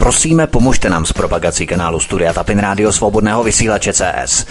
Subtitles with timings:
[0.00, 4.46] Prosíme, pomožte nám s propagací kanálu Studia Tapin Rádio Svobodného vysílače CS.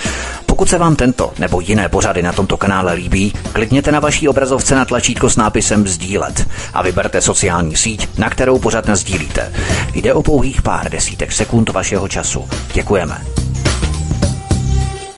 [0.46, 4.76] Pokud se vám tento nebo jiné pořady na tomto kanále líbí, klikněte na vaší obrazovce
[4.76, 9.54] na tlačítko s nápisem Sdílet a vyberte sociální síť, na kterou pořád sdílíte.
[9.94, 12.50] Jde o pouhých pár desítek sekund vašeho času.
[12.74, 13.22] Děkujeme.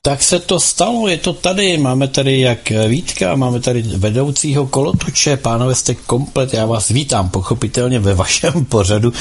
[0.01, 5.37] Tak se to stalo, je to tady, máme tady jak Vítka, máme tady vedoucího kolotoče,
[5.37, 9.13] pánové jste komplet, já vás vítám pochopitelně ve vašem pořadu.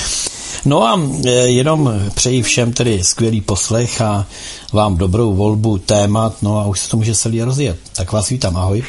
[0.65, 4.27] No a e, jenom přeji všem tedy skvělý poslech a
[4.73, 7.79] vám dobrou volbu témat, no a už se to může celý rozjet.
[7.97, 8.83] Tak vás vítám, ahoj.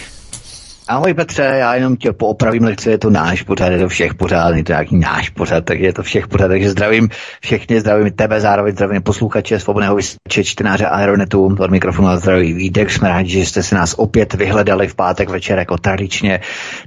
[0.92, 4.56] Ahoj Petře, já jenom tě poopravím lehce, je to náš pořad, je to všech pořád,
[4.56, 7.10] je to nějaký náš pořad, takže je to všech pořád, takže zdravím
[7.42, 12.92] všechny, zdravím tebe, zároveň zdravím posluchače, svobodného vysvětče, čtenáře Aeronetu, od mikrofonu a zdraví Vídek,
[12.92, 16.40] jsme rádi, že jste si nás opět vyhledali v pátek večer jako tradičně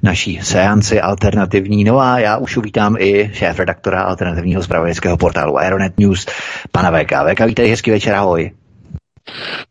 [0.03, 5.99] naší seanci alternativní, no a já už uvítám i šéf redaktora alternativního zpravodajského portálu Aeronet
[5.99, 6.27] News,
[6.73, 7.13] pana VK.
[7.33, 8.51] VK, vítej, hezký večer, ahoj.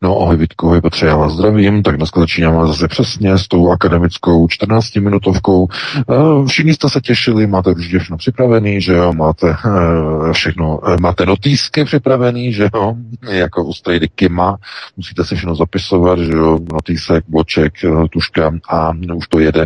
[0.02, 3.72] No ahoj Vítko, ahoj Petře, já vás zdravím, tak dneska začínáme zase přesně s tou
[3.72, 5.68] akademickou 14-minutovkou.
[5.98, 10.98] Eh, všichni jste se těšili, máte určitě všechno připravený, že jo, máte eh, všechno, eh,
[11.02, 12.96] máte notýsky připravený, že jo,
[13.32, 14.58] jako u Strady Kima,
[14.98, 17.74] musíte si všechno zapisovat, že jo, notýsek, bloček,
[18.12, 19.66] tuška a už to jede,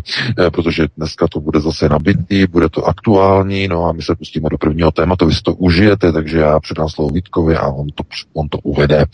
[0.52, 4.58] protože dneska to bude zase nabitý, bude to aktuální, no a my se pustíme do
[4.58, 8.50] prvního tématu, vy si to užijete, takže já předám slovo Vítkovi a on to, on
[8.50, 9.06] to uvede.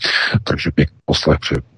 [0.44, 1.73] Takže takže pěkný poslech přeju.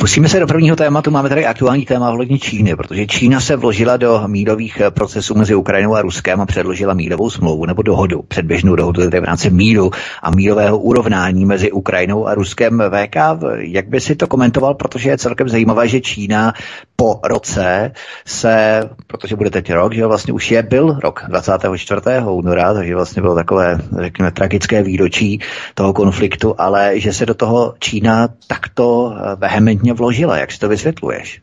[0.00, 1.10] Musíme se do prvního tématu.
[1.10, 5.54] Máme tady aktuální téma vhodně Číny, protože Čína se vložila do mírových eh, procesů mezi
[5.54, 9.90] Ukrajinou a Ruskem a předložila mírovou smlouvu nebo dohodu, předběžnou dohodu tedy v rámci míru
[10.22, 12.82] a mírového urovnání mezi Ukrajinou a Ruskem.
[12.90, 13.16] VK,
[13.56, 16.52] jak by si to komentoval, protože je celkem zajímavé, že Čína
[16.96, 17.92] po roce
[18.26, 22.00] se, protože bude teď rok, že vlastně už je byl rok 24.
[22.30, 25.40] února, takže vlastně bylo takové, řekněme, tragické výročí
[25.74, 30.38] toho konfliktu, ale že se do toho Čína takto eh, vehementně vložila.
[30.38, 31.42] Jak si to vysvětluješ?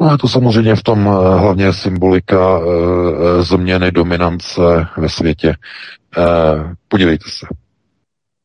[0.00, 4.60] No je to samozřejmě v tom eh, hlavně symbolika e, změny dominance
[4.96, 5.48] ve světě.
[5.48, 5.56] E,
[6.88, 7.46] podívejte se.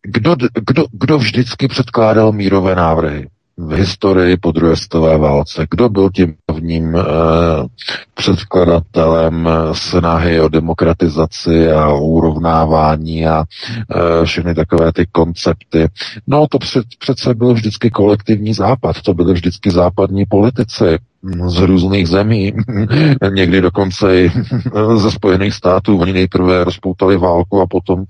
[0.01, 0.35] Kdo,
[0.65, 3.27] kdo, kdo vždycky předkládal mírové návrhy?
[3.59, 5.67] V historii po druhé světové válce.
[5.71, 7.01] Kdo byl tím hlavním eh,
[8.13, 15.87] předkladatelem snahy o demokratizaci a urovnávání a eh, všechny takové ty koncepty?
[16.27, 20.97] No to před, přece byl vždycky kolektivní západ, to byly vždycky západní politici,
[21.45, 22.53] z různých zemí,
[23.33, 24.31] někdy dokonce i
[24.95, 25.97] ze Spojených států.
[25.97, 28.05] Oni nejprve rozpoutali válku a potom uh,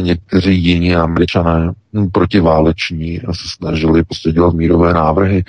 [0.00, 1.72] někteří jiní američané
[2.12, 5.44] protiváleční se snažili prostě dělat mírové návrhy.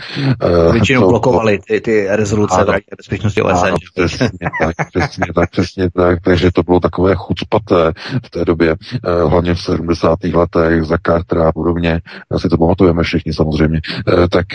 [0.66, 3.66] Uh, Většinou to, blokovali ty, ty rezoluce ano, v Radě bezpečnosti OSN.
[3.66, 4.30] Ano, přesně
[4.62, 6.20] tak, přesně tak, přesně tak.
[6.22, 7.94] Takže to bylo takové chucpaté
[8.26, 8.76] v té době,
[9.24, 10.24] uh, hlavně v 70.
[10.24, 12.02] letech za Cartera a podobně.
[12.32, 13.82] Asi to pamatujeme všichni samozřejmě.
[14.32, 14.46] Tak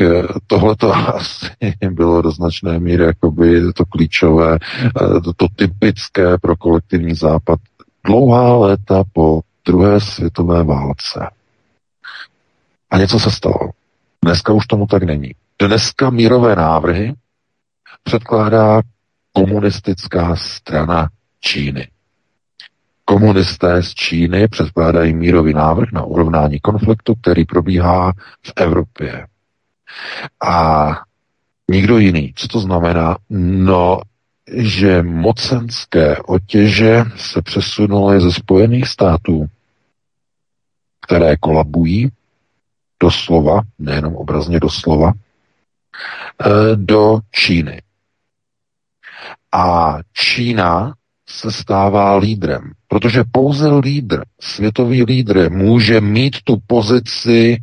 [0.46, 1.46] tohle to asi
[1.90, 7.58] bylo bylo do značné míry jakoby to klíčové, eh, to, to typické pro kolektivní západ
[8.06, 11.30] dlouhá léta po druhé světové válce.
[12.90, 13.70] A něco se stalo.
[14.24, 15.34] Dneska už tomu tak není.
[15.62, 17.14] Dneska mírové návrhy
[18.02, 18.80] předkládá
[19.32, 21.08] komunistická strana
[21.40, 21.88] Číny.
[23.04, 29.26] Komunisté z Číny předkládají mírový návrh na urovnání konfliktu, který probíhá v Evropě.
[30.46, 30.90] A
[31.70, 32.32] nikdo jiný.
[32.36, 33.16] Co to znamená?
[33.30, 34.00] No,
[34.56, 39.46] že mocenské otěže se přesunuly ze Spojených států,
[41.00, 42.08] které kolabují,
[43.02, 47.82] doslova, nejenom obrazně doslova, eh, do Číny.
[49.52, 50.94] A Čína
[51.28, 57.62] se stává lídrem, protože pouze lídr, světový lídr, může mít tu pozici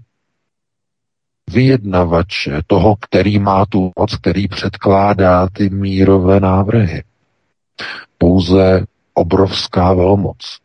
[1.49, 7.03] vyjednavače, toho, který má tu moc, který předkládá ty mírové návrhy.
[8.17, 10.57] Pouze obrovská velmoc.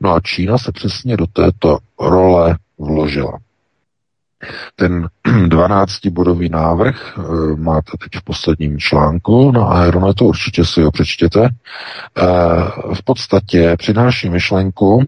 [0.00, 3.38] No a Čína se přesně do této role vložila.
[4.76, 5.08] Ten
[5.48, 7.22] 12-bodový návrh eh,
[7.56, 11.48] máte teď v posledním článku na Aeronetu, určitě si ho přečtěte.
[11.48, 12.22] Eh,
[12.94, 15.04] v podstatě přináší myšlenku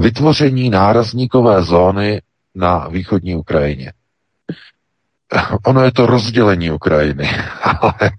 [0.00, 2.22] vytvoření nárazníkové zóny
[2.54, 3.92] na východní Ukrajině.
[5.66, 7.28] Ono je to rozdělení Ukrajiny,
[7.62, 8.10] ale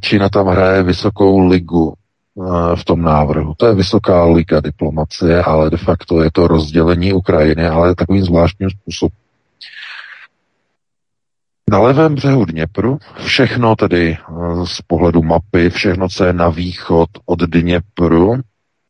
[0.00, 3.54] Čína tam hraje vysokou ligu eh, v tom návrhu.
[3.56, 8.70] To je vysoká liga diplomacie, ale de facto je to rozdělení Ukrajiny, ale takovým zvláštním
[8.70, 9.16] způsobem.
[11.70, 17.08] Na levém břehu Dněpru, všechno tedy eh, z pohledu mapy, všechno, co je na východ
[17.26, 18.34] od Dněpru,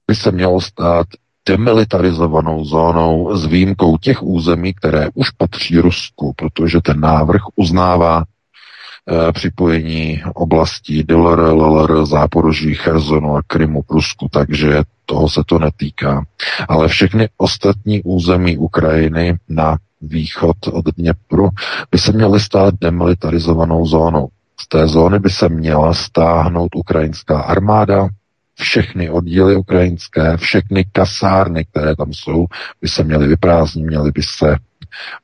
[0.07, 1.07] by se mělo stát
[1.49, 9.33] demilitarizovanou zónou s výjimkou těch území, které už patří Rusku, protože ten návrh uznává e,
[9.33, 16.25] připojení oblastí DLR, LLR, Záporoží, Chersonu a Krymu k Rusku, takže toho se to netýká.
[16.69, 21.49] Ale všechny ostatní území Ukrajiny na východ od Dněpru
[21.91, 24.29] by se měly stát demilitarizovanou zónou.
[24.61, 28.09] Z té zóny by se měla stáhnout ukrajinská armáda,
[28.55, 32.47] všechny oddíly ukrajinské, všechny kasárny, které tam jsou,
[32.81, 34.57] by se měly vyprázdnit, měly by se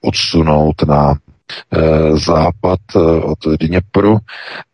[0.01, 4.19] odsunout na e, západ e, od Dněpru.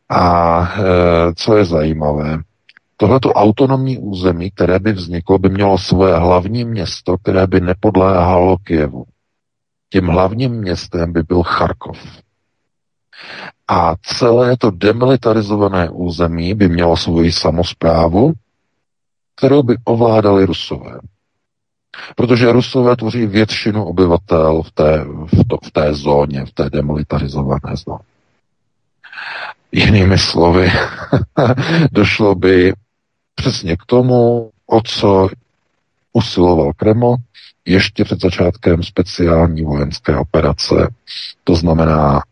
[0.09, 2.39] A e, co je zajímavé,
[2.97, 9.05] tohleto autonomní území, které by vzniklo, by mělo svoje hlavní město, které by nepodléhalo Kijevu.
[9.93, 11.99] Tím hlavním městem by byl Charkov.
[13.69, 18.33] A celé to demilitarizované území by mělo svoji samozprávu,
[19.37, 20.99] kterou by ovládali Rusové.
[22.17, 27.77] Protože Rusové tvoří většinu obyvatel v té, v, to, v té zóně, v té demilitarizované
[27.87, 27.99] zóně.
[29.73, 30.73] Jinými slovy,
[31.93, 32.73] došlo by
[33.35, 35.29] přesně k tomu, o co
[36.13, 37.17] usiloval Kreml
[37.65, 40.89] ještě před začátkem speciální vojenské operace.
[41.45, 42.23] To znamená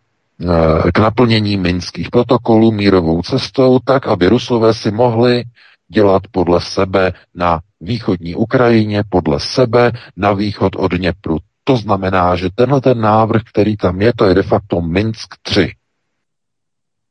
[0.40, 5.44] eh, k naplnění minských protokolů mírovou cestou, tak, aby Rusové si mohli
[5.94, 11.38] dělat podle sebe na východní Ukrajině, podle sebe na východ od Dněpru.
[11.64, 15.74] To znamená, že tenhle ten návrh, který tam je, to je de facto Minsk 3.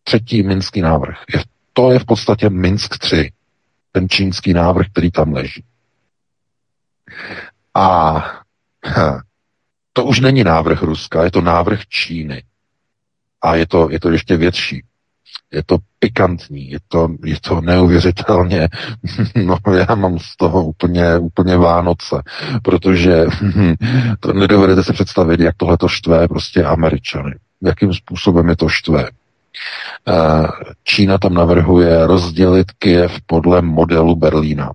[0.04, 1.18] Třetí minský návrh.
[1.74, 3.32] To je v podstatě Minsk 3.
[3.92, 5.64] Ten čínský návrh, který tam leží.
[7.74, 8.16] A
[9.94, 12.44] to už není návrh Ruska, je to návrh Číny.
[13.42, 14.84] A je to, je to ještě větší
[15.54, 18.70] je to pikantní, je to, je to neuvěřitelně,
[19.46, 19.58] no
[19.88, 22.22] já mám z toho úplně, úplně Vánoce,
[22.64, 23.26] protože
[24.20, 27.36] to nedovedete si představit, jak tohle to štve prostě Američany.
[27.62, 29.10] Jakým způsobem je to štve.
[30.08, 30.48] Eh,
[30.84, 34.72] Čína tam navrhuje rozdělit Kiev podle modelu Berlína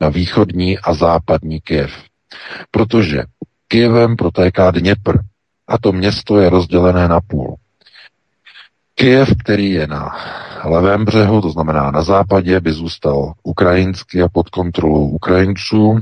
[0.00, 1.92] na východní a západní Kiev.
[2.70, 3.22] Protože
[3.68, 5.18] Kievem protéká Dněpr
[5.68, 7.56] a to město je rozdělené na půl.
[9.00, 10.16] Kyjev, který je na
[10.64, 15.98] levém břehu, to znamená na západě, by zůstal ukrajinský a pod kontrolou Ukrajinců.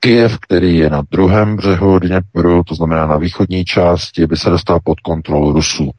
[0.00, 4.80] Kyjev, který je na druhém břehu Dněpru, to znamená na východní části, by se dostal
[4.84, 5.90] pod kontrolu Rusů.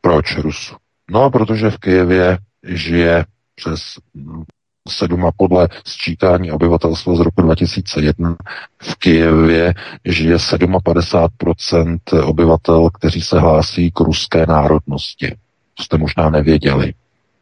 [0.00, 0.76] Proč Rusů?
[1.10, 3.24] No, protože v Kyjevě žije
[3.54, 3.80] přes
[4.90, 8.36] sedm a podle sčítání obyvatelstva z roku 2001
[8.82, 15.34] v Kijevě žije 57% obyvatel, kteří se hlásí k ruské národnosti.
[15.74, 16.94] To jste možná nevěděli.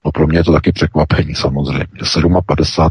[0.04, 1.86] No pro mě je to taky překvapení samozřejmě.
[2.02, 2.90] 57%.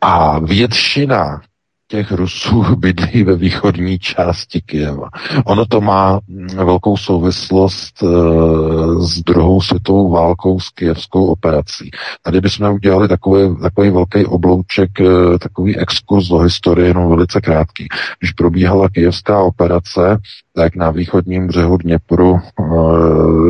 [0.00, 1.40] A většina
[1.88, 5.08] těch Rusů bydlí ve východní části Kyjeva.
[5.44, 6.20] Ono to má
[6.56, 8.06] velkou souvislost e,
[9.00, 11.90] s druhou světovou válkou s kijevskou operací.
[12.22, 17.88] Tady bychom udělali takový, takový velký oblouček, e, takový exkurs do historie, jenom velice krátký.
[18.18, 20.18] Když probíhala kijevská operace,
[20.54, 22.42] tak na východním břehu Dněpru e,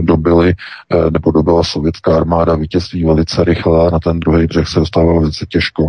[0.02, 5.20] dobili, e, nebo dobila sovětská armáda vítězství velice rychle, na ten druhý břeh se dostávalo
[5.20, 5.88] velice těžko.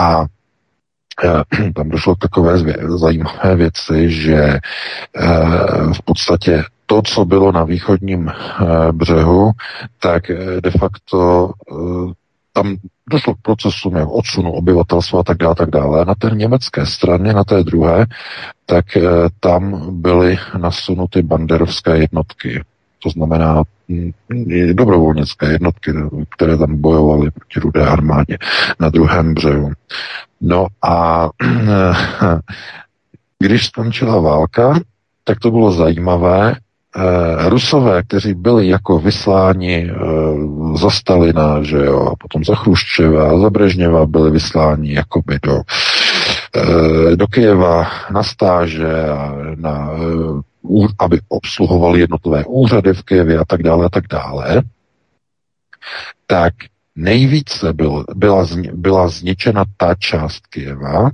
[0.00, 0.35] A Eh,
[1.74, 2.58] tam došlo k takové
[2.98, 4.60] zajímavé věci, že eh,
[5.92, 9.50] v podstatě to, co bylo na východním eh, břehu,
[10.00, 10.22] tak
[10.60, 11.50] de facto
[12.52, 12.76] tam
[13.10, 16.04] došlo k procesům jak odsunu obyvatelstva a tak dále, tak dále.
[16.04, 18.06] Na té německé straně, na té druhé,
[18.66, 18.84] tak
[19.40, 22.64] tam byly nasunuty banderovské jednotky.
[22.98, 24.10] To znamená hm,
[24.72, 25.92] dobrovolnické jednotky,
[26.30, 28.38] které tam bojovaly proti rudé armádě
[28.80, 29.72] na druhém břehu.
[30.40, 31.28] No a
[33.38, 34.80] když skončila válka,
[35.24, 36.54] tak to bylo zajímavé.
[36.96, 39.94] Eh, Rusové, kteří byli jako vysláni eh,
[40.76, 45.60] za Stalina, že jo, a potom za Chruščeva za Brežněva byli vysláni jakoby do,
[46.56, 49.90] eh, do Kyjeva na stáže a na,
[50.98, 54.62] aby obsluhovali jednotlivé úřady v Kyjevě a tak dále a tak dále,
[56.26, 56.54] tak
[56.96, 61.10] Nejvíce byl, byla, byla zničena ta část Kieva,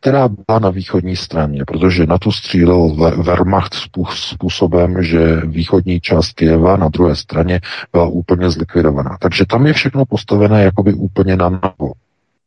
[0.00, 3.74] která byla na východní straně, protože na tu střílel Wehrmacht
[4.10, 7.60] způsobem, že východní část Kieva na druhé straně
[7.92, 9.16] byla úplně zlikvidovaná.
[9.20, 11.92] Takže tam je všechno postavené jakoby úplně na novo.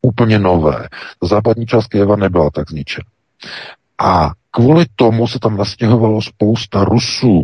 [0.01, 0.87] Úplně nové.
[1.23, 3.05] Západní část Kieva nebyla tak zničena.
[3.99, 7.43] A kvůli tomu se tam nastěhovalo spousta Rusů,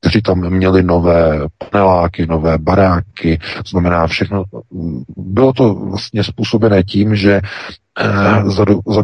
[0.00, 4.44] kteří tam měli nové paneláky, nové baráky, znamená všechno.
[5.16, 7.40] Bylo to vlastně způsobené tím, že
[8.00, 9.02] eh, za, za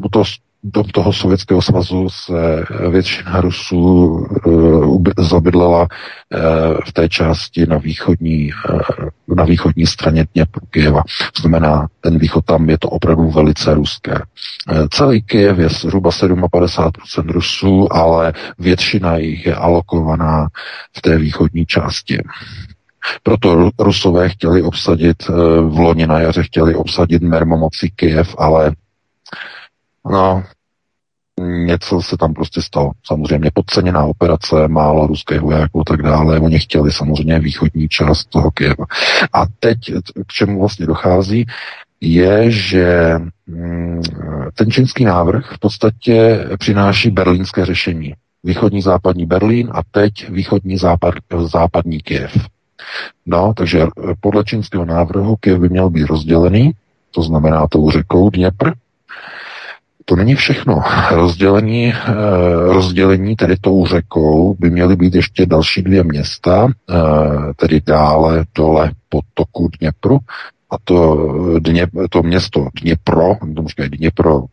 [0.64, 4.06] do toho Sovětského svazu se většina Rusů
[4.46, 5.88] uh, zabydlela uh,
[6.86, 11.02] v té části na východní, uh, na východní straně Dněpru Kyjeva.
[11.36, 14.14] To znamená, ten východ tam je to opravdu velice ruské.
[14.90, 16.90] Celý Kyjev je zhruba 57%
[17.26, 20.48] Rusů, ale většina jich je alokovaná
[20.96, 22.18] v té východní části.
[23.22, 25.28] Proto Rusové chtěli obsadit
[25.68, 28.72] v loni na jaře, chtěli obsadit mermomocí Kyjev, ale
[30.10, 30.42] No,
[31.40, 32.90] něco se tam prostě stalo.
[33.06, 36.40] Samozřejmě podceněná operace, málo ruských vojáků a tak dále.
[36.40, 38.84] Oni chtěli samozřejmě východní část toho Kyjeva.
[39.32, 39.78] A teď
[40.26, 41.46] k čemu vlastně dochází,
[42.00, 43.14] je, že
[43.46, 44.02] mm,
[44.54, 48.14] ten čínský návrh v podstatě přináší berlínské řešení.
[48.44, 52.48] Východní západní Berlín a teď východní západ, západní Kiev.
[53.26, 53.86] No, takže
[54.20, 56.72] podle čínského návrhu Kiev by měl být rozdělený,
[57.10, 58.70] to znamená tou řekou Dněpr,
[60.04, 60.82] to není všechno.
[61.10, 62.14] Rozdělení, eh,
[62.72, 66.94] rozdělení tedy tou řekou by měly být ještě další dvě města, eh,
[67.56, 70.18] tedy dále dole po toku Dněpru,
[70.70, 71.28] a to,
[71.58, 74.44] Dně, to město Dněpro, to možná Dněpro,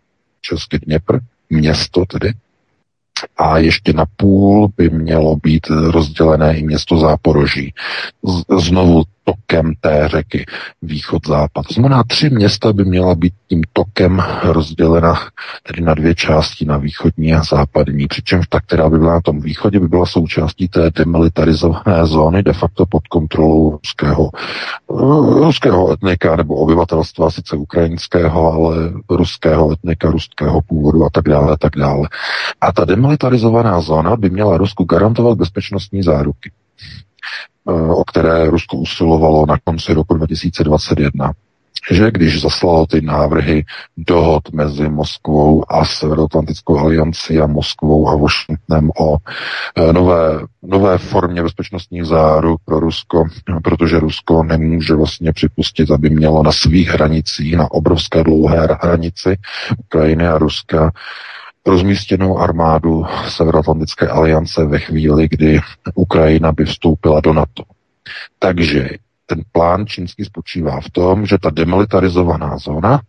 [0.41, 2.33] český Dněpr, město tedy,
[3.37, 7.73] a ještě na půl by mělo být rozdělené i město Záporoží.
[8.59, 10.45] Znovu tokem té řeky
[10.81, 11.65] východ-západ.
[11.67, 15.15] To znamená, tři města by měla být tím tokem rozdělena
[15.63, 19.41] tedy na dvě části, na východní a západní, přičemž ta, která by byla na tom
[19.41, 24.29] východě, by byla součástí té demilitarizované zóny de facto pod kontrolou ruského,
[25.39, 28.75] ruského etnika nebo obyvatelstva, sice ukrajinského, ale
[29.09, 32.09] ruského etnika, ruského původu a tak dále, a tak dále.
[32.61, 36.51] A ta demilitarizovaná zóna by měla Rusku garantovat bezpečnostní záruky.
[37.67, 41.33] Eh, o které Rusko usilovalo na konci roku 2021
[41.91, 43.65] že když zaslalo ty návrhy
[43.97, 49.17] dohod mezi Moskvou a Severoatlantickou aliancí a Moskvou a Washingtonem o
[49.75, 53.25] eh, nové, nové formě bezpečnostních záruk pro Rusko,
[53.63, 59.37] protože Rusko nemůže vlastně připustit, aby mělo na svých hranicích, na obrovské dlouhé hranici
[59.79, 60.91] Ukrajiny a Ruska,
[61.65, 65.59] rozmístěnou armádu Severoatlantické aliance ve chvíli, kdy
[65.95, 67.63] Ukrajina by vstoupila do NATO.
[68.39, 68.89] Takže
[69.25, 73.01] ten plán čínský spočívá v tom, že ta demilitarizovaná zóna,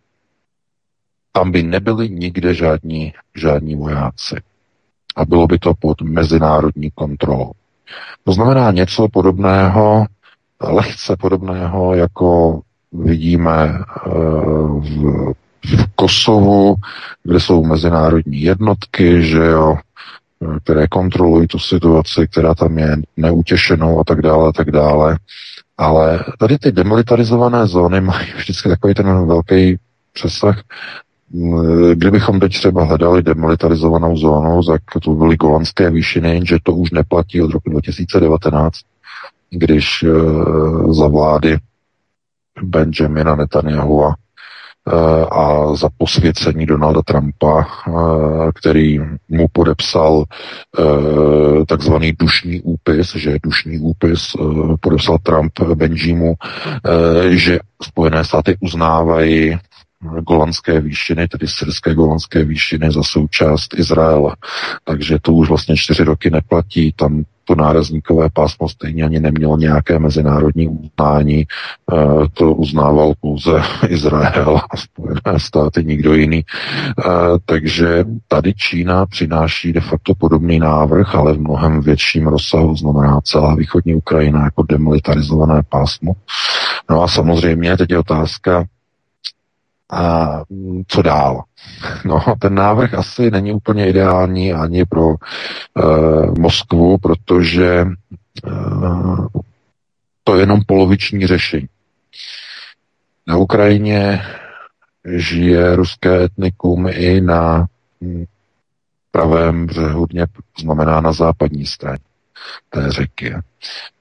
[1.31, 4.35] tam by nebyli nikde žádní, žádní vojáci.
[5.15, 7.51] A bylo by to pod mezinárodní kontrolou.
[8.23, 10.05] To znamená něco podobného,
[10.61, 14.09] lehce podobného, jako vidíme eh,
[14.79, 15.33] v
[15.65, 16.75] v Kosovu,
[17.23, 19.77] kde jsou mezinárodní jednotky, že jo,
[20.63, 25.17] které kontrolují tu situaci, která tam je neutěšenou a tak dále, a tak dále.
[25.77, 29.77] Ale tady ty demilitarizované zóny mají vždycky takový ten velký
[30.13, 30.61] přesah.
[31.93, 37.41] Kdybychom teď třeba hledali demilitarizovanou zónu, tak to byly golandské výšiny, že to už neplatí
[37.41, 38.79] od roku 2019,
[39.49, 41.57] když uh, za vlády
[42.63, 44.30] Benjamina Netanyahua Eh,
[45.31, 47.91] a za posvěcení Donalda Trumpa, eh,
[48.55, 50.23] který mu podepsal
[50.79, 54.31] eh, takzvaný dušní úpis, že dušní úpis
[54.79, 56.33] podepsal Trump Benjimu,
[57.29, 59.57] že Spojené státy uznávají
[60.27, 64.35] golandské výšiny, tedy syrské golandské výšiny za součást Izraela.
[64.83, 69.99] Takže to už vlastně čtyři roky neplatí, tam to nárazníkové pásmo stejně ani nemělo nějaké
[69.99, 71.95] mezinárodní uznání, eh,
[72.33, 73.51] to uznával pouze
[73.87, 76.45] Izrael a Spojené státy, nikdo jiný.
[76.45, 77.03] Eh,
[77.45, 83.55] takže tady Čína přináší de facto podobný návrh, ale v mnohem větším rozsahu, znamená celá
[83.55, 86.13] východní Ukrajina jako demilitarizované pásmo.
[86.89, 88.65] No a samozřejmě teď je otázka,
[89.91, 90.29] a
[90.87, 91.43] co dál?
[92.05, 95.15] No, ten návrh asi není úplně ideální ani pro uh,
[96.39, 97.85] Moskvu, protože
[98.47, 99.27] uh,
[100.23, 101.67] to je jenom poloviční řešení.
[103.27, 104.21] Na Ukrajině
[105.17, 107.67] žije ruské etnikum i na
[109.11, 111.99] pravém břehu Dněpru, znamená na západní straně
[112.69, 113.33] té řeky.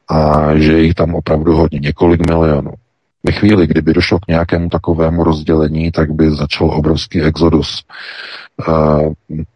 [0.08, 2.74] A že jich tam opravdu hodně, několik milionů.
[3.24, 7.84] Ve chvíli, kdyby došlo k nějakému takovému rozdělení, tak by začal obrovský exodus.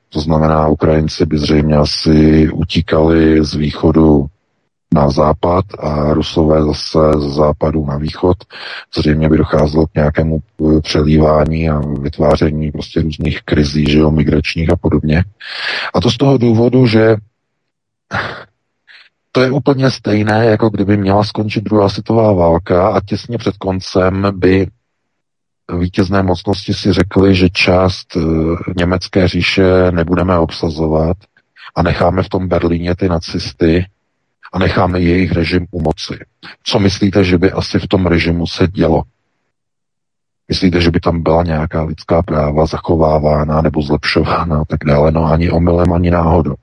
[0.09, 4.27] To znamená, Ukrajinci by zřejmě asi utíkali z východu
[4.95, 8.37] na západ a Rusové zase z západu na východ.
[8.97, 14.71] Zřejmě by docházelo k nějakému e, přelívání a vytváření prostě různých krizí, že jo, migračních
[14.73, 15.25] a podobně.
[15.95, 17.17] A to z toho důvodu, že
[19.35, 24.27] to je úplně stejné, jako kdyby měla skončit druhá světová válka a těsně před koncem
[24.35, 24.67] by
[25.79, 28.17] vítězné mocnosti si řekli, že část
[28.77, 31.17] německé říše nebudeme obsazovat
[31.75, 33.87] a necháme v tom Berlíně ty nacisty
[34.53, 36.19] a necháme jejich režim u moci.
[36.63, 39.03] Co myslíte, že by asi v tom režimu se dělo?
[40.49, 45.13] Myslíte, že by tam byla nějaká lidská práva zachovávána nebo zlepšována a tak dále?
[45.13, 46.55] No ani omylem, ani náhodou.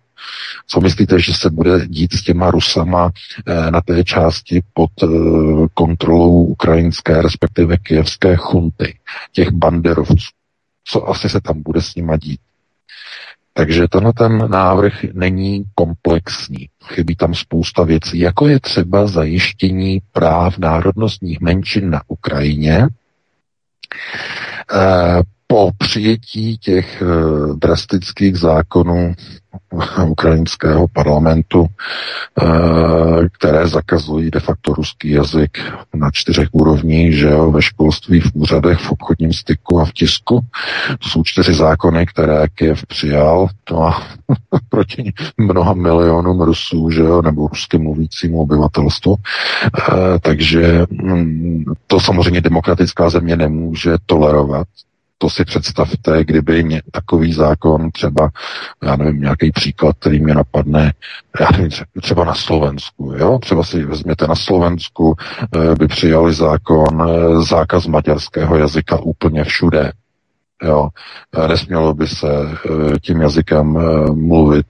[0.68, 3.12] Co myslíte, že se bude dít s těma Rusama
[3.48, 5.08] eh, na té části pod eh,
[5.74, 8.98] kontrolou ukrajinské, respektive kijevské chunty,
[9.32, 10.16] těch banderovců?
[10.84, 12.40] Co asi se tam bude s nima dít?
[13.54, 16.70] Takže tenhle ten návrh není komplexní.
[16.84, 22.88] Chybí tam spousta věcí, jako je třeba zajištění práv národnostních menšin na Ukrajině,
[24.74, 27.06] eh, po přijetí těch eh,
[27.56, 29.14] drastických zákonů
[30.08, 32.46] ukrajinského parlamentu, eh,
[33.32, 35.58] které zakazují de facto ruský jazyk
[35.94, 40.40] na čtyřech úrovních, že jo, ve školství, v úřadech, v obchodním styku a v tisku.
[41.00, 43.48] To jsou čtyři zákony, které Kiev přijal.
[43.64, 44.08] To má
[44.70, 49.16] proti mnoha milionům Rusů, že jo, nebo rusky mluvícímu obyvatelstvu.
[49.66, 54.68] Eh, takže mm, to samozřejmě demokratická země nemůže tolerovat
[55.22, 58.30] to si představte, kdyby ně, takový zákon třeba,
[58.84, 60.94] já nevím, nějaký příklad, který mě napadne,
[61.40, 61.70] já nevím,
[62.02, 63.40] třeba na Slovensku, jo?
[63.40, 65.16] Třeba si vezměte na Slovensku,
[65.56, 69.92] eh, by přijali zákon, eh, zákaz maďarského jazyka úplně všude.
[70.64, 70.90] Jo,
[71.38, 72.28] eh, nesmělo by se
[73.02, 73.78] tím jazykem
[74.14, 74.68] mluvit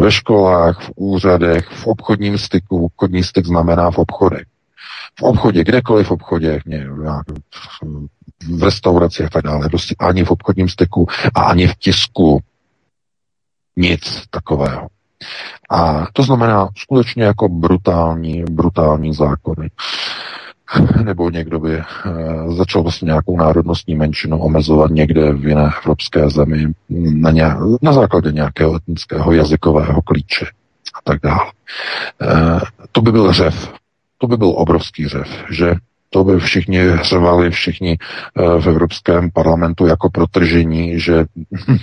[0.00, 2.84] ve školách, v úřadech, v obchodním styku.
[2.84, 4.53] Obchodní styk znamená v obchodech
[5.18, 6.60] v obchodě, kdekoliv v obchodě,
[8.48, 12.40] v restauraci a tak dále, prostě ani v obchodním styku a ani v tisku.
[13.76, 14.88] Nic takového.
[15.70, 19.70] A to znamená skutečně jako brutální, brutální zákony.
[21.04, 21.84] Nebo někdo by e,
[22.56, 28.32] začal vlastně nějakou národnostní menšinu omezovat někde v jiné evropské zemi na, nějak, na základě
[28.32, 30.46] nějakého etnického jazykového klíče
[30.94, 31.52] a tak dále.
[32.22, 32.60] E,
[32.92, 33.72] to by byl řev.
[34.18, 35.74] To by byl obrovský řev, že
[36.14, 41.24] to by všichni hřevali, všichni eh, v Evropském parlamentu jako protržení, že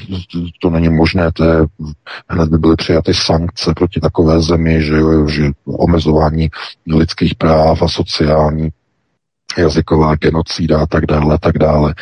[0.62, 1.56] to není možné, to je,
[2.30, 4.96] hned by byly přijaty sankce proti takové zemi, že,
[5.28, 6.50] že omezování
[6.88, 8.70] lidských práv a sociální
[9.58, 11.96] jazyková genocída a tak dále, tak dále.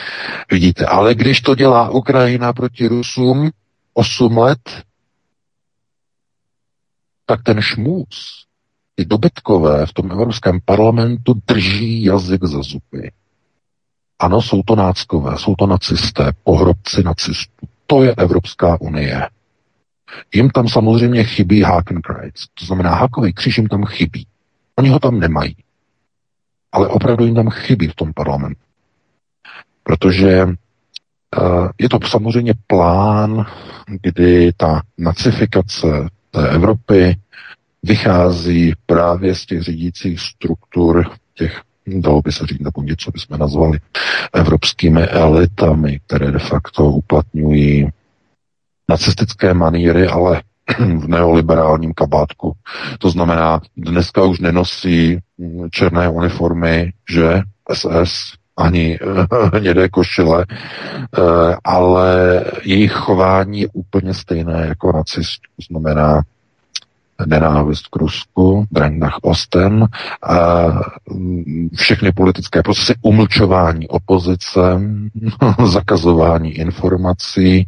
[0.51, 3.49] Vidíte, ale když to dělá Ukrajina proti Rusům
[3.93, 4.59] 8 let,
[7.25, 8.45] tak ten šmůz,
[8.99, 13.11] ty dobytkové v tom Evropském parlamentu drží jazyk za zuby.
[14.19, 17.67] Ano, jsou to náckové, jsou to nacisté, pohrobci nacistů.
[17.87, 19.29] To je Evropská unie.
[20.33, 24.27] Jim tam samozřejmě chybí Hakenkreuz, to znamená Hakový kříž jim tam chybí.
[24.75, 25.55] Oni ho tam nemají.
[26.71, 28.61] Ale opravdu jim tam chybí v tom parlamentu.
[29.83, 33.45] Protože uh, je to samozřejmě plán,
[34.01, 35.87] kdy ta nacifikace
[36.31, 37.17] té Evropy
[37.83, 41.61] vychází právě z těch řídících struktur těch
[41.97, 43.79] dalo by se říct, nebo něco bychom nazvali
[44.33, 47.89] evropskými elitami, které de facto uplatňují
[48.89, 50.41] nacistické maníry, ale
[50.79, 52.53] v neoliberálním kabátku.
[52.99, 55.19] To znamená, dneska už nenosí
[55.71, 57.41] černé uniformy, že
[57.73, 58.99] SS, ani
[59.53, 61.21] hnědé košile, eh,
[61.63, 65.49] ale jejich chování je úplně stejné jako nacistů.
[65.55, 66.21] To znamená,
[67.25, 69.87] nenávist k Rusku, draň Osten,
[70.23, 70.67] a
[71.09, 74.61] mm, všechny politické procesy, umlčování opozice,
[75.65, 77.67] zakazování informací,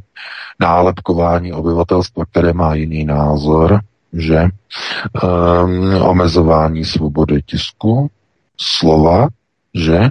[0.60, 3.80] nálepkování obyvatelstva, které má jiný názor,
[4.14, 8.10] že um, omezování svobody tisku,
[8.58, 9.28] slova,
[9.74, 10.10] že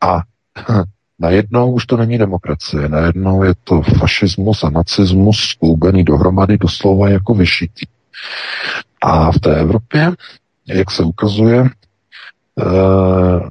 [0.00, 0.22] a
[1.18, 7.34] najednou už to není demokracie, najednou je to fašismus a nacismus skloubený dohromady doslova jako
[7.34, 7.86] vyšitý.
[9.02, 10.12] A v té Evropě,
[10.66, 11.60] jak se ukazuje,
[12.54, 13.48] uh,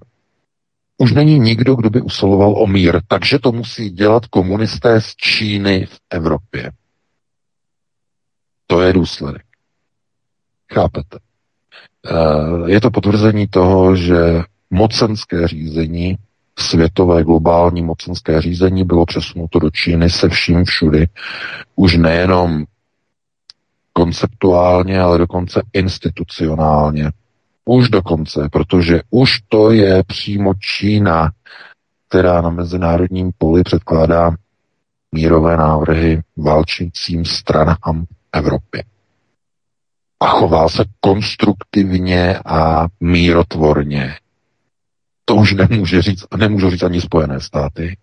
[0.97, 5.85] už není nikdo, kdo by usiloval o mír, takže to musí dělat komunisté z Číny
[5.85, 6.71] v Evropě.
[8.67, 9.43] To je důsledek.
[10.73, 11.17] Chápete?
[12.11, 16.17] Uh, je to potvrzení toho, že mocenské řízení,
[16.59, 21.07] světové globální mocenské řízení bylo přesunuto do Číny se vším všudy.
[21.75, 22.65] Už nejenom
[23.97, 27.11] konceptuálně, ale dokonce institucionálně.
[27.65, 31.31] Už dokonce, protože už to je přímo Čína,
[32.09, 34.31] která na mezinárodním poli předkládá
[35.11, 38.83] mírové návrhy válčícím stranám Evropy.
[40.19, 44.15] a chová se konstruktivně a mírotvorně.
[45.25, 47.97] To už nemůže říct, nemůžu říct ani Spojené státy,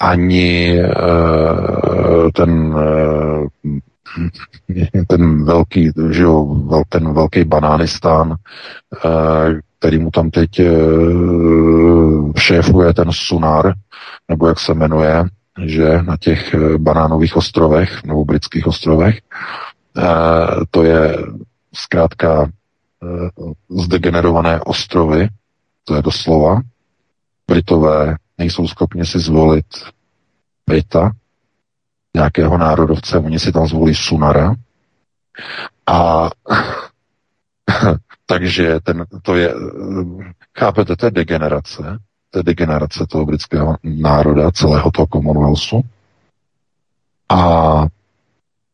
[0.00, 3.48] ani uh, ten, uh,
[5.06, 6.56] ten velký, že jo,
[6.88, 8.36] ten velký banánistán, uh,
[9.78, 13.74] který mu tam teď uh, šéfuje ten Sunar,
[14.28, 15.24] nebo jak se jmenuje,
[15.64, 19.18] že na těch banánových ostrovech, nebo britských ostrovech,
[20.70, 21.18] to je
[21.74, 22.50] zkrátka
[23.70, 25.28] zdegenerované ostrovy,
[25.84, 26.60] to je doslova.
[27.48, 29.66] Britové nejsou schopni si zvolit
[30.66, 31.12] Brita,
[32.14, 34.54] nějakého národovce, oni si tam zvolí Sunara.
[35.86, 36.30] A
[38.26, 39.54] takže ten, to je,
[40.58, 41.98] chápete, to je degenerace,
[42.30, 45.82] to je degenerace toho britského národa, celého toho Commonwealthu.
[47.28, 47.86] A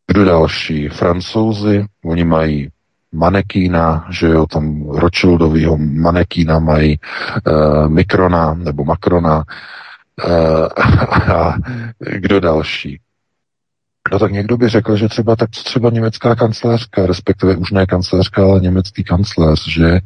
[0.06, 0.88] kdo další?
[0.88, 2.70] Francouzi, oni mají
[3.12, 6.98] manekína, že jo, tam Rothschildovýho manekína mají
[7.46, 9.44] uh, Mikrona nebo Makrona
[10.24, 10.68] uh,
[11.34, 11.54] a
[11.98, 13.00] kdo další.
[14.12, 18.42] No tak někdo by řekl, že třeba tak třeba německá kancelářka, respektive už ne kancelářka,
[18.42, 20.00] ale německý kancléř, že,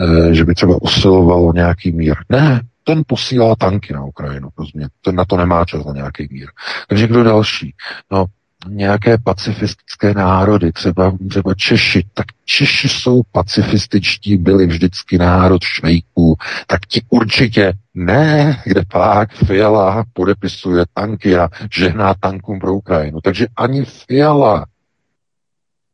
[0.00, 2.14] uh, že by třeba usiloval o nějaký mír.
[2.28, 4.88] Ne, ten posílá tanky na Ukrajinu, rozumím.
[5.02, 6.48] Ten na to nemá čas na nějaký mír.
[6.88, 7.74] Takže kdo další?
[8.12, 8.26] No,
[8.66, 16.86] nějaké pacifistické národy, třeba, třeba Češi, tak Češi jsou pacifističtí, byli vždycky národ švejků, tak
[16.86, 23.20] ti určitě ne, kde pak Fiala podepisuje tanky a žehná tankům pro Ukrajinu.
[23.20, 24.66] Takže ani Fiala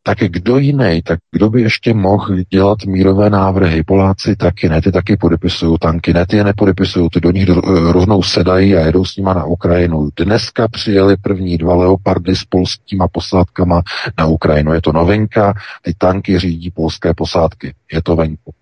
[0.06, 3.82] tak kdo jiný, tak kdo by ještě mohl dělat mírové návrhy?
[3.82, 7.48] Poláci taky ne, ty taky podepisují tanky, ne, ty je nepodepisují, ty do nich
[7.90, 10.08] rovnou sedají a jedou s nima na Ukrajinu.
[10.16, 13.82] Dneska přijeli první dva leopardy s polskýma posádkama
[14.18, 14.72] na Ukrajinu.
[14.72, 17.74] Je to novinka, ty tanky řídí polské posádky.
[17.92, 18.54] Je to venku.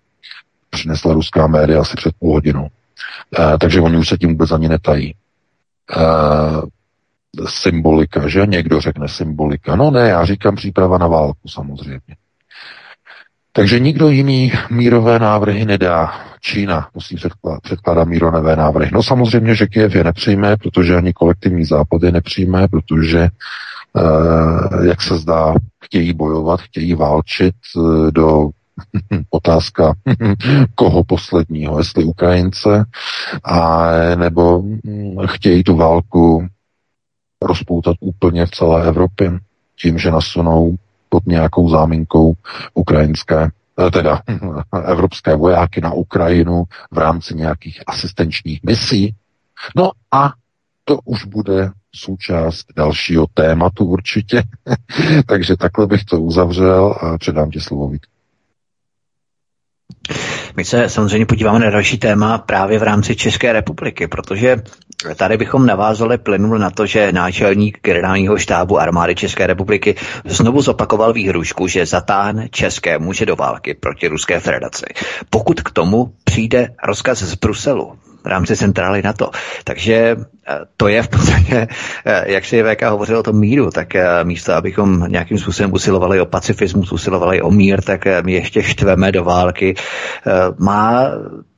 [0.69, 2.67] Přinesla ruská média asi před půl hodinou.
[3.39, 5.11] E, takže oni už se tím vůbec ani netají.
[5.11, 5.15] E,
[7.45, 8.45] symbolika, že?
[8.45, 9.75] Někdo řekne symbolika.
[9.75, 12.15] No ne, já říkám příprava na válku samozřejmě.
[13.55, 16.13] Takže nikdo jiný mírové návrhy nedá.
[16.41, 17.15] Čína musí
[17.63, 18.89] předkládat mírové návrhy.
[18.93, 25.01] No samozřejmě, že Kiev je nepřijme, protože ani kolektivní západ je nepřijme, protože, eh, jak
[25.01, 28.49] se zdá, chtějí bojovat, chtějí válčit eh, do
[29.29, 29.93] otázka
[30.75, 32.85] koho posledního, jestli Ukrajince,
[33.43, 36.47] a nebo hm, chtějí tu válku
[37.43, 39.39] rozpoutat úplně v celé Evropě
[39.81, 40.75] tím, že nasunou
[41.09, 42.33] pod nějakou záminkou
[42.73, 43.51] ukrajinské,
[43.87, 44.21] eh, teda
[44.85, 49.15] evropské vojáky na Ukrajinu v rámci nějakých asistenčních misí.
[49.75, 50.33] No a
[50.85, 54.43] to už bude součást dalšího tématu určitě.
[55.25, 57.91] Takže takhle bych to uzavřel a předám ti slovo.
[60.55, 64.57] My se samozřejmě podíváme na další téma právě v rámci České republiky, protože
[65.15, 71.13] tady bychom navázali plynul na to, že náčelník generálního štábu armády České republiky znovu zopakoval
[71.13, 74.85] výhrušku, že zatáhne České muže do války proti Ruské federaci.
[75.29, 79.31] Pokud k tomu přijde rozkaz z Bruselu v rámci centrály NATO.
[79.63, 80.15] Takže
[80.47, 81.67] Eh, to je v podstatě,
[82.05, 86.21] eh, jak si VK hovořil o tom míru, tak eh, místo, abychom nějakým způsobem usilovali
[86.21, 89.75] o pacifismus, usilovali o mír, tak my ještě štveme do války.
[90.57, 91.11] Má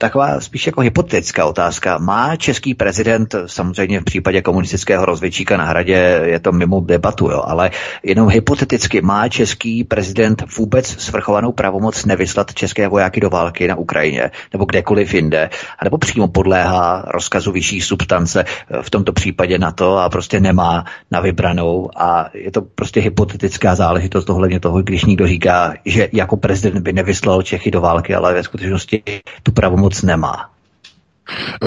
[0.06, 1.98] taková spíš jako hypotetická otázka.
[1.98, 7.44] Má český prezident, samozřejmě v případě komunistického rozvědčíka na hradě je to mimo debatu, jo,
[7.46, 7.72] ale
[8.04, 14.32] jenom hypoteticky má český prezident vůbec svrchovanou pravomoc nevyslat české vojáky do války na Ukrajině
[14.54, 15.50] nebo kdekoliv jinde,
[15.84, 18.46] nebo přímo podléhá rozkazu vyšší substance
[18.82, 23.76] v tomto případě na to a prostě nemá na vybranou a je to prostě hypotetická
[23.76, 28.34] záležitost ohledně toho, když někdo říká, že jako prezident by nevyslal Čechy do války, ale
[28.34, 29.04] ve skutečnosti
[29.44, 30.50] tu pravomoc nemá.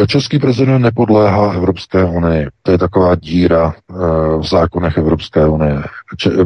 [0.07, 2.47] Český prezident nepodléhá Evropské unii.
[2.62, 3.95] To je taková díra eh,
[4.38, 5.83] v zákonech Evropské unie.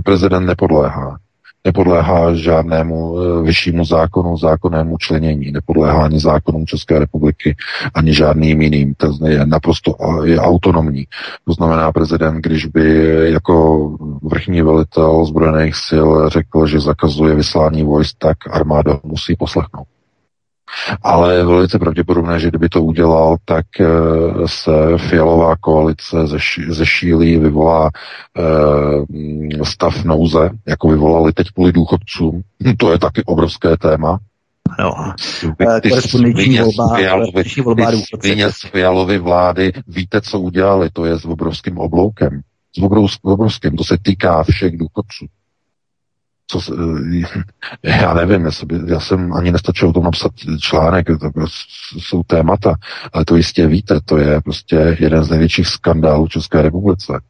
[0.05, 1.19] prezident nepodléhá
[1.65, 7.57] nepodléhá žádnému eh, vyššímu zákonu, zákonnému členění, nepodléhá ani zákonům České republiky,
[7.95, 8.95] ani žádným jiným.
[8.95, 11.07] To je naprosto je autonomní.
[11.45, 13.89] To znamená, prezident, když by jako
[14.23, 19.87] vrchní velitel zbrojených sil řekl, že zakazuje vyslání vojsk, tak armáda musí poslechnout.
[21.03, 23.87] Ale velice pravděpodobné, že kdyby to udělal, tak eh,
[24.47, 26.17] se fialová koalice
[26.69, 27.91] zešílí, vyvolá
[28.39, 32.43] eh, stav nouze, jako vyvolali teď kvůli důchodcům.
[32.79, 34.19] To je taky obrovské téma.
[34.79, 35.15] No.
[35.83, 35.91] Ty
[38.21, 40.91] svině z Fialovy vlády, víte, co udělali?
[40.93, 42.41] To je s obrovským obloukem.
[42.79, 42.83] S
[43.23, 45.27] obrovským, to se týká všech důchodců.
[46.61, 46.75] Co,
[47.83, 51.31] já nevím, jestli by, já jsem ani nestačil o tom napsat článek, to
[51.99, 52.75] jsou témata,
[53.13, 57.21] ale to jistě víte, to je prostě jeden z největších skandálů České republice.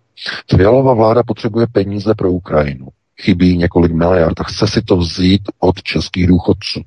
[0.57, 2.89] Fialová vláda potřebuje peníze pro Ukrajinu.
[3.21, 6.83] Chybí několik miliard a chce si to vzít od českých důchodců.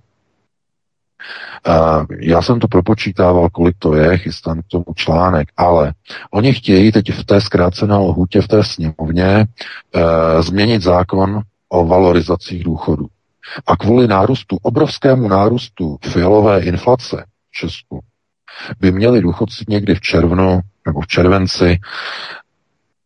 [2.19, 5.93] Já jsem to propočítával, kolik to je, chystám k tomu článek, ale
[6.31, 9.45] oni chtějí teď v té zkrácené lhůtě v té sněmovně
[9.95, 13.07] uh, změnit zákon o valorizacích důchodů.
[13.67, 17.99] A kvůli nárůstu, obrovskému nárůstu fialové inflace v Česku,
[18.79, 21.79] by měli důchodci někdy v červnu nebo v červenci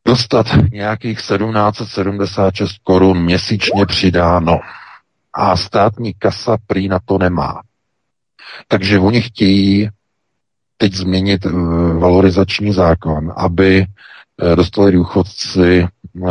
[0.06, 4.60] dostat nějakých 1776 korun měsíčně přidáno.
[5.34, 7.62] A státní kasa prý na to nemá.
[8.68, 9.90] Takže oni chtějí
[10.78, 11.52] teď změnit uh,
[12.00, 13.86] valorizační zákon, aby
[14.56, 15.90] dostali důchodci uh,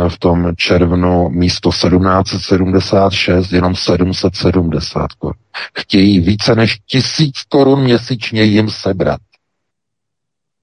[0.09, 5.33] v tom červnu místo 1776 jenom 770 korun.
[5.79, 9.21] Chtějí více než tisíc korun měsíčně jim sebrat.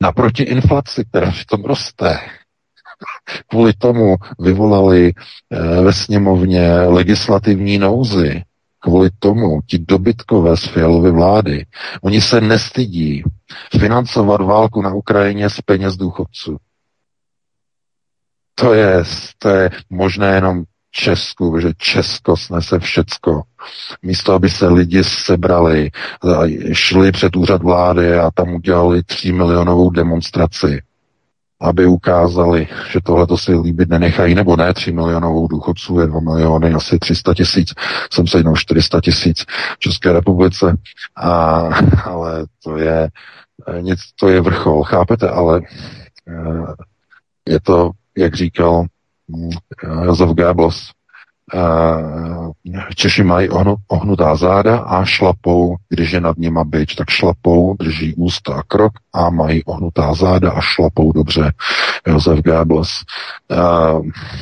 [0.03, 2.19] Naproti inflaci, která v tom roste.
[3.47, 5.13] Kvůli tomu vyvolali
[5.83, 8.43] ve sněmovně legislativní nouzy,
[8.79, 11.67] kvůli tomu ti dobytkové z Fialovy vlády,
[12.03, 13.23] oni se nestydí
[13.79, 16.57] financovat válku na Ukrajině z peněz důchodců.
[18.59, 19.05] To je,
[19.39, 23.43] to je možné jenom Česku, že Česko snese všecko.
[24.03, 25.91] Místo, aby se lidi sebrali,
[26.73, 30.83] šli před úřad vlády a tam udělali tří milionovou demonstraci
[31.61, 36.21] aby ukázali, že tohle to si líbit nenechají, nebo ne, 3 milionovou důchodců je 2
[36.21, 37.75] miliony, asi 300 tisíc,
[38.13, 40.77] jsem se jednou 400 tisíc v České republice,
[41.17, 41.61] a,
[42.05, 43.09] ale to je,
[43.81, 45.61] nic, to je vrchol, chápete, ale
[46.29, 46.75] eh,
[47.49, 48.85] je to, jak říkal
[49.31, 49.51] hm,
[50.05, 50.91] Josef Goebbels,
[52.95, 58.15] Češi mají ohnu, ohnutá záda a šlapou, když je nad nima byč, tak šlapou, drží
[58.15, 61.53] ústa a krok a mají ohnutá záda a šlapou dobře.
[62.07, 62.91] Josef Goebbels.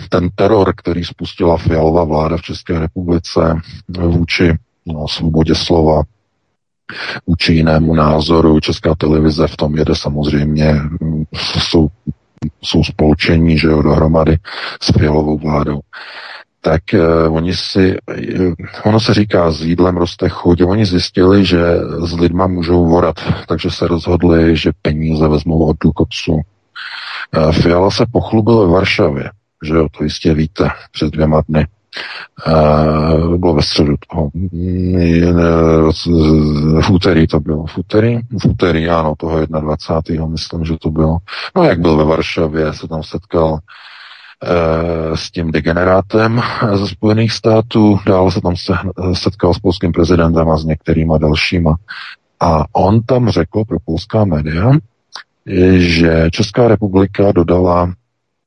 [0.09, 3.57] Ten teror, který spustila fialová vláda v České republice
[3.89, 6.03] vůči no, svobodě slova,
[7.27, 8.61] vůči jinému názoru.
[8.61, 10.75] Česká televize v tom jede samozřejmě,
[11.71, 11.89] jsou,
[12.63, 14.39] jsou spolčení, že jo, dohromady
[14.83, 15.81] s fialovou vládou
[16.65, 17.97] tak uh, oni si,
[18.41, 18.55] uh,
[18.85, 21.61] ono se říká, s jídlem roste chuť, oni zjistili, že
[22.01, 23.17] s lidma můžou vorat,
[23.49, 26.33] takže se rozhodli, že peníze vezmou od důchodců.
[26.33, 29.31] Uh, Fiala se pochlubil ve Varšavě,
[29.65, 31.67] že jo, to jistě víte, před dvěma dny.
[32.47, 34.31] Uh, bylo ve středu toho,
[36.81, 40.27] v úterý to bylo, v úterý, v úterý, ano, toho 21.
[40.27, 41.17] myslím, že to bylo.
[41.57, 43.59] No jak byl ve Varšavě, se tam setkal
[44.47, 46.43] Eh, s tím degenerátem
[46.75, 48.55] ze Spojených států, dále se tam
[49.13, 51.77] setkal s polským prezidentem a s některýma dalšíma.
[52.41, 54.71] A on tam řekl pro polská média,
[55.77, 57.93] že Česká republika dodala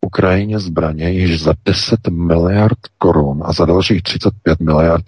[0.08, 5.06] Ukrajině zbraně již za 10 miliard korun a za dalších 35 miliard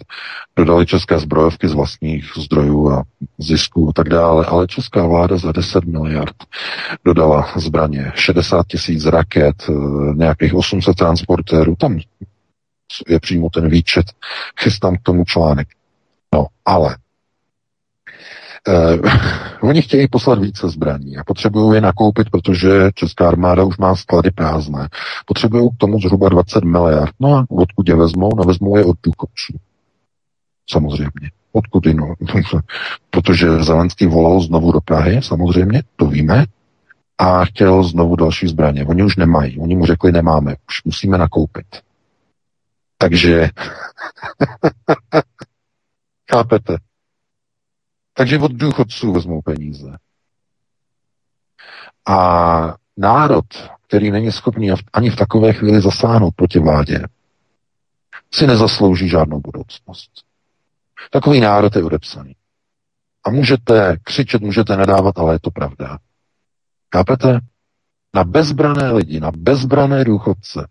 [0.56, 3.02] dodali české zbrojovky z vlastních zdrojů a
[3.38, 6.34] zisků a tak dále, ale česká vláda za 10 miliard
[7.04, 9.72] dodala zbraně, 60 tisíc raket, eh,
[10.14, 11.98] nějakých 800 transportérů, tam
[13.08, 14.06] je přímo ten výčet,
[14.60, 15.68] chystám k tomu článek.
[16.34, 16.96] No, ale
[18.68, 19.10] Uh,
[19.68, 24.30] oni chtějí poslat více zbraní a potřebují je nakoupit, protože česká armáda už má sklady
[24.30, 24.88] prázdné.
[25.26, 27.12] Potřebují k tomu zhruba 20 miliard.
[27.20, 28.30] No a odkud je vezmou?
[28.36, 29.52] No vezmou je od důchodců.
[30.70, 31.30] Samozřejmě.
[31.52, 32.14] Odkud jinou?
[33.10, 36.44] protože Zelenský volal znovu do Prahy, samozřejmě, to víme,
[37.18, 38.86] a chtěl znovu další zbraně.
[38.86, 39.58] Oni už nemají.
[39.58, 41.66] Oni mu řekli, nemáme, už musíme nakoupit.
[42.98, 43.48] Takže
[46.32, 46.76] chápete?
[48.20, 49.96] Takže od důchodců vezmou peníze.
[52.08, 53.44] A národ,
[53.86, 57.06] který není schopný ani v takové chvíli zasáhnout proti vládě,
[58.32, 60.10] si nezaslouží žádnou budoucnost.
[61.10, 62.36] Takový národ je odepsaný.
[63.24, 65.98] A můžete křičet, můžete nedávat, ale je to pravda.
[66.94, 67.40] Chápete?
[68.14, 70.68] Na bezbrané lidi, na bezbrané důchodce,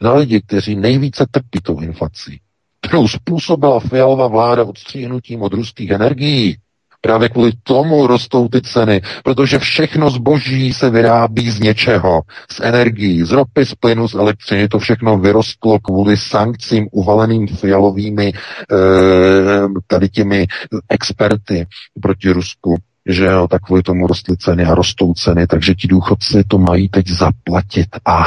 [0.00, 2.40] na lidi, kteří nejvíce trpí tou inflací,
[2.80, 6.58] kterou způsobila fialová vláda odstříhnutím od ruských energií,
[7.00, 12.20] Právě kvůli tomu rostou ty ceny, protože všechno zboží se vyrábí z něčeho,
[12.52, 18.32] z energií, z ropy, z plynu, z elektřiny, to všechno vyrostlo kvůli sankcím uvaleným fialovými
[18.32, 18.76] eh,
[19.86, 20.46] tady těmi
[20.88, 21.66] experty
[22.00, 22.76] proti Rusku
[23.10, 26.88] že jo, tak kvůli tomu rostly ceny a rostou ceny, takže ti důchodci to mají
[26.88, 28.24] teď zaplatit a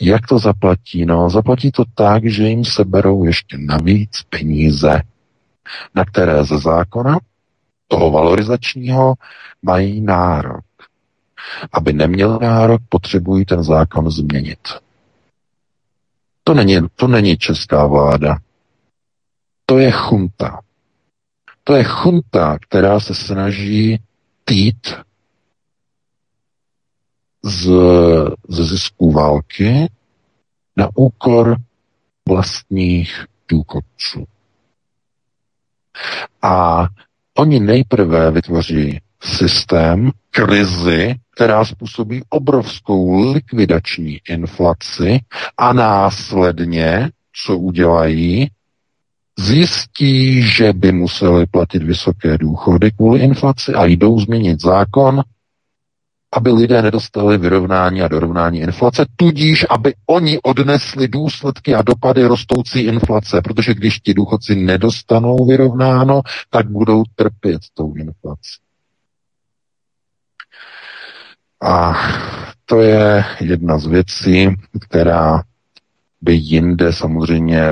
[0.00, 1.06] Jak to zaplatí?
[1.06, 5.02] No, zaplatí to tak, že jim seberou ještě navíc peníze,
[5.94, 7.18] na které ze zákona
[7.88, 9.14] toho valorizačního
[9.62, 10.64] mají nárok.
[11.72, 14.68] Aby neměl nárok, potřebují ten zákon změnit.
[16.44, 18.38] To není, to není česká vláda.
[19.66, 20.60] To je chunta.
[21.64, 24.02] To je chunta, která se snaží
[24.44, 24.96] týt
[27.42, 27.70] z,
[28.48, 29.90] z zisku války
[30.76, 31.56] na úkor
[32.28, 34.24] vlastních důchodců.
[36.42, 36.86] A
[37.38, 45.20] oni nejprve vytvoří systém krizi, která způsobí obrovskou likvidační inflaci
[45.58, 47.10] a následně,
[47.44, 48.50] co udělají,
[49.38, 55.22] zjistí, že by museli platit vysoké důchody kvůli inflaci a jdou změnit zákon,
[56.34, 62.80] aby lidé nedostali vyrovnání a dorovnání inflace, tudíž, aby oni odnesli důsledky a dopady rostoucí
[62.80, 66.20] inflace, protože když ti důchodci nedostanou vyrovnáno,
[66.50, 68.60] tak budou trpět tou inflací.
[71.62, 71.94] A
[72.64, 74.48] to je jedna z věcí,
[74.80, 75.42] která
[76.22, 77.62] by jinde samozřejmě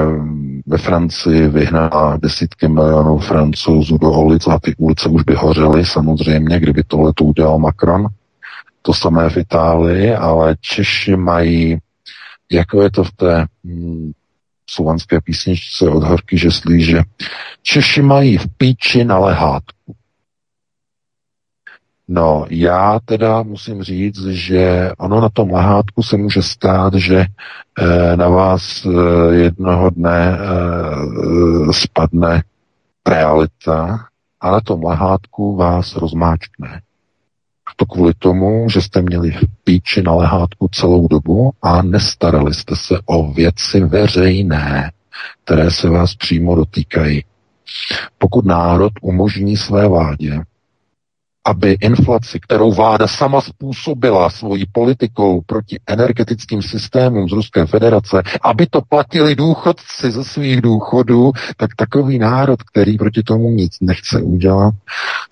[0.67, 6.61] ve Francii vyhnala desítky milionů francouzů do ulic a ty ulice už by hořely samozřejmě,
[6.61, 8.07] kdyby tohle to udělal Macron.
[8.83, 11.79] To samé v Itálii, ale Češi mají,
[12.53, 14.13] jako je to v té hmm,
[14.71, 17.03] slovanské písničce od Horky že
[17.63, 19.95] Češi mají v píči na lehátku.
[22.09, 27.27] No, já teda musím říct, že ono na tom lehátku se může stát, že
[27.79, 28.89] e, na vás e,
[29.35, 32.43] jednoho dne e, spadne
[33.09, 34.07] realita
[34.41, 36.83] a na tom lehátku vás rozmáčkne.
[37.83, 42.77] To kvůli tomu, že jste měli v píči na lehátku celou dobu a nestarali jste
[42.77, 44.93] se o věci veřejné,
[45.45, 47.25] které se vás přímo dotýkají.
[48.19, 50.41] Pokud národ umožní své vládě,
[51.45, 58.67] aby inflaci, kterou vláda sama způsobila svojí politikou proti energetickým systémům z Ruské federace, aby
[58.67, 64.75] to platili důchodci ze svých důchodů, tak takový národ, který proti tomu nic nechce udělat,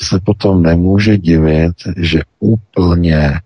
[0.02, 3.40] se potom nemůže divit, že úplně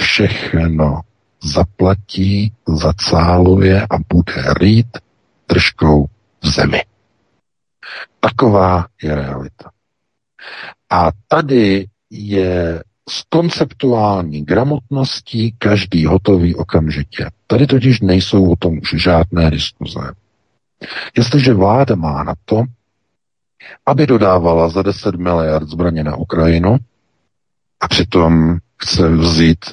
[0.00, 1.00] všechno
[1.44, 4.98] zaplatí, zacáluje a bude rýt
[5.48, 6.06] držkou
[6.42, 6.82] v zemi.
[8.20, 9.70] Taková je realita.
[10.90, 17.30] A tady je s konceptuální gramotností každý hotový okamžitě.
[17.46, 20.00] Tady totiž nejsou o tom už žádné diskuze.
[21.16, 22.62] Jestliže vláda má na to,
[23.86, 26.76] aby dodávala za 10 miliard zbraně na Ukrajinu
[27.80, 29.64] a přitom chce vzít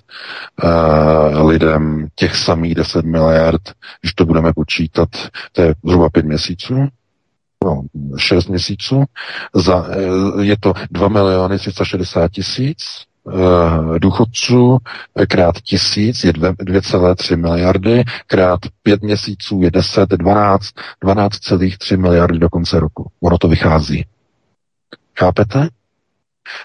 [0.63, 3.62] uh, lidem těch samých 10 miliard,
[4.02, 5.10] když to budeme počítat,
[5.52, 6.88] to je zhruba 5 měsíců,
[7.67, 7.84] no,
[8.17, 9.03] 6 měsíců,
[9.53, 14.77] za, eh, je to 2 miliony 360 tisíc uh, důchodců,
[15.30, 20.65] krát tisíc je 2,3 miliardy, krát 5 měsíců je 10, 12,
[21.03, 23.12] 12,3 miliardy do konce roku.
[23.21, 24.06] Ono to vychází.
[25.19, 25.69] Chápete?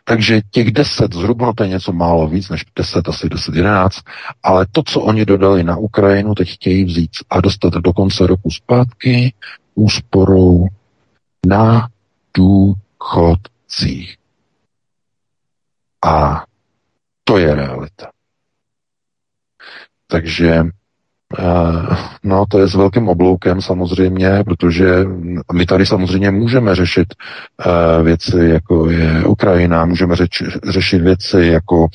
[0.04, 3.98] Takže těch 10 zhruba to je něco málo víc než 10, asi 10, 11,
[4.42, 8.50] ale to, co oni dodali na Ukrajinu, teď chtějí vzít a dostat do konce roku
[8.50, 9.34] zpátky
[9.74, 10.68] úsporou
[11.46, 11.88] na
[12.36, 14.16] důchodcích.
[16.04, 16.44] A
[17.24, 18.10] to je realita.
[20.06, 20.64] Takže
[21.38, 25.04] eh, No, to je s velkým obloukem samozřejmě, protože
[25.52, 27.14] my tady samozřejmě můžeme řešit
[27.66, 31.86] uh, věci, jako je Ukrajina, můžeme řeč, řešit věci, jako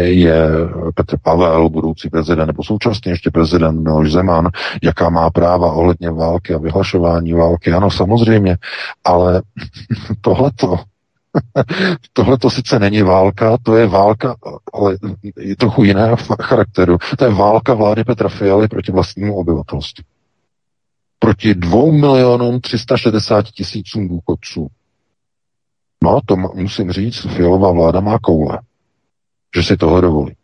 [0.00, 0.48] je
[0.94, 4.48] Petr Pavel, budoucí prezident, nebo současně ještě prezident Miloš Zeman,
[4.82, 7.72] jaká má práva ohledně války a vyhlašování války.
[7.72, 8.56] Ano, samozřejmě,
[9.04, 9.42] ale
[10.20, 10.78] tohleto,
[12.12, 14.36] Tohle to sice není válka, to je válka,
[14.72, 14.96] ale
[15.36, 16.98] je trochu jiného charakteru.
[17.18, 20.04] To je válka vlády Petra Fialy proti vlastnímu obyvatelstvu.
[21.18, 24.68] Proti dvou milionům 360 tisícům důchodců.
[26.04, 28.58] No, to musím říct, Fialová vláda má koule
[29.56, 30.34] že si tohle dovolí.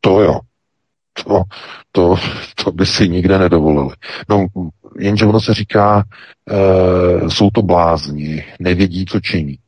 [0.00, 0.40] To jo.
[1.24, 1.42] To,
[1.92, 2.16] to,
[2.64, 3.94] to by si nikde nedovolili.
[4.28, 4.46] No,
[4.98, 6.04] jenže ono se říká,
[6.50, 9.58] e, jsou to blázni, nevědí, co činí.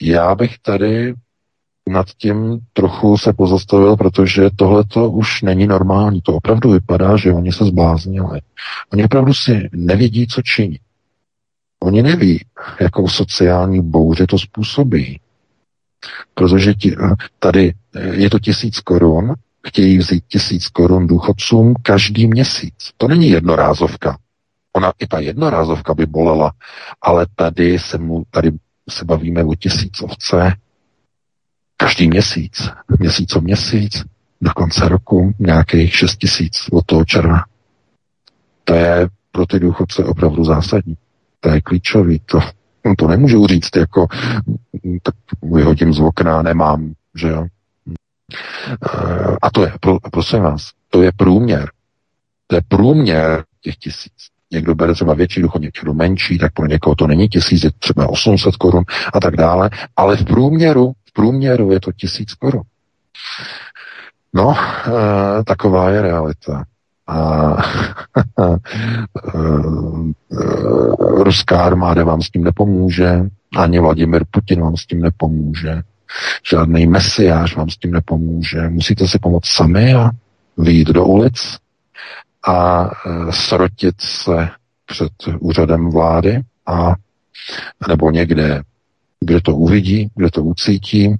[0.00, 1.14] Já bych tady
[1.88, 6.20] nad tím trochu se pozastavil, protože tohle to už není normální.
[6.22, 8.40] To opravdu vypadá, že oni se zbláznili.
[8.92, 10.78] Oni opravdu si nevědí, co činí.
[11.80, 12.44] Oni neví,
[12.80, 15.20] jakou sociální bouři to způsobí.
[16.34, 16.96] Protože ti,
[17.38, 17.74] tady
[18.12, 19.34] je to tisíc korun,
[19.66, 22.74] chtějí vzít tisíc korun důchodcům každý měsíc.
[22.96, 24.18] To není jednorázovka.
[24.72, 26.52] Ona i ta jednorázovka by bolela,
[27.02, 28.50] ale tady se, mu, tady
[28.90, 30.54] se bavíme o tisícovce
[31.76, 34.04] každý měsíc, měsíc o měsíc,
[34.40, 37.44] do konce roku nějakých 6 tisíc od toho června.
[38.64, 40.96] To je pro ty důchodce opravdu zásadní.
[41.40, 42.20] To je klíčový.
[42.26, 42.40] To,
[42.98, 44.06] to nemůžu říct jako
[45.02, 47.46] tak vyhodím z okna, nemám, že jo.
[49.42, 51.70] A to je, pro, prosím vás, to je průměr.
[52.46, 54.12] To je průměr těch tisíc.
[54.50, 58.08] Někdo bere třeba větší důchod, někdo menší, tak pro někoho to není tisíc, je třeba
[58.08, 62.62] 800 korun a tak dále, ale v průměru, v průměru je to tisíc korun.
[64.34, 66.64] No, e, taková je realita.
[67.08, 67.56] A
[71.00, 73.20] ruská armáda vám s tím nepomůže,
[73.56, 75.82] ani Vladimir Putin vám s tím nepomůže,
[76.50, 78.68] žádný mesiáš vám s tím nepomůže.
[78.68, 80.10] Musíte si pomoct sami a
[80.58, 81.56] vyjít do ulic
[82.46, 84.48] a e, srotit se
[84.86, 86.94] před úřadem vlády a
[87.88, 88.62] nebo někde,
[89.20, 91.14] kde to uvidí, kde to ucítí,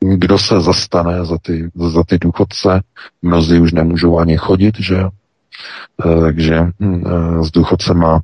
[0.00, 2.82] kdo se zastane za ty, za ty důchodce.
[3.22, 4.96] Mnozí už nemůžou ani chodit, že
[6.20, 8.20] takže hm, e, s důchodcema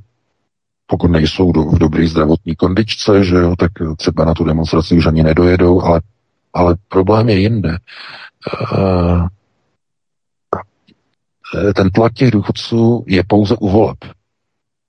[0.86, 5.22] pokud nejsou v dobré zdravotní kondičce, že jo, tak třeba na tu demonstraci už ani
[5.22, 6.00] nedojedou, ale,
[6.54, 7.78] ale problém je jinde.
[8.72, 9.28] Uh,
[11.74, 13.98] ten tlak těch důchodců je pouze u voleb.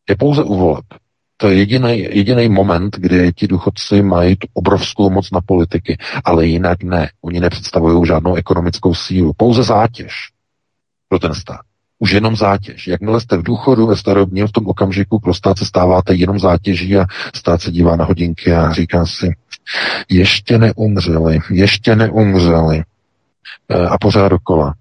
[0.10, 0.86] Je pouze u voleb.
[1.38, 1.56] To je
[2.16, 7.10] jediný moment, kdy ti důchodci mají tu obrovskou moc na politiky, ale jinak ne.
[7.22, 10.14] Oni nepředstavují žádnou ekonomickou sílu, pouze zátěž
[11.10, 11.62] pro ten stát.
[12.00, 12.88] Už jenom zátěž.
[12.88, 16.98] Jakmile jste v důchodu ve starobním, v tom okamžiku pro stát se stáváte jenom zátěží
[16.98, 19.36] a stát se dívá na hodinky a říká si,
[20.10, 22.84] ještě neumřeli, ještě neumřeli.
[23.70, 24.74] E, a pořád dokola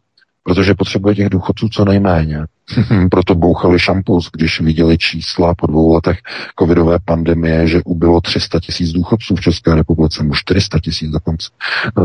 [0.45, 2.47] protože potřebuje těch důchodců co nejméně.
[3.11, 6.19] Proto bouchali šampus, když viděli čísla po dvou letech
[6.59, 11.51] covidové pandemie, že ubylo 300 tisíc důchodců v České republice, už 400 tisíc dokonce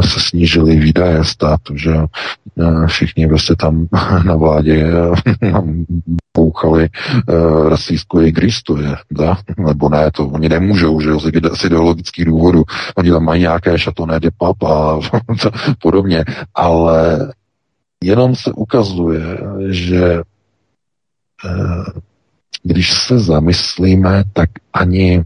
[0.01, 3.87] se snížily výdaje státu, že eh, všichni prostě tam
[4.25, 4.91] na vládě
[5.43, 5.51] eh,
[6.37, 6.89] bouchali
[7.27, 9.37] uh, rasistku i Kristu, je, da?
[9.57, 11.09] nebo ne, to oni nemůžou, že
[11.53, 12.63] z ideologických důvodů,
[12.95, 14.99] oni tam mají nějaké šatoné de a
[15.81, 17.29] podobně, ale
[18.03, 19.21] Jenom se ukazuje,
[19.69, 20.23] že eh,
[22.63, 25.25] když se zamyslíme, tak ani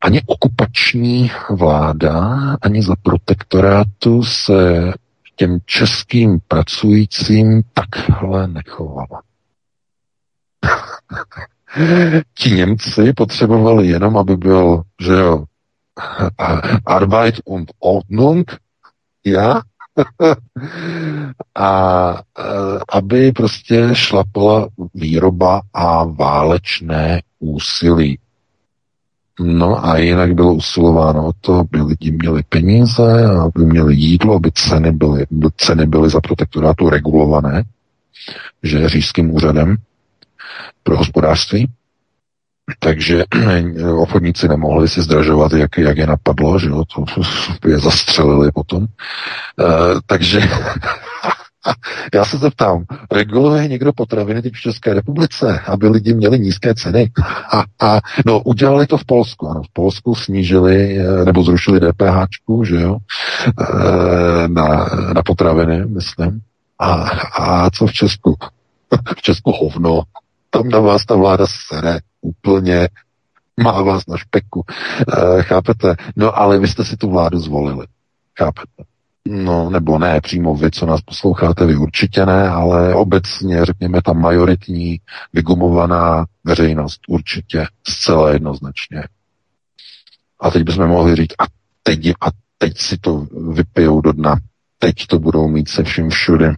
[0.00, 4.92] ani okupační vláda, ani za protektorátu se
[5.36, 9.22] těm českým pracujícím takhle nechovala.
[12.34, 15.44] Ti Němci potřebovali jenom, aby byl, že jo,
[16.86, 18.56] Arbeit und Ordnung,
[19.24, 19.60] ja,
[21.54, 22.42] a e,
[22.92, 28.18] aby prostě šlapala výroba a válečné úsilí.
[29.40, 34.50] No a jinak bylo usilováno o to, aby lidi měli peníze, aby měli jídlo, aby
[34.54, 35.26] ceny byly,
[35.56, 37.64] ceny byly za protektorátu regulované,
[38.62, 39.76] že říšským úřadem
[40.82, 41.68] pro hospodářství.
[42.78, 43.24] Takže
[43.96, 46.84] obchodníci nemohli si zdražovat, jak, jak je napadlo, že jo,
[47.60, 48.84] to je zastřelili potom.
[48.84, 48.86] E,
[50.06, 50.40] takže
[52.14, 57.10] já se zeptám, reguluje někdo potraviny v České republice, aby lidi měli nízké ceny?
[57.52, 62.26] A, a no, udělali to v Polsku, ano, v Polsku snížili eh, nebo zrušili DPH,
[62.62, 62.96] že jo,
[63.46, 66.40] e, na, na potraviny, myslím.
[66.78, 66.92] A,
[67.38, 68.36] a co v Česku?
[69.16, 70.02] v Česku hovno.
[70.50, 72.88] Tam na vás ta vláda sere úplně
[73.62, 74.64] má vás na špeku.
[74.68, 75.94] E, chápete?
[76.16, 77.86] No ale vy jste si tu vládu zvolili.
[78.38, 78.84] Chápete?
[79.30, 84.12] No, nebo ne, přímo vy, co nás posloucháte, vy určitě ne, ale obecně, řekněme, ta
[84.12, 85.00] majoritní
[85.32, 89.02] vygumovaná veřejnost určitě zcela jednoznačně.
[90.40, 91.44] A teď bychom mohli říct, a
[91.82, 92.26] teď, a
[92.58, 94.36] teď si to vypijou do dna
[94.78, 96.54] teď to budou mít se vším všude.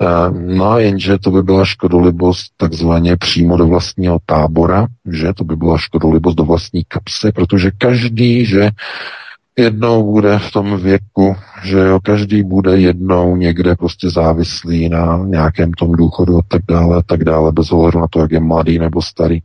[0.00, 5.56] Eh, no jenže to by byla škodolibost takzvaně přímo do vlastního tábora, že to by
[5.56, 8.70] byla škodolibost do vlastní kapsy, protože každý, že
[9.58, 15.72] jednou bude v tom věku, že jo, každý bude jednou někde prostě závislý na nějakém
[15.72, 18.78] tom důchodu a tak dále, a tak dále, bez ohledu na to, jak je mladý
[18.78, 19.38] nebo starý.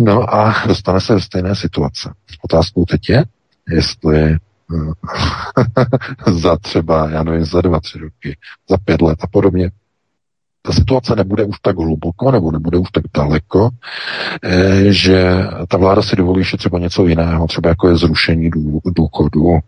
[0.00, 2.10] No a dostane se do stejné situace.
[2.42, 3.24] Otázkou teď je,
[3.70, 4.36] jestli
[6.26, 8.36] za třeba, já nevím, za dva, tři roky,
[8.70, 9.70] za pět let a podobně.
[10.62, 13.70] Ta situace nebude už tak hluboko nebo nebude už tak daleko,
[14.42, 18.50] eh, že ta vláda si dovolí ještě třeba něco jiného, třeba jako je zrušení
[18.84, 19.60] důchodu,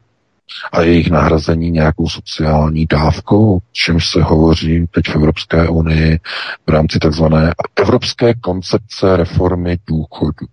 [0.73, 6.21] a jejich nahrazení nějakou sociální dávkou, čímž se hovoří teď v Evropské unii
[6.67, 10.47] v rámci takzvané evropské koncepce reformy důchodu.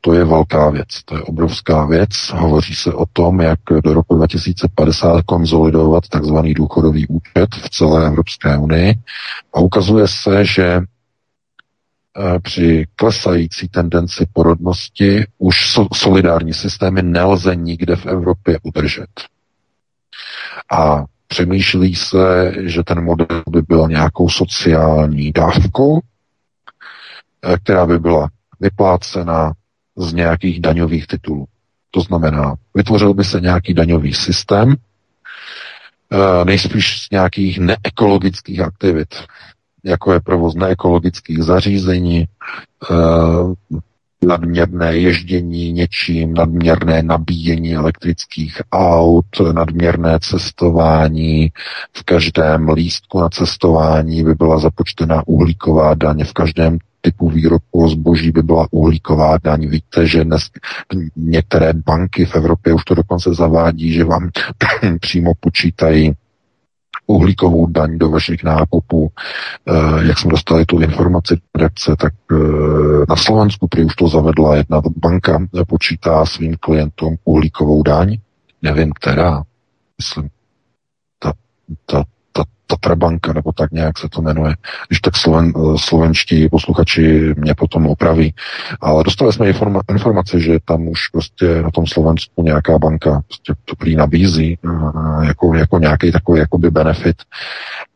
[0.00, 2.10] To je velká věc, to je obrovská věc.
[2.32, 8.58] Hovoří se o tom, jak do roku 2050 konzolidovat takzvaný důchodový účet v celé Evropské
[8.58, 8.94] unii
[9.54, 10.80] a ukazuje se, že
[12.18, 19.10] Eh, při klesající tendenci porodnosti už solidární systémy nelze nikde v Evropě udržet.
[20.72, 26.00] A přemýšlí se, že ten model by byl nějakou sociální dávkou,
[27.42, 28.28] eh, která by byla
[28.60, 29.52] vyplácena
[29.96, 31.46] z nějakých daňových titulů.
[31.90, 34.74] To znamená, vytvořil by se nějaký daňový systém,
[36.12, 39.14] eh, nejspíš z nějakých neekologických aktivit
[39.86, 42.24] jako je provoz neekologických zařízení,
[42.90, 43.76] eh,
[44.26, 51.52] nadměrné ježdění něčím, nadměrné nabíjení elektrických aut, nadměrné cestování.
[51.92, 58.30] V každém lístku na cestování by byla započtena uhlíková daň, v každém typu výrobku zboží
[58.30, 59.68] by byla uhlíková daň.
[59.68, 60.42] Víte, že dnes
[61.16, 64.30] některé banky v Evropě už to dokonce zavádí, že vám
[65.00, 66.12] přímo počítají
[67.06, 69.10] uhlíkovou daň do vašich nákupů.
[69.68, 72.36] Eh, jak jsme dostali tu informaci redakce, tak eh,
[73.08, 78.18] na Slovensku prý už to zavedla jedna banka, počítá svým klientům uhlíkovou daň.
[78.62, 79.42] Nevím, která.
[79.98, 80.28] Myslím,
[81.18, 81.32] ta,
[81.86, 82.04] ta,
[82.66, 84.54] Tatrabanka, nebo tak nějak se to jmenuje,
[84.88, 88.34] když tak sloven, slovenští posluchači mě potom opraví.
[88.80, 93.54] Ale dostali jsme informa- informace, že tam už prostě na tom Slovensku nějaká banka prostě
[93.64, 97.16] to prý nabízí eh, jako, jako nějaký takový jakoby benefit,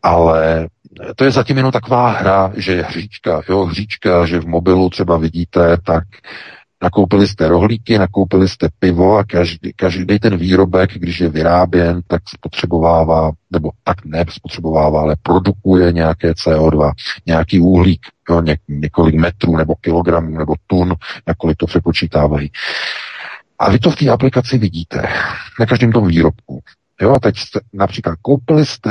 [0.03, 0.69] ale
[1.17, 5.77] to je zatím jenom taková hra, že hříčka, jo, hříčka, že v mobilu třeba vidíte,
[5.85, 6.05] tak
[6.83, 12.23] Nakoupili jste rohlíky, nakoupili jste pivo a každý, každý ten výrobek, když je vyráběn, tak
[12.29, 16.93] spotřebovává, nebo tak ne spotřebovává, ale produkuje nějaké CO2,
[17.27, 18.01] nějaký uhlík,
[18.31, 20.95] jo, ně, několik metrů nebo kilogramů nebo tun,
[21.27, 22.51] nakolik to přepočítávají.
[23.59, 25.03] A vy to v té aplikaci vidíte,
[25.61, 26.61] na každém tom výrobku.
[27.01, 28.91] Jo, a teď jste, například koupili jste,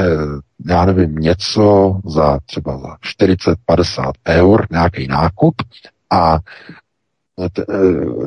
[0.66, 2.98] já nevím, něco za třeba za
[3.68, 5.56] 40-50 eur, nějaký nákup
[6.10, 6.40] a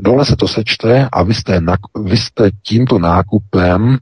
[0.00, 1.60] dole se to sečte a vy jste,
[2.04, 3.98] vy jste tímto nákupem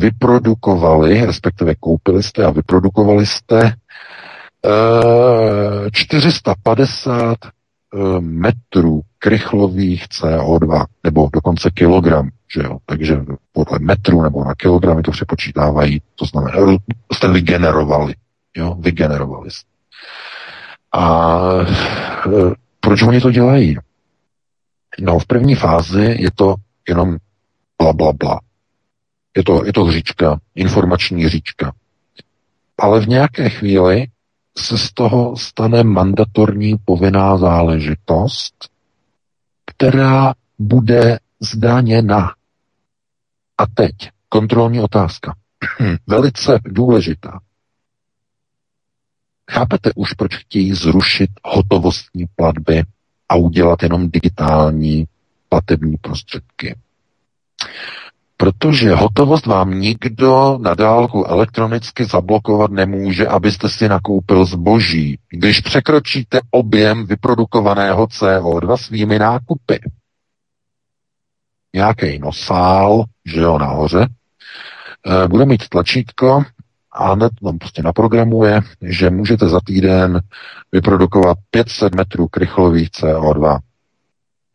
[0.00, 3.72] vyprodukovali, respektive koupili jste a vyprodukovali jste
[5.92, 12.78] 450 e, e, metrů krychlových CO2, nebo dokonce kilogram, že jo?
[12.86, 13.16] Takže
[13.52, 16.78] podle metru nebo na kilogramy to přepočítávají, to znamená,
[17.12, 18.14] jste vygenerovali,
[18.56, 18.76] jo?
[18.78, 19.68] Vygenerovali jste.
[20.92, 21.40] A
[22.80, 23.76] proč oni to dělají?
[25.00, 26.54] No, v první fázi je to
[26.88, 27.16] jenom
[27.78, 28.40] bla, bla, bla.
[29.36, 31.72] Je to, je to hříčka, informační hříčka.
[32.78, 34.06] Ale v nějaké chvíli
[34.58, 38.70] se z toho stane mandatorní povinná záležitost,
[39.66, 42.34] která bude zdaněna.
[43.58, 43.92] A teď
[44.28, 45.36] kontrolní otázka.
[46.06, 47.40] Velice důležitá.
[49.50, 52.84] Chápete už, proč chtějí zrušit hotovostní platby
[53.28, 55.04] a udělat jenom digitální
[55.48, 56.76] platební prostředky.
[58.36, 66.40] Protože hotovost vám nikdo na dálku elektronicky zablokovat nemůže, abyste si nakoupil zboží, když překročíte
[66.50, 69.80] objem vyprodukovaného CO2 svými nákupy.
[71.74, 74.06] Nějaký nosál, že jo, nahoře,
[75.06, 76.42] eh, bude mít tlačítko,
[76.98, 80.20] a hned tam prostě naprogramuje, že můžete za týden
[80.72, 83.58] vyprodukovat 500 metrů krychlových CO2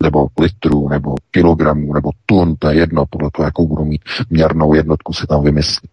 [0.04, 4.74] nebo litrů, nebo kilogramů, nebo tun, to je jedno, podle toho, jakou budu mít měrnou
[4.74, 5.90] jednotku, si tam vymyslí.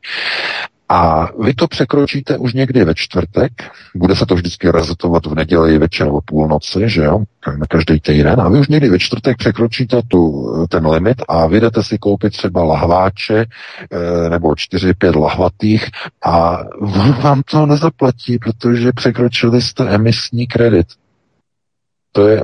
[0.93, 3.53] A vy to překročíte už někdy ve čtvrtek,
[3.95, 7.19] bude se to vždycky rezetovat v neděli večer o půlnoci, že jo,
[7.59, 11.83] na každý týden, a vy už někdy ve čtvrtek překročíte tu, ten limit a vyjdete
[11.83, 15.91] si koupit třeba lahváče e, nebo 4-5 lahvatých
[16.25, 16.59] a
[17.23, 20.87] vám to nezaplatí, protože překročili jste emisní kredit.
[22.13, 22.43] To je,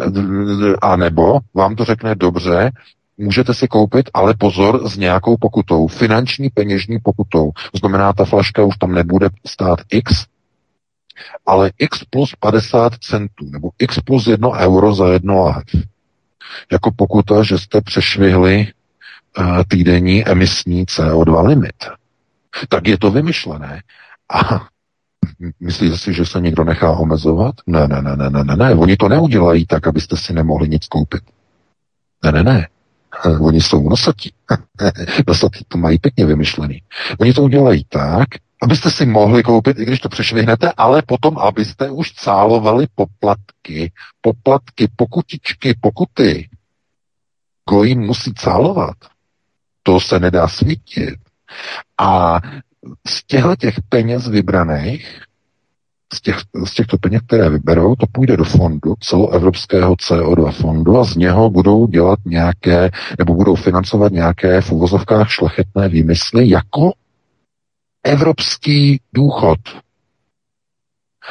[0.83, 2.71] a nebo vám to řekne dobře,
[3.19, 7.53] můžete si koupit, ale pozor, s nějakou pokutou, finanční peněžní pokutou.
[7.73, 10.27] To znamená, ta flaška už tam nebude stát X,
[11.47, 15.65] ale X plus 50 centů, nebo X plus 1 euro za jedno lahev.
[16.73, 18.67] Jako pokuta, že jste přešvihli
[19.39, 21.85] uh, týdenní emisní CO2 limit.
[22.69, 23.83] Tak je to vymyšlené.
[24.33, 24.67] A
[25.61, 27.55] myslíte si, že se někdo nechá omezovat?
[27.67, 28.75] Ne, ne, ne, ne, ne, ne, ne.
[28.75, 31.23] Oni to neudělají tak, abyste si nemohli nic koupit.
[32.25, 32.69] Ne, ne, ne.
[33.41, 34.33] Oni jsou nosatí.
[35.29, 36.83] nosatí to mají pěkně vymyšlený.
[37.21, 38.29] Oni to udělají tak,
[38.63, 44.89] abyste si mohli koupit, i když to přešvihnete, ale potom, abyste už cálovali poplatky, poplatky,
[44.97, 46.49] pokutičky, pokuty.
[47.71, 48.97] Kdo jim musí cálovat?
[49.83, 51.19] To se nedá svítit.
[51.99, 52.41] A
[53.09, 55.23] z těchto těch peněz vybraných,
[56.13, 61.05] z, těch, z těchto peněz, které vyberou, to půjde do fondu, celoevropského CO2 fondu a
[61.05, 66.93] z něho budou dělat nějaké, nebo budou financovat nějaké v uvozovkách šlechetné výmysly, jako
[68.05, 69.59] evropský důchod.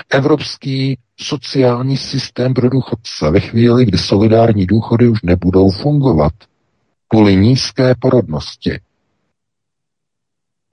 [0.10, 6.34] Evropský sociální systém pro důchodce ve chvíli, kdy solidární důchody už nebudou fungovat
[7.08, 8.80] kvůli nízké porodnosti.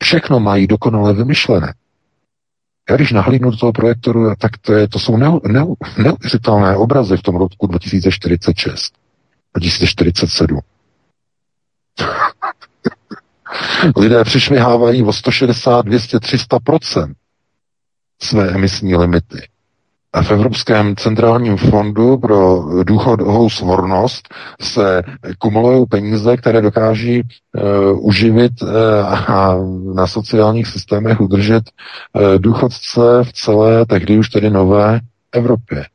[0.03, 1.75] Všechno mají dokonale vymyšlené.
[2.91, 7.17] Já když nahlídnu do toho projektoru, tak to, je, to jsou neu, neu, neuvěřitelné obrazy
[7.17, 8.95] v tom roku 2046,
[9.57, 10.61] 2047.
[13.97, 17.15] Lidé přišvihávají o 160, 200, 300%
[18.23, 19.49] své emisní limity.
[20.21, 24.29] V Evropském centrálním fondu pro důchodovou svornost
[24.61, 25.03] se
[25.39, 28.69] kumulují peníze, které dokáží uh, uživit uh,
[29.31, 29.57] a
[29.95, 31.63] na sociálních systémech udržet
[32.13, 35.01] uh, důchodce v celé, tehdy už tedy nové
[35.33, 35.87] Evropě.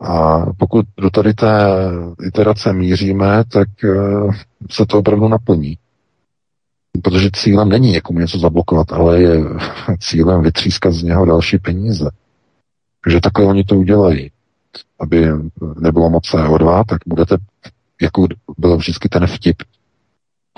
[0.00, 1.50] A pokud do tady té
[2.26, 4.34] iterace míříme, tak uh,
[4.70, 5.78] se to opravdu naplní.
[7.02, 9.36] Protože cílem není někomu něco zablokovat, ale je
[10.00, 12.10] cílem vytřískat z něho další peníze.
[13.04, 14.30] Takže takhle oni to udělají.
[15.00, 15.26] Aby
[15.80, 17.36] nebylo moc CO2, tak budete,
[18.02, 18.26] jako
[18.58, 19.56] byl vždycky ten vtip,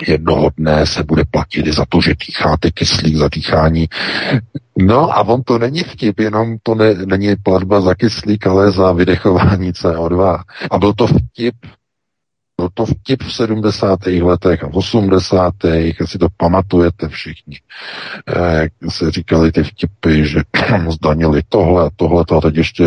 [0.07, 3.87] jednoho dne se bude platit za to, že dýcháte kyslík za dýchání.
[4.77, 8.91] No a on to není vtip, jenom to ne, není platba za kyslík, ale za
[8.91, 10.43] vydechování CO2.
[10.71, 11.55] A byl to vtip
[12.61, 14.05] byl to vtip v 70.
[14.05, 15.53] letech a v 80.
[16.05, 17.57] si to pamatujete všichni.
[18.27, 20.41] Eh, jak se říkali ty vtipy, že
[20.89, 22.83] zdanili tohle a tohle a teď ještě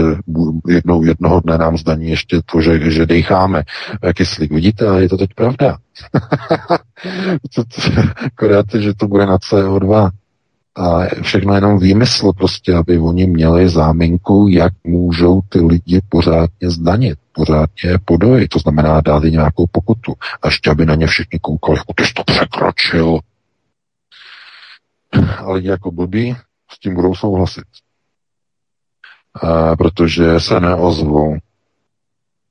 [0.69, 3.63] jednou, jednoho dne nám zdaní ještě to, že, že decháme
[4.15, 4.53] kyslík.
[4.53, 5.77] Vidíte, a je to teď pravda.
[8.27, 10.11] Akorát, že to bude na CO2.
[10.77, 17.19] A všechno jenom výmysl prostě, aby oni měli záminku, jak můžou ty lidi pořádně zdanit,
[17.33, 20.15] pořádně podojit, to znamená dát nějakou pokutu.
[20.43, 23.19] A ještě, aby na ně všichni koukali, jako ty jsi to překročil.
[25.39, 26.37] A lidi jako blbí
[26.71, 27.65] s tím budou souhlasit.
[29.35, 31.37] A protože se neozvou.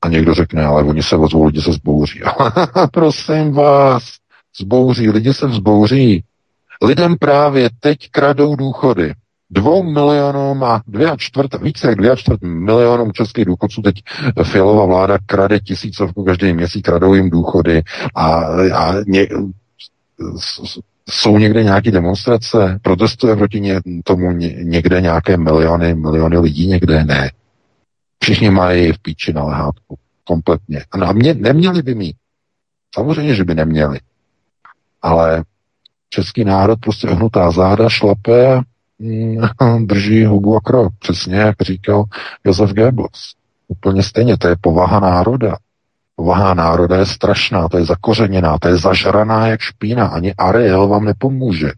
[0.02, 2.22] A někdo řekne, ale oni se ozvou, lidi se zbouří.
[2.92, 4.04] Prosím vás,
[4.60, 6.24] zbouří, lidi se vzbouří.
[6.84, 9.14] Lidem právě teď kradou důchody.
[9.50, 13.96] Dvou milionům a dvě a čtvrt, více jak dvě a čtvrt milionům českých důchodců teď
[14.44, 17.84] Fialová vláda krade tisícovku každý měsíc, kradou jim důchody
[18.16, 18.26] a,
[18.74, 19.28] a ně,
[21.10, 24.32] jsou někde nějaké demonstrace, protestuje proti ně, tomu
[24.64, 27.32] někde nějaké miliony, miliony lidí, někde ne.
[28.24, 29.98] Všichni mají v píči na lehátku.
[30.24, 30.86] Kompletně.
[30.92, 32.16] A mě neměli by mít.
[32.96, 34.00] Samozřejmě, že by neměli.
[35.02, 35.44] Ale
[36.14, 38.62] český národ prostě ohnutá záda, šlape,
[39.00, 39.38] mm,
[39.86, 40.94] drží hubu a krok.
[41.00, 42.04] Přesně jak říkal
[42.46, 43.34] Josef Goebbels.
[43.68, 45.58] Úplně stejně, to je povaha národa.
[46.16, 50.08] Povaha národa je strašná, to je zakořeněná, to je zažraná jak špína.
[50.08, 51.72] Ani Ariel vám nepomůže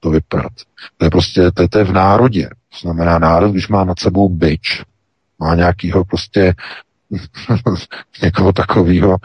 [0.00, 0.52] to vyprat.
[0.96, 2.48] To je prostě, to to je v národě.
[2.48, 4.82] To znamená národ, když má nad sebou byč,
[5.38, 6.54] má nějakýho prostě
[8.22, 9.16] někoho takového,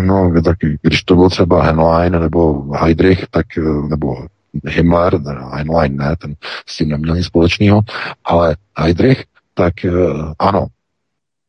[0.00, 3.46] no, tak když to byl třeba Henlein nebo Heydrich, tak,
[3.88, 4.26] nebo
[4.64, 5.20] Himmler,
[5.52, 6.34] Heinlein ne, ten
[6.66, 7.80] s tím neměl nic společného,
[8.24, 9.24] ale Heydrich,
[9.54, 9.90] tak eh,
[10.38, 10.66] ano,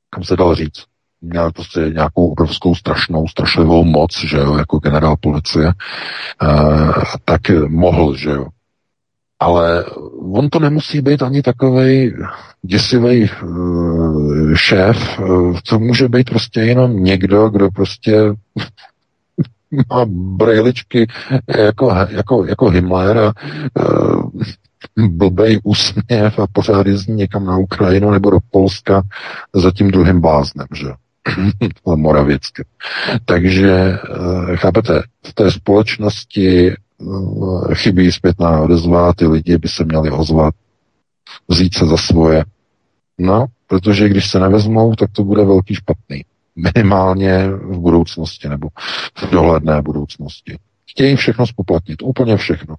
[0.10, 0.84] kam se dal říct,
[1.22, 5.74] měl prostě nějakou obrovskou strašnou, strašlivou moc, že jo, jako generál policie,
[6.42, 8.48] uh, tak mohl, že jo,
[9.40, 9.86] ale
[10.34, 12.14] on to nemusí být ani takový
[12.62, 18.22] děsivý uh, šéf, uh, to může být prostě jenom někdo, kdo prostě
[19.90, 21.08] má brejličky
[21.58, 23.34] jako, jako, jako Himmler a
[23.80, 24.32] uh,
[24.98, 29.02] blbej úsměv a pořád jezdí někam na Ukrajinu nebo do Polska
[29.54, 30.88] za tím druhým bláznem, že?
[31.96, 32.66] Moravěcky.
[33.26, 34.00] Takže,
[34.56, 36.85] chápete, v té společnosti Eh,
[37.74, 40.54] chybí zpětná odezva, ty lidi by se měli ozvat,
[41.48, 42.46] vzít se za svoje.
[43.18, 46.26] No, protože když se nevezmou, tak to bude velký špatný.
[46.56, 48.68] Minimálně v budoucnosti nebo
[49.18, 50.58] v dohledné budoucnosti.
[50.90, 52.76] Chtějí všechno spoplatnit, úplně všechno.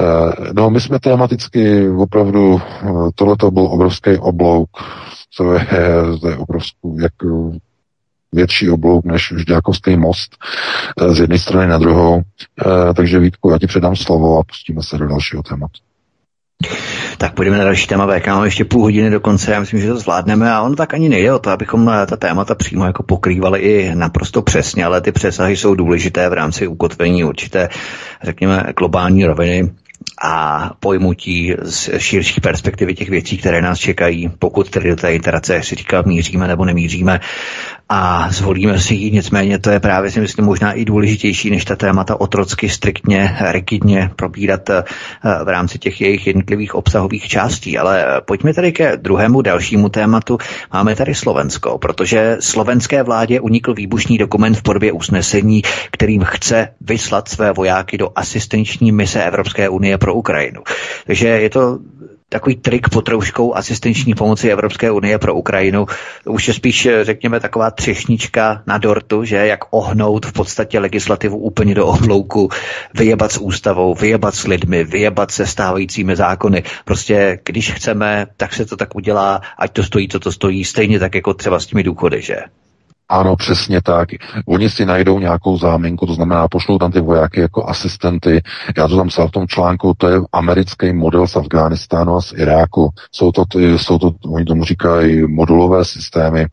[0.00, 4.70] Eh, no, my jsme tematicky opravdu, eh, tohle byl obrovský oblouk,
[5.36, 5.66] to je,
[6.20, 7.12] to je obrovský, jak
[8.32, 10.36] větší oblouk než Žďákovský most
[11.00, 12.20] eh, z jedné strany na druhou.
[12.20, 15.78] Eh, takže Vítku, já ti předám slovo a pustíme se do dalšího tématu.
[17.18, 18.26] Tak půjdeme na další téma VK.
[18.26, 21.08] Máme ještě půl hodiny do konce, já myslím, že to zvládneme a on tak ani
[21.08, 25.12] nejde o to, abychom eh, ta témata přímo jako pokrývali i naprosto přesně, ale ty
[25.12, 27.68] přesahy jsou důležité v rámci ukotvení určité,
[28.22, 29.70] řekněme, globální roviny
[30.22, 35.54] a pojmutí z širší perspektivy těch věcí, které nás čekají, pokud tedy do té interace,
[35.54, 37.20] jak si říkal, míříme nebo nemíříme
[37.88, 39.10] a zvolíme si ji.
[39.10, 44.10] Nicméně to je právě si myslím možná i důležitější, než ta témata otrocky striktně, rigidně
[44.16, 44.84] probírat eh,
[45.44, 47.78] v rámci těch jejich jednotlivých obsahových částí.
[47.78, 50.38] Ale pojďme tady ke druhému dalšímu tématu.
[50.72, 57.28] Máme tady Slovensko, protože slovenské vládě unikl výbušný dokument v podobě usnesení, kterým chce vyslat
[57.28, 60.62] své vojáky do asistenční mise Evropské unie pro Ukrajinu.
[61.06, 61.78] Takže je to
[62.28, 65.86] takový trik pod trouškou asistenční pomoci Evropské unie pro Ukrajinu.
[66.24, 71.74] Už je spíš, řekněme, taková třešnička na dortu, že jak ohnout v podstatě legislativu úplně
[71.74, 72.48] do oblouku,
[72.94, 76.62] vyjebat s ústavou, vyjebat s lidmi, vyjebat se stávajícími zákony.
[76.84, 80.98] Prostě když chceme, tak se to tak udělá, ať to stojí, co to stojí, stejně
[80.98, 82.36] tak jako třeba s těmi důchody, že?
[83.08, 84.08] Ano, přesně tak.
[84.46, 88.42] Oni si najdou nějakou záminku, to znamená, pošlou tam ty vojáky jako asistenty.
[88.76, 92.32] Já to tam psal v tom článku, to je americký model z Afghánistánu a z
[92.32, 92.90] Iráku.
[93.12, 96.46] Jsou to, jsou to, oni tomu říkají modulové systémy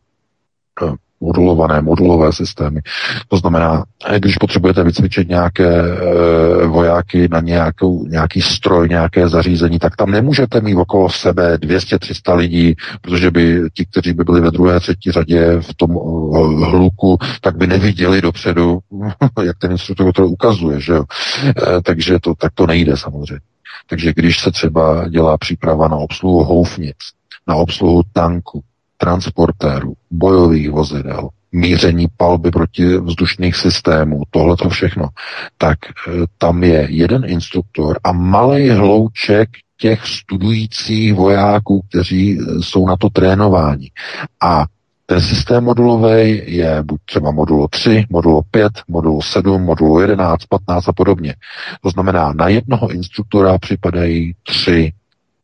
[1.24, 2.80] modulované, modulové systémy.
[3.28, 3.84] To znamená,
[4.18, 10.60] když potřebujete vycvičit nějaké e, vojáky na nějakou, nějaký stroj, nějaké zařízení, tak tam nemůžete
[10.60, 15.60] mít okolo sebe 200-300 lidí, protože by ti, kteří by byli ve druhé, třetí řadě
[15.60, 15.96] v tom e,
[16.66, 18.78] hluku, tak by neviděli dopředu,
[19.44, 21.04] jak ten instruktor to ukazuje, že jo.
[21.46, 23.40] E, takže to, tak to nejde samozřejmě.
[23.86, 26.96] Takže když se třeba dělá příprava na obsluhu houfnic,
[27.46, 28.62] na obsluhu tanku,
[28.98, 35.08] transportérů, bojových vozidel, míření palby proti vzdušných systémů, tohle to všechno,
[35.58, 42.86] tak e, tam je jeden instruktor a malý hlouček těch studujících vojáků, kteří e, jsou
[42.86, 43.90] na to trénováni.
[44.42, 44.64] A
[45.06, 50.88] ten systém modulový je buď třeba modulo 3, modulo 5, modulo 7, modulo 11, 15
[50.88, 51.34] a podobně.
[51.82, 54.92] To znamená, na jednoho instruktora připadají tři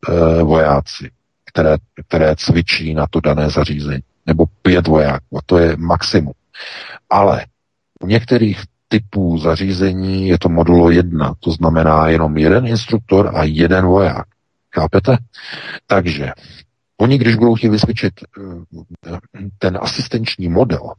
[0.08, 1.10] e, vojáci
[1.52, 1.76] které,
[2.08, 4.02] které cvičí na to dané zařízení.
[4.26, 5.38] Nebo pět vojáků.
[5.38, 6.32] A to je maximum.
[7.10, 7.46] Ale
[8.00, 13.86] u některých typů zařízení je to modulo jedna, to znamená jenom jeden instruktor a jeden
[13.86, 14.26] voják.
[14.74, 15.16] Chápete?
[15.86, 16.32] Takže
[17.00, 18.12] oni, když budou chtít vysvědčit
[19.06, 19.18] eh,
[19.58, 20.92] ten asistenční model,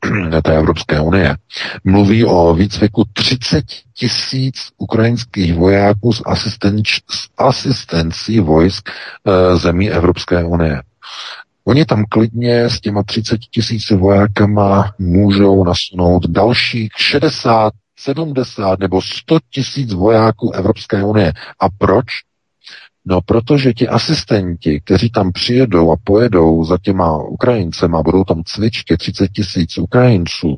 [0.42, 1.36] té Evropské unie,
[1.84, 3.64] mluví o výcviku 30
[3.94, 10.82] tisíc ukrajinských vojáků z, asistenč, z asistencí vojsk e, zemí Evropské unie.
[11.64, 19.38] Oni tam klidně s těma 30 tisíci vojákama můžou nasunout dalších 60, 70 nebo 100
[19.50, 21.32] tisíc vojáků Evropské unie.
[21.60, 22.04] A proč?
[23.06, 28.96] No, protože ti asistenti, kteří tam přijedou a pojedou za těma Ukrajincema, budou tam cvičky
[28.96, 30.56] 30 tisíc Ukrajinců,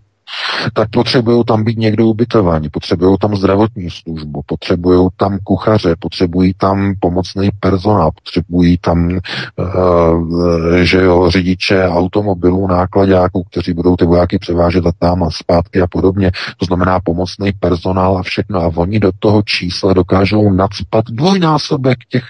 [0.72, 6.94] tak potřebují tam být někdo ubytovaní, potřebují tam zdravotní službu, potřebují tam kuchaře, potřebují tam
[7.00, 14.86] pomocný personál, potřebují tam uh, že jo, řidiče automobilů, nákladáků, kteří budou ty vojáky převážet
[14.86, 16.32] a tam a zpátky a podobně.
[16.56, 18.60] To znamená pomocný personál a všechno.
[18.60, 22.24] A oni do toho čísla dokážou nadspat dvojnásobek těch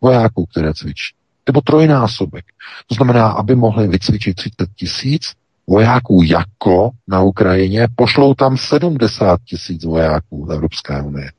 [0.00, 1.14] vojáků, které cvičí.
[1.46, 2.44] Nebo trojnásobek.
[2.86, 5.32] To znamená, aby mohli vycvičit 30 tisíc,
[5.70, 11.30] vojáků jako na Ukrajině, pošlou tam 70 tisíc vojáků z Evropské unie.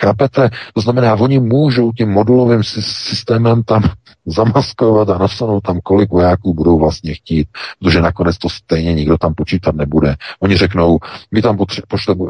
[0.00, 0.50] Chápete?
[0.74, 3.82] To znamená, oni můžou tím modulovým systémem tam
[4.26, 7.48] zamaskovat a nasunout tam, kolik vojáků budou vlastně chtít,
[7.80, 10.14] protože nakonec to stejně nikdo tam počítat nebude.
[10.40, 10.98] Oni řeknou,
[11.30, 11.58] my tam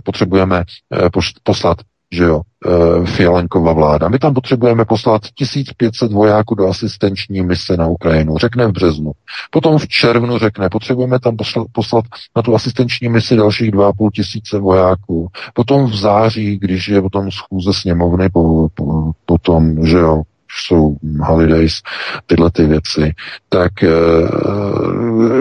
[0.05, 0.64] potřebujeme
[0.95, 1.09] eh,
[1.43, 1.79] poslat
[2.13, 4.09] že jo, e, Fialenkova vláda.
[4.09, 9.13] My tam potřebujeme poslat 1500 vojáků do asistenční mise na Ukrajinu, řekne v březnu.
[9.51, 11.37] Potom v červnu řekne, potřebujeme tam
[11.73, 12.05] poslat,
[12.37, 15.29] na tu asistenční misi dalších 2,5 tisíce vojáků.
[15.55, 20.23] Potom v září, když je potom schůze sněmovny, po, po, potom, že jo,
[20.61, 21.83] jsou holidays,
[22.27, 23.15] tyhle ty věci,
[23.49, 23.91] tak e,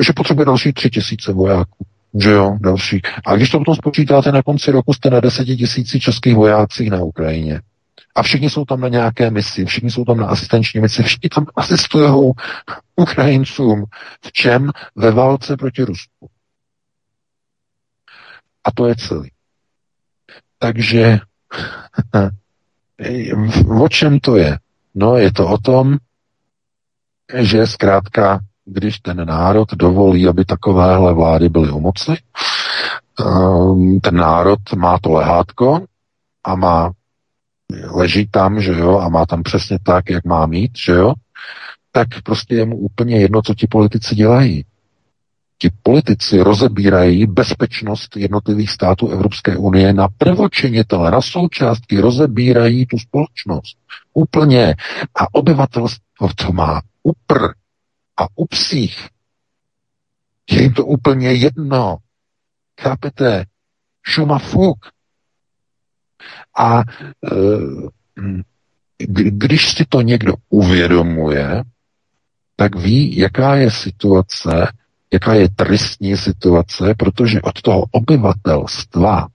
[0.02, 1.86] že potřebuje další tři tisíce vojáků
[2.22, 3.02] že jo, další.
[3.26, 7.04] A když to potom spočítáte na konci roku, jste na deseti tisíci českých vojácích na
[7.04, 7.62] Ukrajině.
[8.16, 11.46] A všichni jsou tam na nějaké misi, všichni jsou tam na asistenční misi, všichni tam
[11.56, 12.34] asistují
[12.96, 13.86] Ukrajincům.
[14.26, 14.72] V čem?
[14.96, 16.30] Ve válce proti Rusku.
[18.64, 19.32] A to je celý.
[20.60, 21.20] Takže
[23.82, 24.58] o čem to je?
[24.96, 25.98] No, je to o tom,
[27.34, 32.16] že zkrátka když ten národ dovolí, aby takovéhle vlády byly u moci,
[33.20, 35.86] ehm, ten národ má to lehátko
[36.44, 36.92] a má
[37.92, 41.14] leží tam, že jo, a má tam přesně tak, jak má mít, že jo,
[41.92, 44.66] tak prostě je mu úplně jedno, co ti politici dělají.
[45.58, 53.78] Ti politici rozebírají bezpečnost jednotlivých států Evropské unie na prvočinitele, na součástky, rozebírají tu společnost.
[54.14, 54.76] Úplně.
[55.16, 57.65] A obyvatelstvo to má upr
[58.18, 59.08] a u psích.
[60.52, 61.98] Je jim to úplně jedno.
[62.82, 63.46] Chápete?
[64.04, 64.78] Šuma fuk.
[66.58, 66.84] A e,
[69.30, 71.64] když si to někdo uvědomuje,
[72.56, 74.72] tak ví, jaká je situace,
[75.14, 79.28] jaká je tristní situace, protože od toho obyvatelstva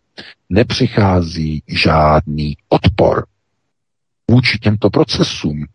[0.49, 3.27] nepřichází žádný odpor
[4.31, 5.67] vůči těmto procesům.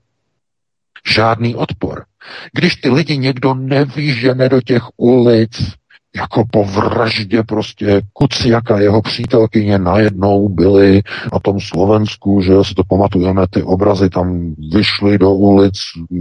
[1.14, 2.06] Žádný odpor.
[2.53, 5.76] Když ty lidi někdo nevyžene do těch ulic,
[6.15, 11.01] jako po vraždě prostě Kuciaka, jeho přítelkyně najednou byly
[11.34, 15.73] na tom Slovensku, že si to pamatujeme, ty obrazy tam vyšly do ulic,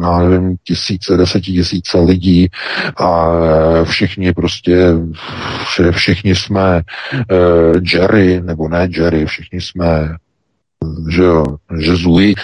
[0.02, 2.48] já nevím, tisíce, desetitisíce lidí
[2.96, 4.92] a e, všichni prostě,
[5.90, 6.82] všichni jsme
[7.30, 10.16] uh, Jerry, nebo ne Jerry, všichni jsme
[11.09, 11.44] že jo,
[11.78, 12.34] Žezuji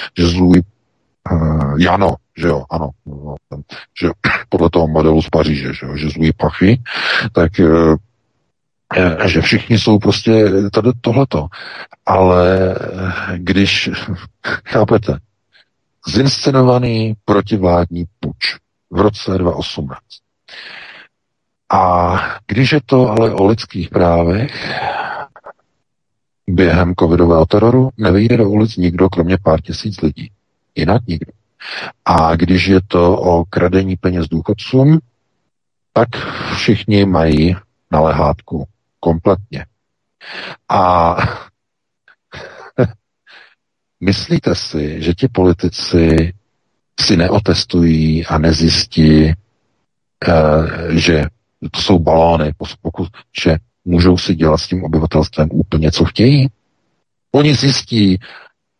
[0.49, 0.61] uh,
[1.79, 3.35] Jano, že jo, ano, no,
[4.01, 4.13] že jo,
[4.49, 6.83] podle toho modelu z Paříže, že jo, Žezuji Pachy,
[7.33, 7.97] tak uh,
[9.27, 11.47] že všichni jsou prostě tady tohleto.
[12.07, 12.75] Ale
[13.37, 13.91] když,
[14.69, 15.19] chápete,
[16.09, 18.57] zinscenovaný protivládní puč
[18.91, 19.99] v roce 2018.
[21.73, 22.17] A
[22.47, 24.71] když je to ale o lidských právech,
[26.49, 30.31] během covidového teroru nevyjde do ulic nikdo, kromě pár tisíc lidí.
[30.75, 31.33] Jinak nikdo.
[32.05, 34.99] A když je to o kradení peněz důchodcům,
[35.93, 36.09] tak
[36.55, 37.57] všichni mají
[37.91, 38.67] na lehátku
[39.01, 39.67] kompletně.
[40.69, 41.17] A
[44.01, 46.33] myslíte si, že ti politici
[47.01, 49.35] si neotestují a nezjistí, eh,
[50.91, 51.25] že
[51.71, 52.53] to jsou balóny,
[52.83, 53.09] pokud,
[53.43, 56.49] že můžou si dělat s tím obyvatelstvem úplně, co chtějí.
[57.33, 58.19] Oni zjistí,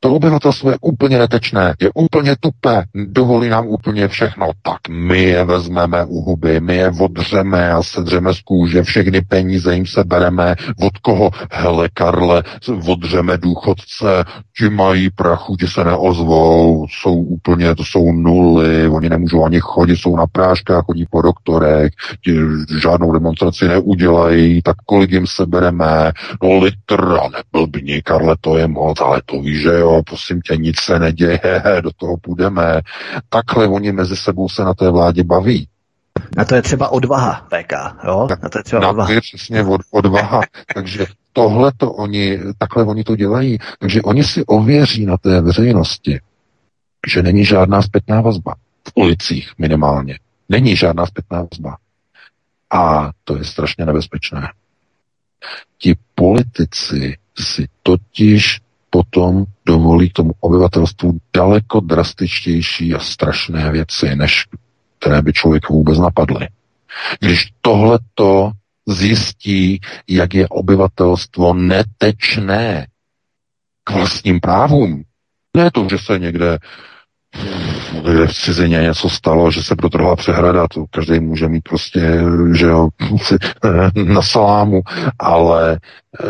[0.01, 5.45] to obyvatelstvo je úplně netečné, je úplně tupé, dovolí nám úplně všechno, tak my je
[5.45, 10.55] vezmeme u huby, my je odřeme a sedřeme z kůže, všechny peníze jim se bereme,
[10.83, 11.31] od koho?
[11.53, 12.43] Hele, Karle,
[12.89, 14.25] odřeme důchodce,
[14.59, 19.97] ti mají prachu, ti se neozvou, jsou úplně, to jsou nuly, oni nemůžou ani chodit,
[19.97, 21.93] jsou na práškách, chodí po doktorech,
[22.25, 22.37] ti
[22.81, 28.69] žádnou demonstraci neudělají, tak kolik jim se bereme, no litr, a neblbni, Karle, to je
[28.69, 31.41] moc, ale to víš, že jo, jo, prosím tě, nic se neděje,
[31.81, 32.81] do toho půjdeme.
[33.29, 35.69] Takhle oni mezi sebou se na té vládě baví.
[36.37, 37.73] Na to je třeba odvaha, PK,
[38.05, 38.29] jo?
[38.43, 39.07] Na to je třeba na odvaha.
[39.07, 40.41] To je přesně od, odvaha.
[40.75, 43.59] Takže tohle to oni, takhle oni to dělají.
[43.79, 46.21] Takže oni si ověří na té veřejnosti,
[47.07, 48.55] že není žádná zpětná vazba.
[48.89, 50.19] V ulicích minimálně.
[50.49, 51.77] Není žádná zpětná vazba.
[52.71, 54.53] A to je strašně nebezpečné.
[55.79, 58.61] Ti politici si totiž
[58.91, 64.45] potom dovolí tomu obyvatelstvu daleko drastičtější a strašné věci, než
[64.99, 66.49] které by člověk vůbec napadly.
[67.21, 68.51] Když tohleto
[68.89, 72.87] zjistí, jak je obyvatelstvo netečné
[73.85, 75.03] k vlastním právům,
[75.57, 76.59] ne to, že se někde
[78.03, 82.23] kde v cizině něco stalo, že se protrhla přehrada, to každý může mít prostě,
[82.55, 82.89] že jo,
[83.95, 84.83] na salámu,
[85.19, 85.79] ale
[86.21, 86.27] eh,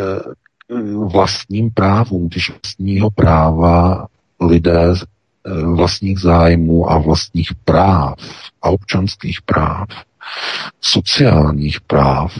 [1.12, 4.06] vlastním právům, když vlastního práva
[4.40, 8.14] lidé eh, vlastních zájmů a vlastních práv
[8.62, 9.88] a občanských práv,
[10.80, 12.38] sociálních práv,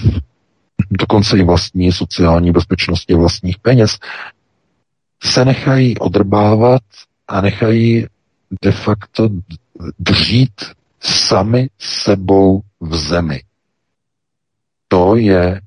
[0.90, 3.98] dokonce i vlastní sociální bezpečnosti vlastních peněz,
[5.22, 6.82] se nechají odrbávat
[7.28, 8.06] a nechají
[8.62, 9.28] de facto
[9.98, 10.60] dřít
[11.00, 13.42] sami sebou v zemi.
[14.88, 15.60] To je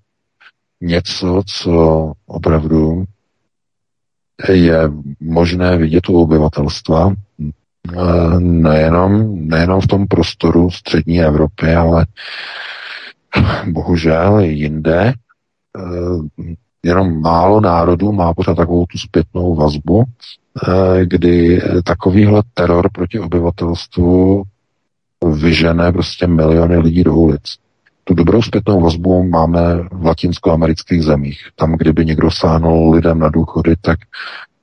[0.84, 3.04] něco, co opravdu
[4.50, 12.06] je možné vidět u obyvatelstva, eh, nejenom, nejenom v tom prostoru střední Evropy, ale
[13.72, 15.14] bohužel i jinde.
[15.78, 16.50] Eh,
[16.84, 24.44] jenom málo národů má pořád takovou tu zpětnou vazbu, eh, kdy takovýhle teror proti obyvatelstvu
[25.32, 27.63] vyžene prostě miliony lidí do ulic.
[28.04, 31.40] Tu dobrou zpětnou vazbu máme v latinskoamerických zemích.
[31.56, 34.00] Tam, kdyby někdo sáhnul lidem na důchody, tak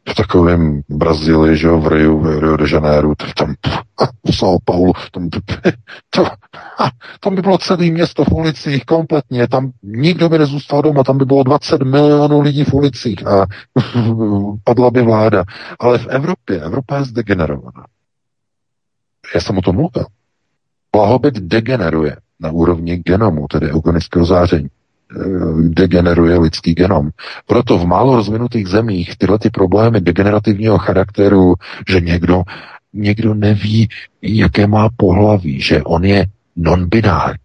[0.08, 3.54] v takovém Brazílii, že jo, v Rio, v Rio de Janeiro, tam
[4.30, 5.28] São Paulo, tam,
[6.10, 6.24] to,
[7.20, 11.24] tam by bylo celé město v ulicích kompletně, tam nikdo by nezůstal doma, tam by
[11.24, 13.46] bylo 20 milionů lidí v ulicích a
[14.64, 15.44] padla by vláda.
[15.80, 17.86] Ale v Evropě, Evropa je zdegenerovaná.
[19.34, 20.06] Já jsem o tom mluvil.
[20.92, 24.68] Blahobyt degeneruje na úrovni genomu, tedy eugenického záření
[25.68, 27.10] degeneruje lidský genom.
[27.46, 31.54] Proto v málo rozvinutých zemích tyhle ty problémy degenerativního charakteru,
[31.88, 32.42] že někdo,
[32.92, 33.88] někdo neví,
[34.22, 36.26] jaké má pohlaví, že on je
[36.56, 37.36] non-binár.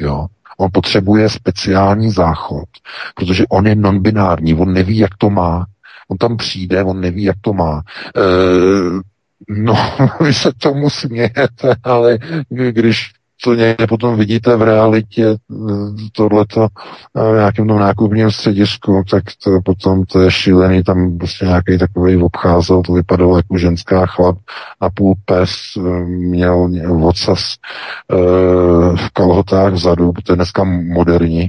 [0.00, 0.26] Jo?
[0.58, 2.68] On potřebuje speciální záchod,
[3.14, 5.66] protože on je non-binární, on neví, jak to má.
[6.08, 7.82] On tam přijde, on neví, jak to má.
[8.16, 8.22] E,
[9.48, 9.74] no,
[10.20, 15.36] vy se tomu smějete, ale když co někde potom vidíte v realitě
[16.12, 16.68] tohleto
[17.14, 22.16] v nějakém tom nákupním středisku, tak to potom to je šílený, tam prostě nějaký takový
[22.16, 24.36] obcházel, to vypadalo jako ženská chlap
[24.80, 27.54] a půl pes, eh, měl vocas
[28.12, 28.16] eh,
[28.96, 31.42] v kalhotách vzadu, to je dneska moderní,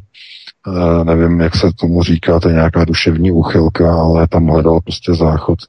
[0.68, 5.14] eh, nevím, jak se tomu říká, to je nějaká duševní úchylka, ale tam hledal prostě
[5.14, 5.60] záchod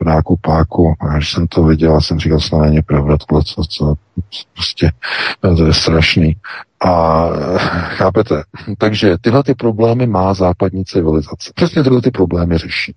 [0.00, 3.94] v nákupáku a když jsem to viděl, jsem říkal, to není pravda, tohle, co, co
[4.52, 4.90] prostě
[5.56, 6.36] to je strašný.
[6.80, 7.26] A
[7.72, 8.42] chápete?
[8.78, 11.52] Takže tyhle ty problémy má západní civilizace.
[11.54, 12.94] Přesně tyhle ty problémy řeší.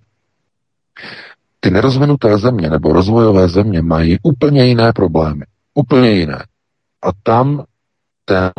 [1.60, 5.44] Ty nerozvinuté země nebo rozvojové země mají úplně jiné problémy.
[5.74, 6.44] Úplně jiné.
[7.02, 7.64] A tam
[8.24, 8.50] ten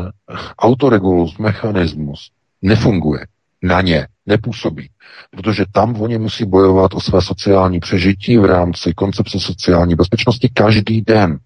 [0.60, 2.32] autoregulus, mechanismus
[2.62, 3.26] nefunguje
[3.64, 4.90] na ně nepůsobí.
[5.32, 11.02] Protože tam oni musí bojovat o své sociální přežití v rámci koncepce sociální bezpečnosti každý
[11.02, 11.40] den.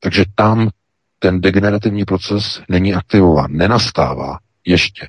[0.00, 0.70] Takže tam
[1.18, 5.08] ten degenerativní proces není aktivován, nenastává ještě.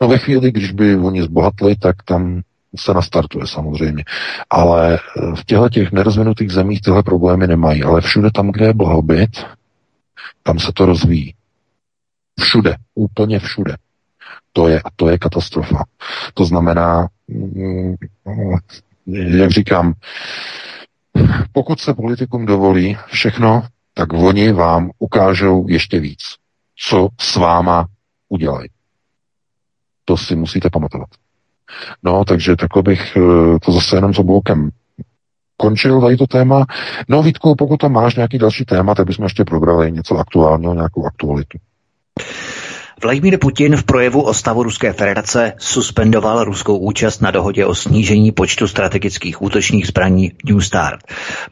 [0.00, 2.42] No ve chvíli, když by oni zbohatli, tak tam
[2.76, 4.04] se nastartuje samozřejmě.
[4.50, 4.98] Ale
[5.34, 7.82] v těchto těch nerozvinutých zemích tyhle problémy nemají.
[7.82, 9.46] Ale všude tam, kde je blahobyt,
[10.42, 11.34] tam se to rozvíjí.
[12.40, 13.76] Všude, úplně všude.
[14.52, 15.84] To je, to je katastrofa.
[16.34, 17.94] To znamená, mm,
[19.14, 19.92] jak říkám,
[21.52, 23.62] pokud se politikům dovolí všechno,
[23.94, 26.20] tak oni vám ukážou ještě víc,
[26.76, 27.86] co s váma
[28.28, 28.68] udělají.
[30.04, 31.08] To si musíte pamatovat.
[32.02, 34.70] No, takže takhle bych eh, to zase jenom s obloukem
[35.56, 36.66] končil tady to téma.
[37.08, 41.06] No Vítku, pokud tam máš nějaký další téma, tak bychom ještě probrali něco aktuálního, nějakou
[41.06, 41.58] aktualitu.
[43.02, 48.32] Vladimír Putin v projevu o stavu Ruské federace suspendoval ruskou účast na dohodě o snížení
[48.32, 51.00] počtu strategických útočných zbraní New Start.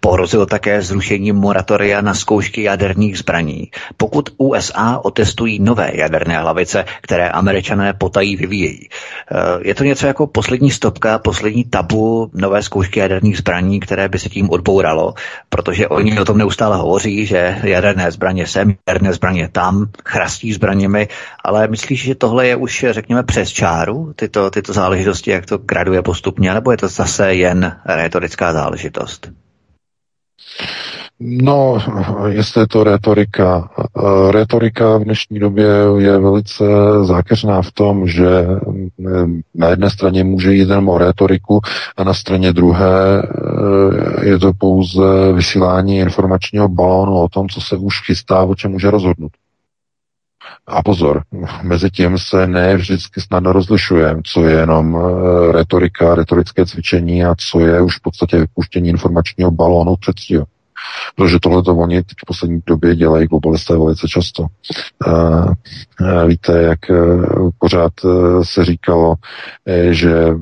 [0.01, 7.29] Pohrozil také zrušením moratoria na zkoušky jaderných zbraní, pokud USA otestují nové jaderné hlavice, které
[7.29, 8.89] američané potají vyvíjejí.
[8.89, 14.19] Eh, je to něco jako poslední stopka, poslední tabu nové zkoušky jaderných zbraní, které by
[14.19, 15.15] se tím odbouralo,
[15.49, 21.09] protože oni o tom neustále hovoří, že jaderné zbraně sem, jaderné zbraně tam, chrastí zbraněmi
[21.47, 26.03] ale myslíš, že tohle je už, řekněme, přes čáru, tyto, tyto záležitosti, jak to graduje
[26.03, 29.31] postupně, nebo je to zase jen retorická záležitost?
[31.21, 31.79] No,
[32.29, 33.71] jestli je to retorika.
[34.31, 35.67] Retorika v dnešní době
[35.99, 36.65] je velice
[37.03, 38.47] zákeřná v tom, že
[39.55, 41.61] na jedné straně může jít jenom o retoriku
[41.97, 47.77] a na straně druhé eh, je to pouze vysílání informačního balónu o tom, co se
[47.77, 49.33] už chystá, o čem může rozhodnout.
[50.67, 51.23] A pozor,
[51.63, 57.35] mezi tím se ne vždycky snadno rozlišuje, co je jenom eh, retorika, retorické cvičení a
[57.51, 60.45] co je už v podstatě vypuštění informačního balónu předstího.
[61.17, 64.47] Protože tohle to oni teď v poslední době dělají globalisté velice často.
[65.07, 65.55] Uh,
[66.27, 66.79] víte, jak
[67.59, 67.93] pořád
[68.43, 69.15] se říkalo,
[69.91, 70.35] že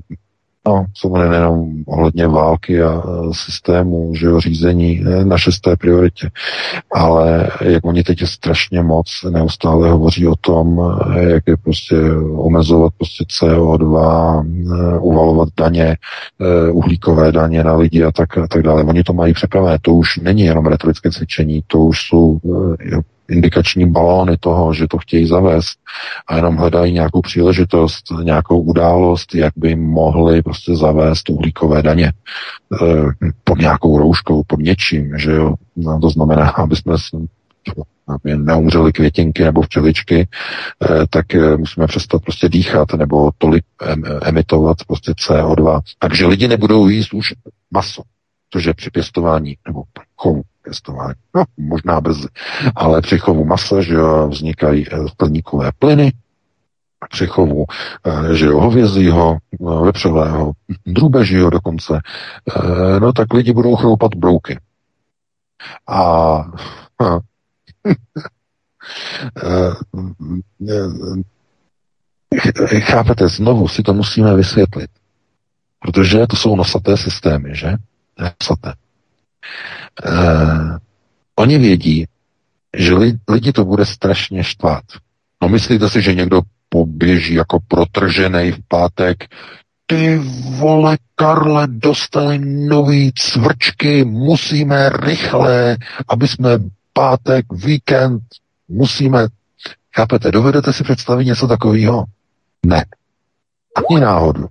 [0.66, 3.02] No, samozřejmě nejenom ohledně války a
[3.32, 6.30] systému, že jo, řízení e, na šesté prioritě,
[6.92, 10.80] ale jak oni teď strašně moc neustále hovoří o tom,
[11.16, 11.96] e, jak je prostě
[12.36, 15.96] omezovat prostě CO2, e, uvalovat daně,
[16.72, 18.84] uhlíkové daně na lidi a tak, a tak dále.
[18.84, 19.78] Oni to mají připravené.
[19.82, 22.38] To už není jenom retorické cvičení, to už jsou
[23.28, 25.78] indikační balóny toho, že to chtějí zavést
[26.26, 32.12] a jenom hledají nějakou příležitost, nějakou událost, jak by mohli prostě zavést uhlíkové daně e,
[33.44, 35.54] pod nějakou rouškou, pod něčím, že jo.
[35.76, 36.94] No, to znamená, aby jsme
[38.08, 40.26] aby neumřely květinky nebo včeličky, e,
[41.10, 43.64] tak e, musíme přestat prostě dýchat nebo tolik
[44.22, 45.80] emitovat prostě CO2.
[45.98, 47.32] Takže lidi nebudou jíst už
[47.70, 48.02] maso,
[48.50, 49.82] což je při pěstování nebo
[50.16, 51.14] chovu pěstování.
[51.34, 52.16] No, možná bez,
[52.76, 53.96] ale při chovu masa, že
[54.28, 56.12] vznikají eh, skleníkové plyny,
[57.10, 57.64] při chovu,
[58.06, 59.38] eh, že jo, hovězího, eh,
[59.84, 60.52] vepřového,
[60.86, 62.00] drůbežího dokonce,
[63.00, 64.58] no tak lidi budou chroupat brouky.
[65.88, 66.36] A
[72.80, 74.90] chápete, znovu si to musíme vysvětlit.
[75.78, 77.74] Protože to jsou nosaté systémy, že?
[78.18, 78.72] Nosaté.
[80.06, 80.76] Uh,
[81.36, 82.06] oni vědí,
[82.76, 84.84] že li, lidi to bude strašně štvát.
[85.42, 89.24] No myslíte si, že někdo poběží jako protržený v pátek
[89.86, 90.18] ty
[90.58, 92.38] vole, Karle, dostali
[92.68, 95.76] nový cvrčky, musíme rychle,
[96.08, 96.50] aby jsme
[96.92, 98.22] pátek, víkend,
[98.68, 99.26] musíme.
[99.96, 102.04] Chápete, dovedete si představit něco takového?
[102.66, 102.84] Ne.
[103.76, 104.46] Ani náhodu.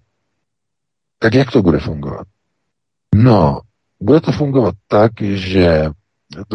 [1.19, 2.27] Tak jak to bude fungovat?
[3.15, 3.61] No,
[4.03, 5.89] bude to fungovat tak, že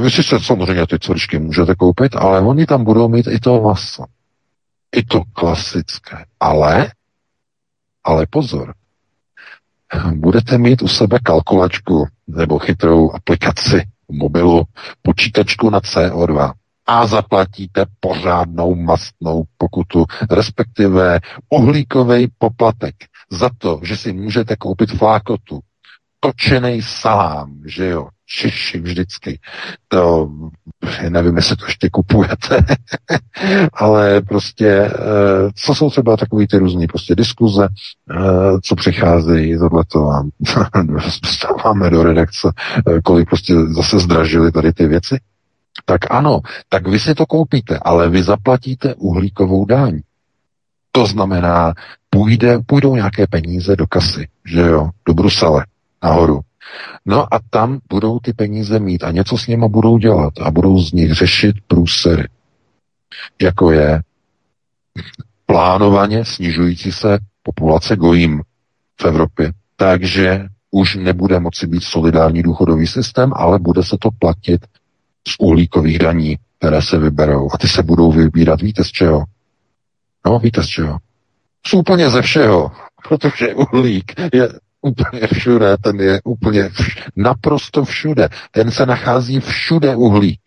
[0.01, 4.05] vy si samozřejmě ty cvrčky můžete koupit, ale oni tam budou mít i to maso.
[4.97, 6.25] I to klasické.
[6.41, 6.91] Ale
[8.09, 8.75] ale pozor,
[10.15, 14.65] budete mít u sebe kalkulačku nebo chytrou aplikaci mobilu,
[15.03, 16.53] počítačku na CO2
[16.87, 22.95] a zaplatíte pořádnou mastnou pokutu, respektive uhlíkový poplatek
[23.31, 25.61] za to, že si můžete koupit flákotu,
[26.21, 29.41] točený salám, že jo, Češi vždycky.
[29.89, 30.31] To,
[31.09, 32.65] nevím, jestli to ještě kupujete,
[33.73, 34.93] ale prostě, eh,
[35.55, 37.69] co jsou třeba takové ty různé prostě diskuze,
[38.11, 38.17] eh,
[38.63, 40.25] co přicházejí, tohleto a
[41.23, 42.53] dostáváme do redakce,
[42.89, 45.21] eh, kolik prostě zase zdražili tady ty věci.
[45.85, 50.01] Tak ano, tak vy si to koupíte, ale vy zaplatíte uhlíkovou daň.
[50.93, 51.75] To znamená,
[52.11, 55.65] půjde, půjdou nějaké peníze do kasy, že jo, do Brusele,
[56.03, 56.41] nahoru.
[57.07, 60.79] No a tam budou ty peníze mít a něco s nimi budou dělat a budou
[60.79, 62.29] z nich řešit průsery.
[63.43, 64.03] Jako je
[65.47, 68.43] plánovaně snižující se populace gojím
[69.01, 69.53] v Evropě.
[69.77, 74.67] Takže už nebude moci být solidární důchodový systém, ale bude se to platit
[75.29, 77.49] z uhlíkových daní, které se vyberou.
[77.55, 79.25] A ty se budou vybírat, víte z čeho?
[80.27, 80.99] No, víte z čeho?
[81.67, 82.73] Z úplně ze všeho,
[83.09, 84.49] protože uhlík je
[84.83, 88.29] úplně všude, ten je úplně vš- naprosto všude.
[88.51, 90.41] Ten se nachází všude uhlík.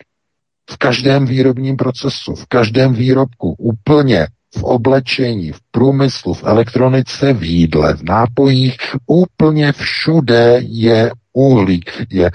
[0.70, 7.44] V každém výrobním procesu, v každém výrobku, úplně v oblečení, v průmyslu, v elektronice, v
[7.44, 11.92] jídle, v nápojích, úplně všude je uhlík.
[12.10, 12.32] Je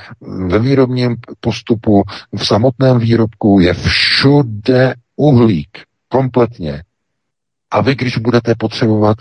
[0.47, 2.03] ve výrobním postupu,
[2.36, 5.78] v samotném výrobku je všude uhlík.
[6.09, 6.82] Kompletně.
[7.70, 9.16] A vy, když budete potřebovat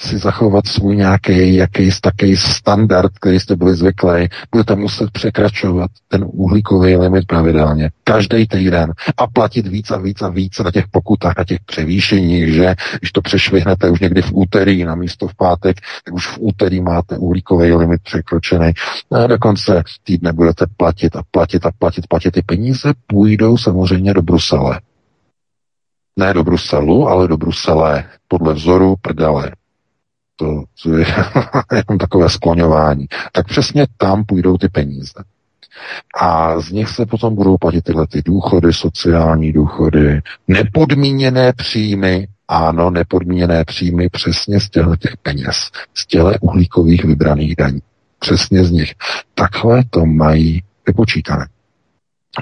[0.00, 6.24] si zachovat svůj nějaký jakýsi taký standard, který jste byli zvyklí, budete muset překračovat ten
[6.26, 7.90] uhlíkový limit pravidelně.
[8.04, 12.54] Každý týden a platit víc a víc a víc na těch pokutách, na těch převýšeních,
[12.54, 16.38] že když to přešvihnete už někdy v úterý na místo v pátek, tak už v
[16.40, 18.72] úterý máte uhlíkový limit překročený.
[19.12, 22.30] A do konce týdne budete platit a platit a platit, platit.
[22.30, 24.80] Ty peníze půjdou samozřejmě do Brusele.
[26.18, 29.52] Ne do Bruselu, ale do Brusele podle vzoru prdele
[30.36, 31.06] to, to je
[31.72, 35.24] jenom takové skloňování, tak přesně tam půjdou ty peníze.
[36.20, 42.90] A z nich se potom budou platit tyhle ty důchody, sociální důchody, nepodmíněné příjmy, ano,
[42.90, 47.82] nepodmíněné příjmy přesně z těchto těch peněz, z těle uhlíkových vybraných daní.
[48.18, 48.94] Přesně z nich.
[49.34, 51.48] Takhle to mají vypočítané.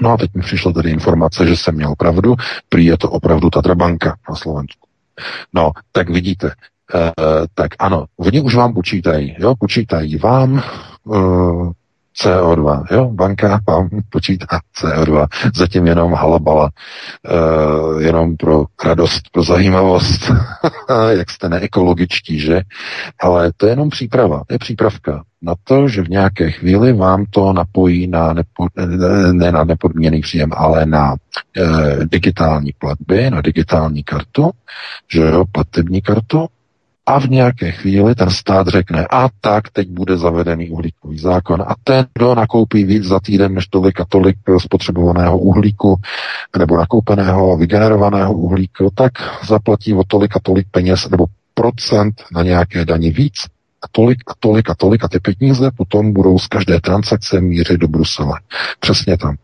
[0.01, 2.35] No a teď mi přišla tady informace, že jsem měl pravdu,
[2.69, 4.87] prý je to opravdu Tatrabanka na Slovensku.
[5.53, 6.51] No, tak vidíte,
[6.93, 10.63] Uh, tak ano, oni už vám počítají, jo, počítají vám
[11.03, 11.71] uh,
[12.21, 16.69] CO2, jo, banka vám počítá CO2, zatím jenom halabala,
[17.31, 20.31] uh, jenom pro radost, pro zajímavost,
[21.09, 22.61] jak jste neekologičtí, že?
[23.19, 27.25] Ale to je jenom příprava, to je přípravka na to, že v nějaké chvíli vám
[27.29, 28.67] to napojí na nepo,
[29.31, 34.51] ne na nepodmíněný příjem, ale na e, digitální platby, na digitální kartu,
[35.13, 36.47] že jo, platební kartu,
[37.05, 41.75] a v nějaké chvíli ten stát řekne, a tak teď bude zavedený uhlíkový zákon a
[41.83, 45.95] ten, kdo nakoupí víc za týden než tolik a tolik spotřebovaného uhlíku
[46.57, 49.11] nebo nakoupeného, vygenerovaného uhlíku, tak
[49.47, 53.33] zaplatí o tolik a tolik peněz nebo procent na nějaké daní víc
[53.83, 57.77] a tolik a tolik a tolik a ty peníze potom budou z každé transakce mířit
[57.77, 58.39] do Brusele.
[58.79, 59.35] Přesně tam.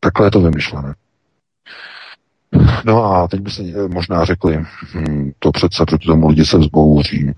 [0.00, 0.94] Takhle je to vymyšlené.
[2.84, 4.64] No a teď by se možná řekli,
[4.94, 7.32] hm, to přece proti tomu lidi se vzbouří.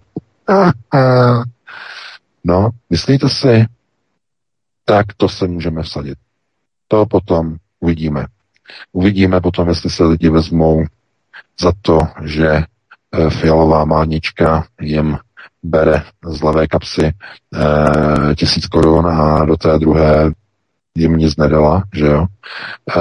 [2.47, 3.67] No, myslíte si,
[4.85, 6.19] tak to se můžeme vsadit.
[6.89, 8.27] To potom uvidíme.
[8.93, 10.85] Uvidíme potom, jestli se lidi vezmou
[11.61, 15.19] za to, že eh, fialová mánička jim
[15.65, 17.13] bere z levé kapsy e,
[18.35, 20.31] tisíc korun a do té druhé
[20.97, 22.27] jim nic nedala, že jo.
[22.97, 23.01] E,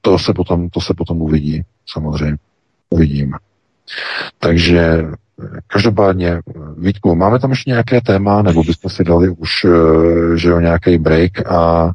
[0.00, 2.38] to, se potom, to se potom uvidí, samozřejmě.
[2.90, 3.38] Uvidíme.
[4.38, 5.04] Takže
[5.66, 6.40] Každopádně,
[6.78, 9.50] Vítku, máme tam ještě nějaké téma, nebo byste si dali už,
[10.34, 11.90] že jo, nějaký break a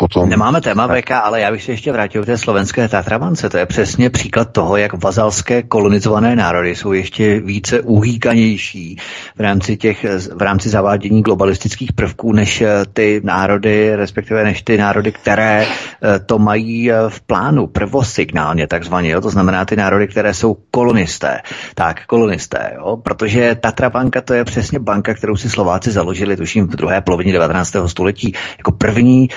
[0.00, 0.28] Potom...
[0.28, 3.50] Nemáme téma VK, ale já bych se ještě vrátil k té slovenské Tatravance.
[3.50, 8.96] To je přesně příklad toho, jak vazalské kolonizované národy jsou ještě více uhýkanější
[9.36, 14.78] v rámci, těch, v rámci zavádění globalistických prvků, než eh, ty národy, respektive než ty
[14.78, 19.10] národy, které eh, to mají eh, v plánu prvosignálně takzvaně.
[19.10, 19.20] Jo?
[19.20, 21.40] To znamená ty národy, které jsou kolonisté.
[21.74, 22.96] Tak, kolonisté, jo?
[22.96, 27.32] protože Tatra banka to je přesně banka, kterou si Slováci založili, tuším, v druhé polovině
[27.32, 27.76] 19.
[27.86, 29.28] století, jako první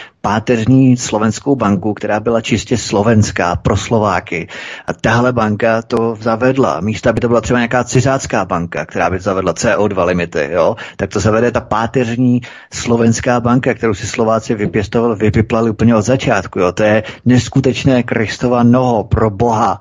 [0.53, 4.47] páteřní slovenskou banku, která byla čistě slovenská pro Slováky.
[4.87, 6.79] A tahle banka to zavedla.
[6.79, 11.09] Místo, aby to byla třeba nějaká cizácká banka, která by zavedla CO2 limity, jo, tak
[11.09, 12.41] to zavede ta páteřní
[12.73, 16.59] slovenská banka, kterou si Slováci vypěstovali, vypiplali úplně od začátku.
[16.59, 16.71] Jo.
[16.71, 19.79] To je neskutečné Kristova noho pro Boha.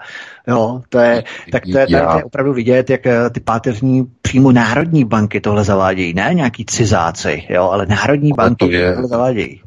[0.49, 4.53] Jo, to je, tak to je, to je opravdu vidět, jak eh, ty páteřní přímo
[4.53, 6.15] národní banky tohle zavádějí.
[6.15, 9.61] Ne nějaký cizáci, jo, ale národní banky to je, tohle zavádějí.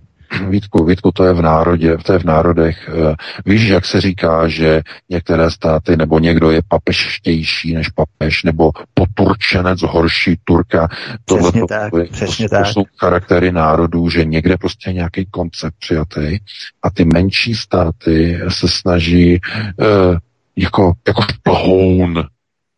[0.49, 2.89] Vítku, Vítku, to je v národě, to je v národech.
[2.89, 8.71] Eh, víš, jak se říká, že některé státy nebo někdo je papeštější než papež, nebo
[8.93, 10.87] poturčenec horší Turka.
[11.25, 15.75] Tohle přesně to, tak, přesně to, to jsou charaktery národů, že někde prostě nějaký koncept
[15.79, 16.37] přijatý
[16.83, 19.39] a ty menší státy se snaží
[19.77, 20.17] uh,
[20.55, 22.23] jako, jako šplhoun,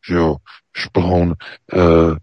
[0.09, 0.35] že jo,
[0.77, 1.33] šplhoun
[1.75, 2.15] uh,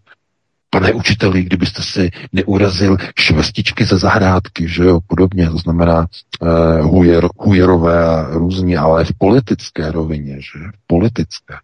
[0.74, 6.06] pane učiteli, kdybyste si neurazil švestičky ze zahrádky, že jo, podobně, to znamená
[6.40, 11.54] uh, hujer, hujerové a různí, ale v politické rovině, že v politické.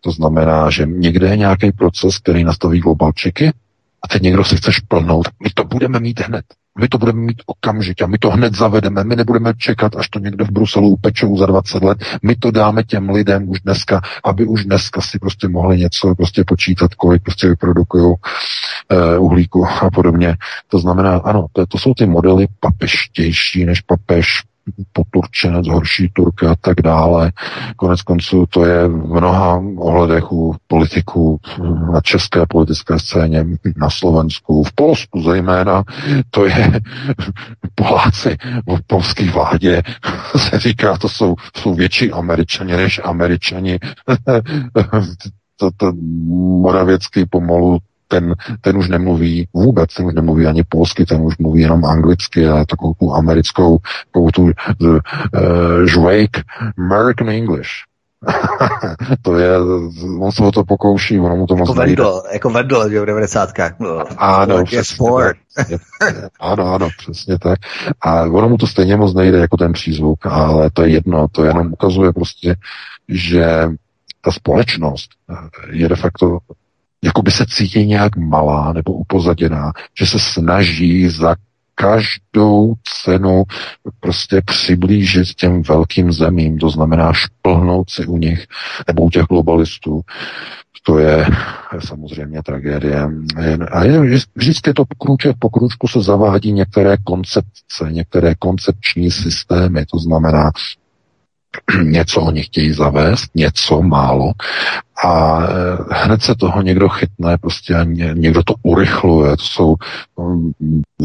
[0.00, 3.52] To znamená, že někde je nějaký proces, který nastaví globalčiky
[4.02, 5.28] a teď někdo si chce šplnout.
[5.42, 6.44] My to budeme mít hned.
[6.78, 10.44] My to budeme mít okamžitě, my to hned zavedeme, my nebudeme čekat, až to někde
[10.44, 14.64] v Bruselu upečou za 20 let, my to dáme těm lidem už dneska, aby už
[14.64, 18.16] dneska si prostě mohli něco prostě počítat, kolik prostě vyprodukují uh,
[19.24, 20.36] uhlíku a podobně.
[20.68, 24.42] To znamená, ano, to, to jsou ty modely papeštější než papež,
[24.92, 27.32] poturčenec, horší Turka a tak dále.
[27.76, 31.40] Konec konců to je v mnoha ohledech u politiků
[31.92, 33.44] na české politické scéně,
[33.76, 35.84] na Slovensku, v Polsku zejména,
[36.30, 36.80] to je
[37.74, 38.36] Poláci
[38.66, 39.82] v polské vládě
[40.36, 43.78] se říká, to jsou, jsou větší američani než američani.
[45.56, 45.92] to, to
[46.62, 47.78] Moravěcký pomalu
[48.08, 52.48] ten, ten už nemluví vůbec, ten už nemluví ani polsky, ten už mluví jenom anglicky
[52.48, 53.78] a takovou tu americkou,
[54.12, 54.52] takovou tu uh,
[55.84, 56.36] žvejk
[56.78, 57.70] American English.
[59.22, 59.50] to je,
[60.20, 63.06] on se o to pokouší, ono mu to moc jako Vendel, jako Vendel, že v
[63.06, 63.50] 90.
[63.78, 65.36] No, ano, přesně tak.
[66.40, 67.58] ano, ano, přesně tak.
[68.00, 71.44] A ono mu to stejně moc nejde jako ten přízvuk, ale to je jedno, to
[71.44, 72.54] jenom ukazuje prostě,
[73.08, 73.68] že
[74.20, 75.10] ta společnost
[75.70, 76.38] je de facto
[77.04, 81.36] jako by se cítí nějak malá nebo upozaděná, že se snaží za
[81.74, 83.44] každou cenu
[84.00, 88.46] prostě přiblížit těm velkým zemím, to znamená šplhnout si u nich
[88.86, 90.00] nebo u těch globalistů.
[90.82, 91.26] To je,
[91.78, 93.08] samozřejmě tragédie.
[93.72, 94.00] A je,
[94.34, 100.50] vždycky to krůček po krůčku se zavádí některé koncepce, některé koncepční systémy, to znamená,
[101.82, 104.32] něco oni chtějí zavést, něco málo
[105.04, 109.36] a eh, hned se toho někdo chytne, prostě a někdo to urychluje.
[109.36, 109.74] To jsou
[110.20, 110.52] mm,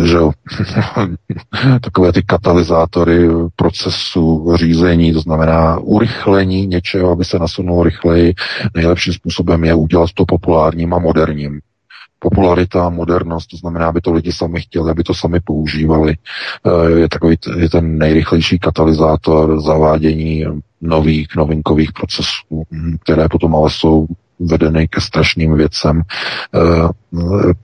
[0.04, 0.18] že
[1.82, 8.34] takové ty katalyzátory procesu řízení, to znamená urychlení něčeho, aby se nasunulo rychleji.
[8.76, 11.60] Nejlepším způsobem je udělat to populárním a moderním
[12.24, 16.16] popularita, modernost, to znamená, aby to lidi sami chtěli, aby to sami používali.
[16.16, 20.46] Eh, je takový je ten nejrychlejší katalyzátor zavádění
[20.82, 24.08] nových novinkových procesů, hm, které potom ale jsou
[24.48, 26.02] vedeny ke strašným věcem.
[26.56, 26.90] Eh,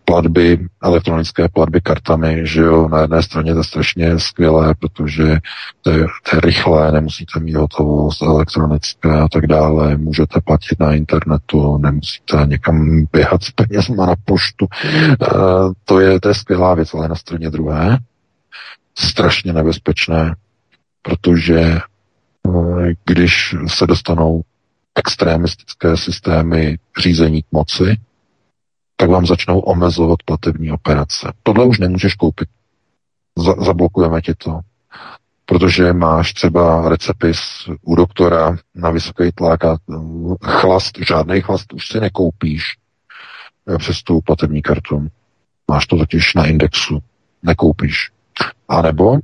[0.06, 5.38] platby, elektronické platby kartami, že jo, na jedné straně to je strašně skvělé, protože
[5.82, 10.94] to je, to je rychlé, nemusíte mít hotovost elektronické a tak dále, můžete platit na
[10.94, 14.68] internetu, nemusíte někam běhat s penězma na poštu.
[14.84, 15.18] Eh,
[15.86, 17.98] to je, to je skvělá věc, ale na straně druhé
[19.00, 20.36] strašně nebezpečné,
[21.02, 24.42] protože eh, když se dostanou
[24.96, 27.98] extremistické systémy řízení k moci,
[28.96, 31.34] tak vám začnou omezovat platební operace.
[31.44, 32.50] Tohle už nemůžeš koupit.
[33.38, 34.60] Za- zablokujeme ti to.
[35.46, 37.40] Protože máš třeba recepis
[37.82, 39.78] u doktora na vysoký tlak a
[40.44, 42.64] chlast, žádný chlast už si nekoupíš
[43.70, 45.08] eh, přes tu platební kartu.
[45.68, 47.00] Máš to totiž na indexu.
[47.44, 48.12] Nekoupíš.
[48.68, 49.20] A nebo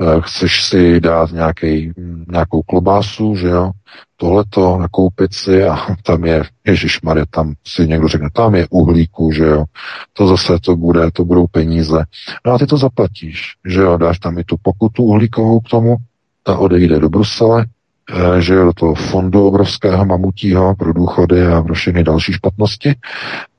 [0.00, 1.92] Eh, chceš si dát nějaký,
[2.28, 3.70] nějakou klobásu, že jo,
[4.16, 9.32] tohleto, nakoupit si a tam je, Ježíš Maria, tam si někdo řekne, tam je uhlíku,
[9.32, 9.64] že jo,
[10.12, 12.04] to zase to bude, to budou peníze.
[12.46, 15.96] No a ty to zaplatíš, že jo, dáš tam i tu pokutu uhlíkovou k tomu,
[16.42, 21.62] ta odejde do Brusele, eh, že jo, do toho fondu obrovského mamutího pro důchody a
[21.62, 22.94] pro všechny další špatnosti.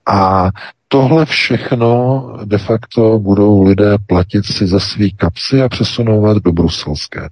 [0.09, 0.49] A
[0.88, 7.29] tohle všechno de facto budou lidé platit si ze svý kapsy a přesunovat do bruselské.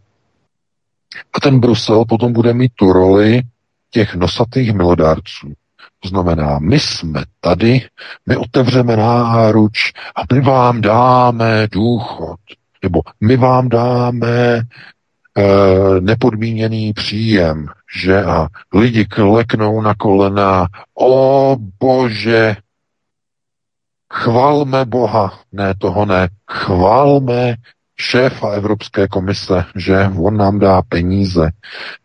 [1.34, 3.42] A ten Brusel potom bude mít tu roli
[3.90, 5.54] těch nosatých milodárců.
[6.00, 7.88] To znamená, my jsme tady,
[8.26, 12.40] my otevřeme náruč a my vám dáme důchod.
[12.84, 14.62] Nebo my vám dáme e,
[16.00, 17.68] nepodmíněný příjem,
[18.04, 20.68] že a lidi kleknou na kolena,
[21.00, 22.56] o bože,
[24.14, 27.56] chvalme Boha, ne toho ne, chvalme
[27.98, 31.50] šéfa Evropské komise, že on nám dá peníze.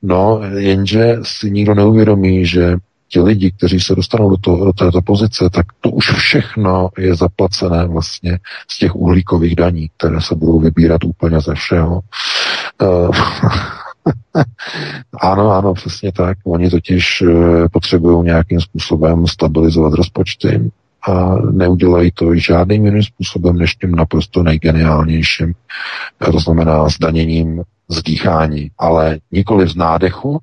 [0.02, 2.76] No, jenže si nikdo neuvědomí, že
[3.08, 7.14] ti lidi, kteří se dostanou do, to, do této pozice, tak to už všechno je
[7.14, 8.38] zaplacené vlastně
[8.68, 12.00] z těch uhlíkových daní, které se budou vybírat úplně ze všeho.
[12.82, 13.10] Uh,
[15.20, 16.38] ano, ano, přesně tak.
[16.44, 20.70] Oni totiž uh, potřebují nějakým způsobem stabilizovat rozpočty
[21.02, 25.54] a neudělají to žádným jiným způsobem, než tím naprosto nejgeniálnějším,
[26.32, 30.40] to znamená zdaněním zdýchání, ale nikoli z nádechu,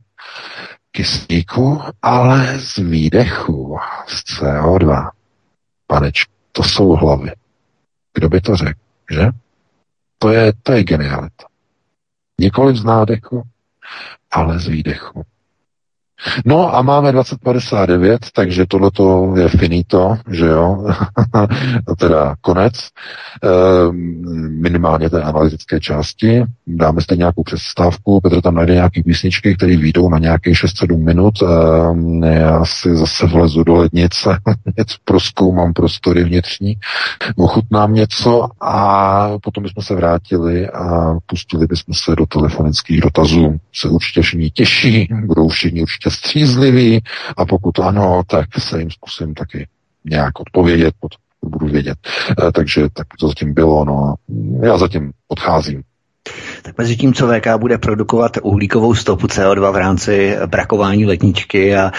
[0.91, 3.77] kyslíku, ale z výdechu,
[4.07, 5.09] z CO2.
[5.87, 7.31] Paneč, to jsou hlavy.
[8.13, 8.79] Kdo by to řekl,
[9.11, 9.29] že?
[10.19, 11.45] To je, to je genialita.
[12.39, 13.43] Nikoli z nádechu,
[14.31, 15.23] ale z výdechu.
[16.45, 20.85] No a máme 2059, takže tohleto je finito, že jo,
[21.97, 22.87] teda konec, e,
[24.49, 26.43] minimálně té analytické části.
[26.67, 31.33] Dáme si nějakou představku, Petr tam najde nějaké písničky, které výjdou na nějakých 6-7 minut.
[31.41, 34.29] E, já si zase vlezu do lednice,
[34.77, 36.75] něco proskoumám prostory vnitřní,
[37.37, 43.57] ochutnám něco a potom bychom se vrátili a pustili bychom se do telefonických dotazů.
[43.73, 47.01] Se určitě všichni těší, budou všichni určitě jste střízliví
[47.37, 49.67] a pokud ano, tak se jim zkusím taky
[50.05, 51.97] nějak odpovědět, potom budu vědět.
[52.47, 54.15] E, takže tak to zatím bylo, no
[54.63, 55.83] já zatím odcházím.
[56.77, 61.91] Mezi tím, co VK bude produkovat uhlíkovou stopu CO2 v rámci brakování letničky a,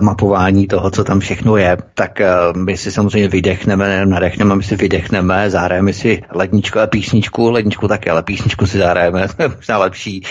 [0.00, 2.20] mapování toho, co tam všechno je, tak
[2.56, 8.10] my si samozřejmě vydechneme, nadechneme, my si vydechneme, zahrajeme si ledničku a písničku, ledničku taky,
[8.10, 10.22] ale písničku si zahrajeme, to je možná lepší.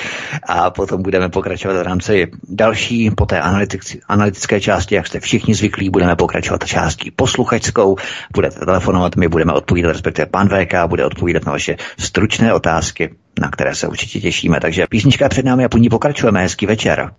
[0.48, 3.42] A potom budeme pokračovat v rámci další, po té
[4.08, 7.96] analytické části, jak jste všichni zvyklí, budeme pokračovat částí posluchačskou,
[8.34, 13.50] budete telefonovat, my budeme odpovídat, respektive pan VK bude odpovídat na vaše stručné otázky na
[13.52, 14.60] které se určitě těšíme.
[14.60, 16.42] Takže písnička před námi a po ní pokračujeme.
[16.42, 17.12] Hezký večer.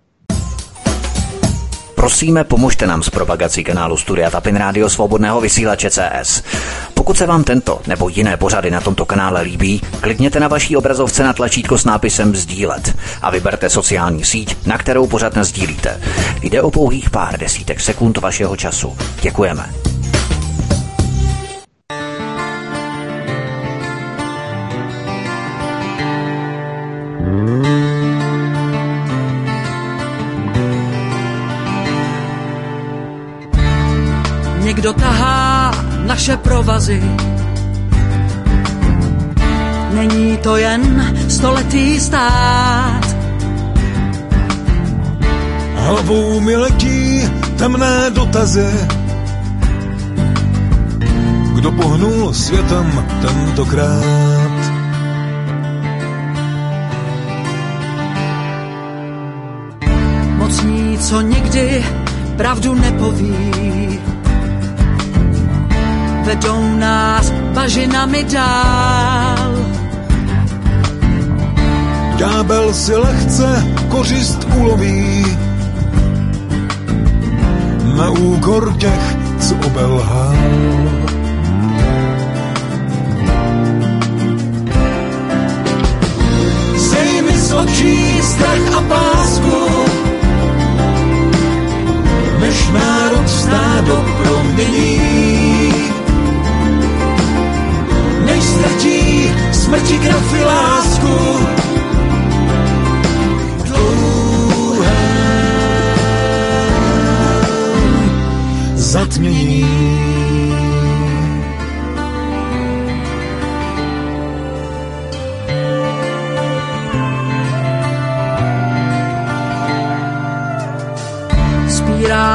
[2.01, 6.43] Prosíme, pomožte nám s propagací kanálu Studia Tapin Rádio Svobodného vysílače CS.
[6.93, 11.23] Pokud se vám tento nebo jiné pořady na tomto kanále líbí, klikněte na vaší obrazovce
[11.23, 16.01] na tlačítko s nápisem Sdílet a vyberte sociální síť, na kterou pořád sdílíte.
[16.41, 18.97] Jde o pouhých pár desítek sekund vašeho času.
[19.21, 19.69] Děkujeme.
[34.61, 35.71] Někdo tahá
[36.05, 37.03] naše provazy.
[39.93, 43.15] Není to jen stoletý stát.
[45.75, 48.71] Hlavou mi letí temné dotazy.
[51.55, 54.70] Kdo pohnul světem tentokrát?
[60.51, 61.85] Mocní, co nikdy
[62.37, 63.99] pravdu nepoví
[66.23, 69.55] vedou nás bažinami dál.
[72.15, 75.25] Ďábel si lehce kořist uloví
[77.95, 80.35] na úkor těch, co obelhal.
[86.75, 89.70] Zej z očí strach a pásku,
[92.73, 95.73] národ stádo promění
[98.25, 101.39] než ztratí smrti grafy lásku.
[103.63, 104.97] Dlouhé
[108.75, 110.20] zatmění.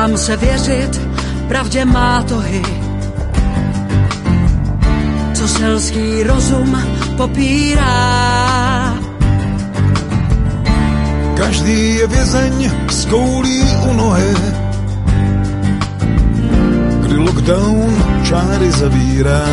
[0.06, 1.00] Učím se věřit,
[1.48, 2.62] pravdě má tohy.
[5.34, 6.82] Co selský rozum
[7.16, 8.94] popírá.
[11.36, 14.34] Každý je vězeň s koulí u nohy.
[17.00, 19.46] Kdy lockdown čáry zavírá.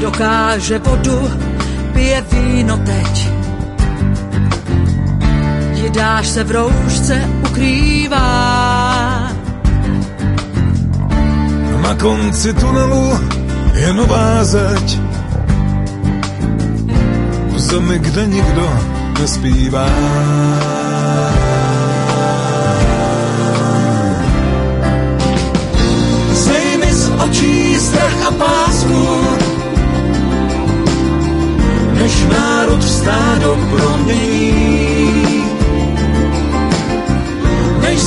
[0.00, 1.30] Dokáže vodu,
[1.92, 3.43] pije víno teď.
[5.94, 8.18] Jidáš se v roušce ukrývá.
[11.82, 13.18] Na konci tunelu
[13.74, 14.98] je nová zeď.
[17.46, 18.78] V zemi, kde nikdo
[19.20, 19.86] nespívá.
[26.32, 29.20] Zej mi z očí strach a pásku,
[31.94, 35.23] než národ v stádo promění.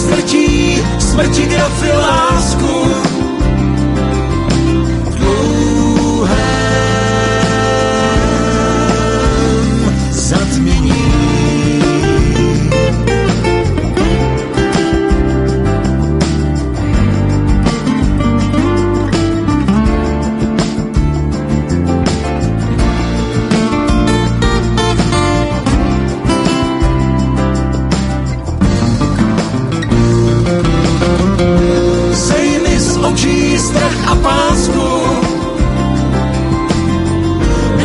[0.08, 2.72] Strčí smrti grafy lásku,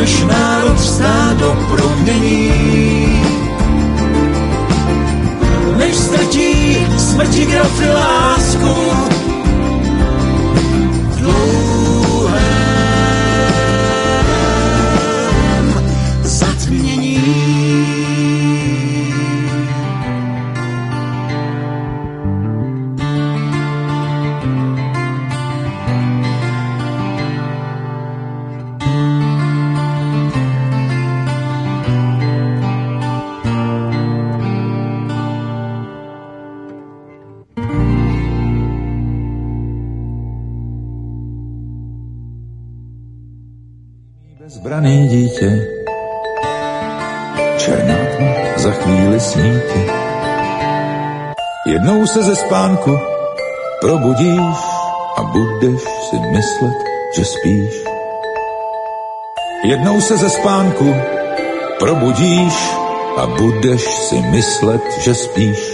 [0.03, 3.23] než národ stádo promění.
[5.77, 8.75] Než ztratí smrti grafy lásku,
[11.09, 11.21] v
[52.23, 52.99] se ze spánku
[53.81, 54.57] probudíš
[55.17, 56.79] a budeš si myslet,
[57.15, 57.83] že spíš.
[59.63, 60.95] Jednou se ze spánku
[61.79, 62.55] probudíš
[63.17, 65.72] a budeš si myslet, že spíš.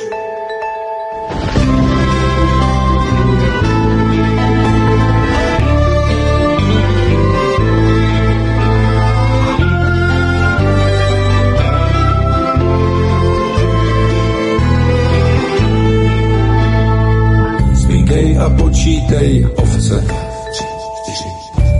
[19.10, 20.06] Počítej ovce.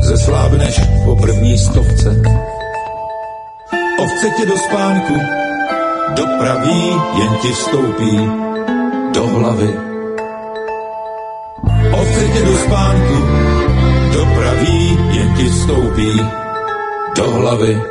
[0.02, 2.10] Zeslábneš po první stovce.
[4.00, 5.14] Ovce tě do spánku
[6.18, 6.82] dopraví,
[7.20, 8.14] jen ti vstoupí
[9.14, 9.70] do hlavy.
[11.92, 13.18] Ovce tě do spánku
[14.14, 16.22] dopraví, jen ti vstoupí
[17.16, 17.82] do hlavy.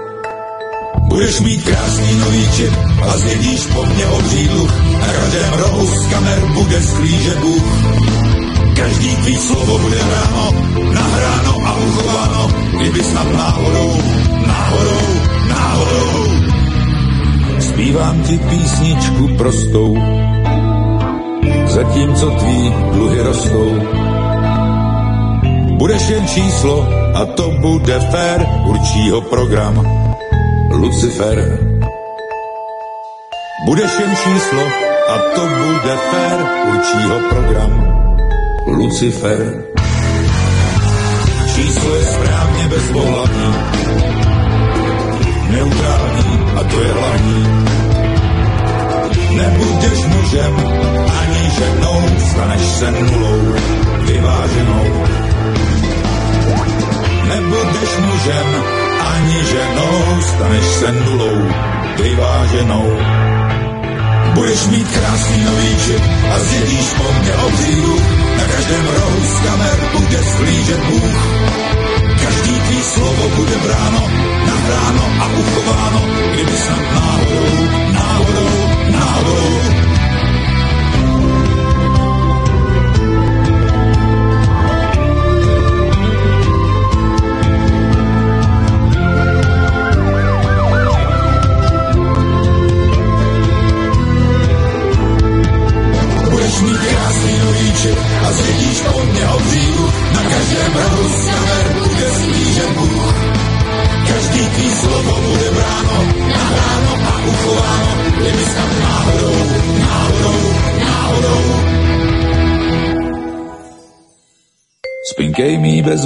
[0.98, 4.66] Budeš mít krásný nový čip a zjedíš po mně obřídlu.
[5.00, 8.47] Na každém rohu z kamer bude sklížet Bůh.
[8.78, 10.44] Každý tvý slovo bude ráno,
[10.94, 12.42] nahráno a uchováno,
[12.78, 13.90] kdyby snad náhodou,
[14.46, 15.06] náhodou,
[15.50, 16.14] náhodou.
[17.58, 19.98] Zpívám ti písničku prostou,
[21.66, 22.58] zatímco tvý
[22.94, 23.68] dluhy rostou.
[25.74, 26.86] Budeš jen číslo
[27.18, 29.74] a to bude fér, určí ho program
[30.70, 31.66] Lucifer.
[33.66, 34.64] Budeš jen číslo
[35.10, 36.38] a to bude fér,
[36.70, 37.87] určí ho program
[38.68, 39.64] Lucifer.
[41.54, 43.54] Číslo je správně bezpohlavní,
[45.50, 47.46] neutrální a to je hlavní.
[49.36, 50.54] Nebudeš mužem
[51.20, 53.54] ani ženou, staneš se nulou,
[54.00, 55.06] vyváženou.
[57.28, 58.48] Nebudeš mužem
[59.16, 61.48] ani ženou, staneš se nulou,
[62.02, 62.98] vyváženou.
[64.34, 66.02] Budeš mít krásný nový čip
[66.34, 68.27] a zjedíš po mně obřídu.
[68.52, 71.48] Každém rohu z kamer bude sklížet Bůh.
[72.24, 74.10] Každý tvý slovo bude bráno,
[74.46, 76.00] nahráno a uchováno,
[76.32, 78.50] kdyby snad náhodou, náhodou,
[78.90, 79.97] náhodou.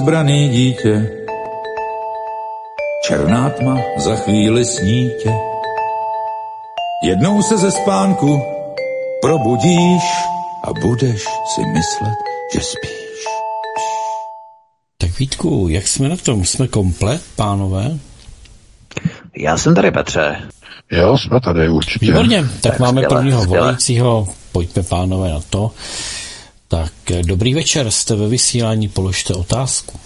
[0.03, 1.11] Bezbraný dítě,
[3.07, 5.33] černá tma za chvíli snítě.
[7.05, 8.43] Jednou se ze spánku
[9.21, 10.03] probudíš
[10.65, 11.23] a budeš
[11.55, 12.15] si myslet,
[12.55, 13.25] že spíš.
[14.99, 16.45] Tak Vítku, jak jsme na tom?
[16.45, 17.99] Jsme komplet, pánové?
[19.37, 20.37] Já jsem tady, Petře.
[20.91, 22.07] Jo, jsme tady určitě.
[22.07, 23.61] Výborně, tak, Tak máme skvěle, prvního skvěle.
[23.61, 24.29] volajícího.
[24.53, 25.71] Pojďme, pánové, na to.
[26.73, 30.01] Tak, eh, dobrý večer, jste ve vysílání, položte otázku.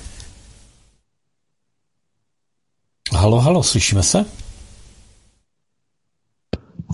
[3.12, 4.24] Halo, halo, slyšíme se?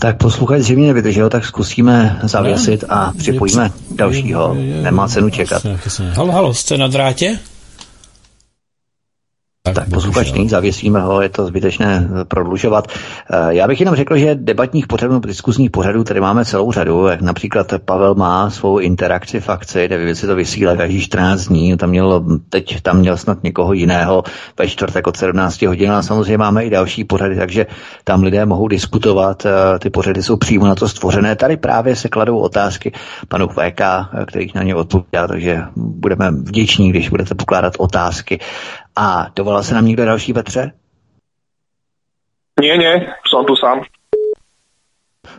[0.01, 4.55] Tak posluchač zřejmě nevydržel, tak zkusíme zavěsit a připojíme dalšího.
[4.83, 5.67] Nemá cenu čekat.
[6.13, 7.39] Halo, halo, jste na drátě?
[9.65, 12.89] Tak posluchač není, zavěsíme ho, je to zbytečné prodlužovat.
[13.31, 17.21] Eh, Já bych jenom řekl, že debatních pořadů, diskuzních pořadů tady máme celou řadu, jak
[17.21, 21.91] například Pavel má svou interakci v akci, kde si to vysílá každý 14 dní, tam
[21.91, 24.23] měl, teď tam měl snad někoho jiného
[24.59, 27.67] ve čtvrtek od 17 hodin, a samozřejmě máme i další pořady, takže
[28.05, 31.37] tam lidé mohou diskutovat, eh, ty pořady jsou přímo na to stvořené.
[31.37, 32.93] Tady právě se kladou otázky
[33.29, 38.39] panu VK, eh, kterých na ně odpovídá, takže budeme vděční, když budete pokládat otázky.
[38.97, 40.73] A dovolal se nám někdo další, Petře?
[42.61, 43.83] Nie, nie, som tu sám.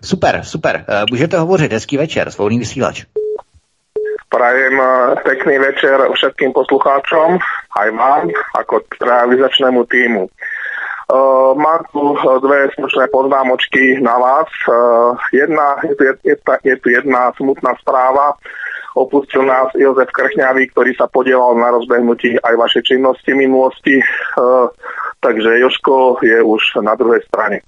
[0.04, 0.86] Super, super.
[0.90, 3.06] Eh, Můžete hovořit, hezký večer, svolný vysílač.
[4.30, 7.38] Prajem eh, pekný večer všetkým poslucháčom,
[7.78, 10.28] aj vám, ako realizačnému týmu.
[11.14, 14.48] Uh, mám tu dve slušné poznámočky na vás.
[14.66, 18.34] Uh, jedna, je, je, je, je tu jedna smutná správa.
[18.94, 23.98] Opustil nás Jozef Krchňavý, ktorý sa podielal na rozbehnutí aj vašej činnosti minulosti.
[24.38, 24.70] Uh,
[25.18, 27.66] takže Joško je už na druhej strane.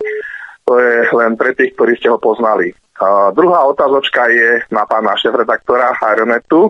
[0.69, 2.77] To je len pre tých, ktorí ste ho poznali.
[3.02, 6.69] A druhá otázočka je na pána šéf-redaktora Aeronetu,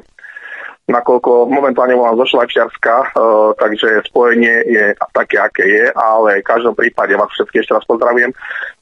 [0.88, 6.80] nakoľko momentálne volám zo Švajčiarska, uh, takže spojenie je také, aké je, ale v každom
[6.80, 8.32] prípade vás všetkých ešte raz pozdravujem.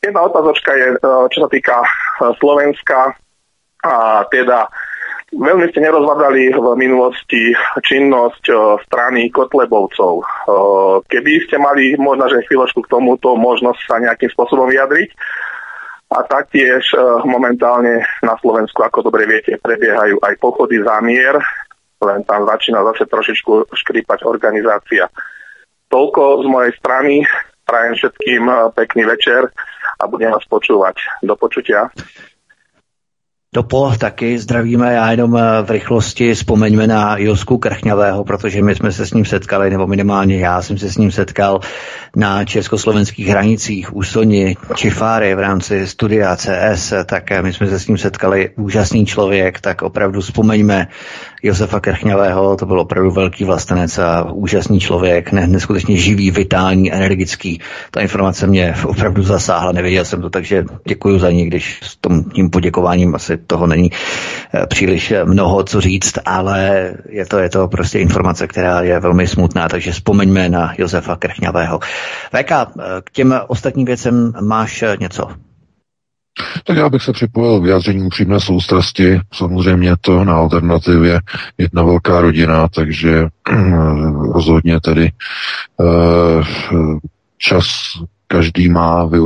[0.06, 1.82] Jedna otázočka je, uh, čo sa týka
[2.38, 3.18] Slovenska,
[3.84, 4.72] a teda
[5.34, 10.14] Veľmi ste nerozvadali v minulosti činnosť eh, strany Kotlebovcov.
[10.22, 15.10] Eh, Keby ste mali možno, že chvíľočku k tomuto možnosť sa nejakým spôsobom vyjadriť,
[16.14, 21.42] a taktiež eh, momentálne na Slovensku, ako dobre viete, prebiehajú aj pochody zámier,
[21.98, 25.10] len tam začína zase trošičku škrípať organizácia.
[25.90, 27.26] Toľko z mojej strany.
[27.64, 28.44] Prajem všetkým
[28.76, 29.48] pekný večer
[29.96, 31.24] a budem vás počúvať.
[31.24, 31.88] Do počutia.
[33.54, 38.92] Dopo taky zdravíme, já jenom eh, v rychlosti vzpomeňme na Josku Krchňavého, protože my jsme
[38.92, 41.60] se s ním setkali, nebo minimálně já jsem se s ním setkal
[42.16, 47.80] na československých hranicích u Soni Čifáry v rámci studia CS, tak eh, my jsme se
[47.80, 50.88] s ním setkali, úžasný člověk, tak opravdu vzpomeňme
[51.44, 57.60] Josefa Krchňavého, to byl opravdu velký vlastenec a úžasný člověk, ne, neskutečně živý, vitální, energický.
[57.92, 62.24] Ta informace mě opravdu zasáhla, nevěděl jsem to, takže děkuji za ní, když s tom,
[62.24, 63.92] tím poděkováním asi toho není
[64.54, 69.00] eh, příliš eh, mnoho co říct, ale je to, je to prostě informace, která je
[69.00, 71.80] velmi smutná, takže vzpomeňme na Josefa Krchňavého.
[72.34, 72.68] VK, eh,
[73.04, 75.28] k těm ostatním věcem máš něco?
[76.64, 79.20] Tak já bych se připojil k vyjádření upřímné soustrasti.
[79.34, 81.22] Samozřejmě to na alternativě
[81.58, 83.28] jedna velká rodina, takže
[84.34, 85.12] rozhodně tedy
[85.82, 86.44] eh,
[87.38, 87.66] čas
[88.28, 89.20] každý má eh,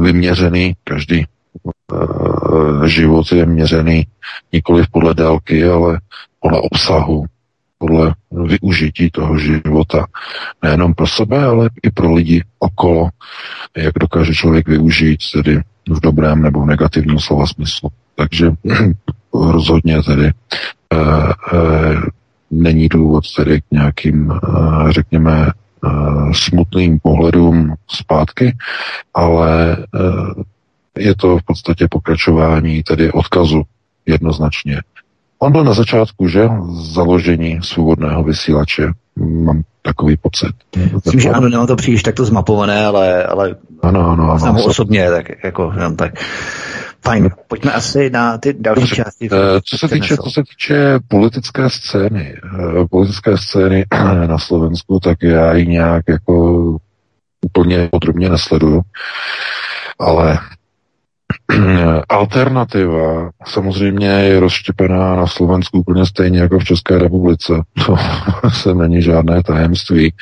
[0.00, 4.06] vyměřený, každý eh, život je měřený
[4.52, 6.00] nikoli podle délky, ale
[6.40, 7.24] podle obsahu,
[7.80, 10.06] podle využití toho života.
[10.62, 13.08] Nejenom pro sebe, ale i pro lidi okolo,
[13.76, 17.88] jak dokáže člověk využít tedy v dobrém nebo v negativním slova smyslu.
[18.14, 18.50] Takže
[19.34, 20.32] rozhodně tedy e, e,
[22.50, 24.36] není důvod tedy k nějakým, e,
[24.92, 25.50] řekněme, e,
[26.34, 28.56] smutným pohledům zpátky,
[29.14, 29.76] ale e,
[30.98, 33.62] je to v podstatě pokračování tedy odkazu
[34.06, 34.80] jednoznačně.
[35.42, 36.48] On byl na začátku, že,
[36.92, 38.92] založení svobodného vysílače.
[39.16, 40.52] Mám takový pocit.
[40.94, 44.62] Myslím, že ano, nemám to příliš takto zmapované, ale, ale ano, ano, znám ano.
[44.62, 46.12] ho osobně, tak jako, jenom tak.
[47.04, 48.96] Fajn, pojďme asi na ty další Dobře.
[48.96, 49.28] části.
[49.32, 53.84] Eh, Co se týče, co se týče politické scény, eh, politické scény
[54.26, 56.60] na Slovensku, tak já ji nějak jako
[57.46, 58.80] úplně podrobně nesleduju,
[59.98, 60.38] ale
[62.08, 67.52] Alternativa samozřejmě je rozštěpená na Slovensku úplně stejně jako v České republice.
[68.42, 70.12] To se není žádné tajemství.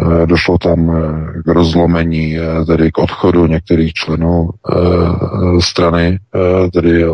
[0.00, 4.50] Eh, došlo tam eh, k rozlomení, eh, tedy k odchodu některých členů
[5.60, 6.18] strany,
[6.72, 7.04] tedy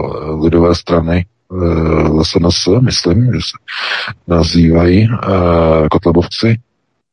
[0.42, 1.26] lidové strany,
[2.22, 3.58] SNS, myslím, že se
[4.28, 5.08] nazývají
[5.90, 6.56] Kotlebovci,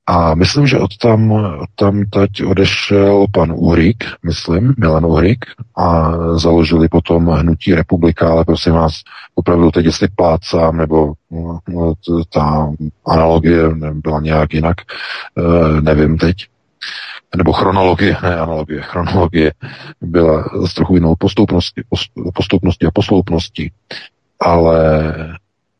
[0.07, 5.45] a myslím, že od tam, od tam teď odešel pan Uhrik, myslím, Milan Uhrik,
[5.77, 8.93] a založili potom hnutí republika, ale prosím vás,
[9.35, 11.13] opravdu teď jestli plácám, nebo
[11.67, 11.93] no,
[12.33, 12.71] ta
[13.07, 14.75] analogie byla nějak jinak,
[15.37, 16.35] e, nevím teď,
[17.37, 19.53] nebo chronologie, ne analogie, chronologie
[20.01, 21.83] byla z trochu jinou postupnosti,
[22.33, 23.71] postupnosti a posloupnosti,
[24.39, 25.13] ale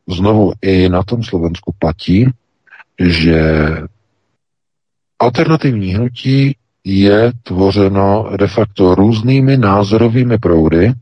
[0.09, 2.29] znovu i na tom Slovensku platí,
[2.99, 3.69] že
[5.19, 10.93] Alternativní hnutí je tvořeno de facto různými názorovými proudy,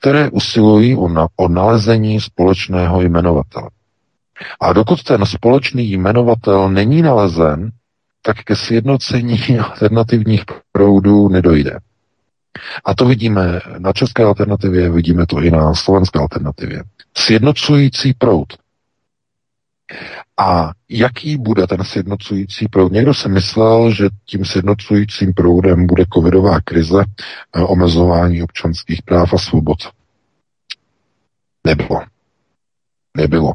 [0.00, 3.70] které usilují o, na, o nalezení společného jmenovatele.
[4.60, 7.70] A dokud ten společný jmenovatel není nalezen,
[8.22, 11.78] tak ke sjednocení alternativních proudů nedojde.
[12.84, 16.82] A to vidíme na české alternativě, vidíme to i na slovenské alternativě.
[17.16, 18.46] Sjednocující proud
[20.40, 22.92] a jaký bude ten sjednocující proud?
[22.92, 27.04] Někdo si myslel, že tím sjednocujícím proudem bude covidová krize,
[27.56, 29.78] eh, omezování občanských práv a svobod.
[31.66, 32.00] Nebylo.
[33.16, 33.52] Nebylo.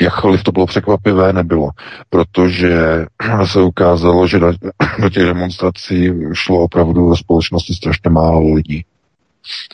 [0.00, 1.70] Jakkoliv to bylo překvapivé, nebylo,
[2.10, 3.04] protože
[3.44, 4.38] se ukázalo, že
[5.00, 8.84] do těch demonstrací šlo opravdu ve společnosti strašně málo lidí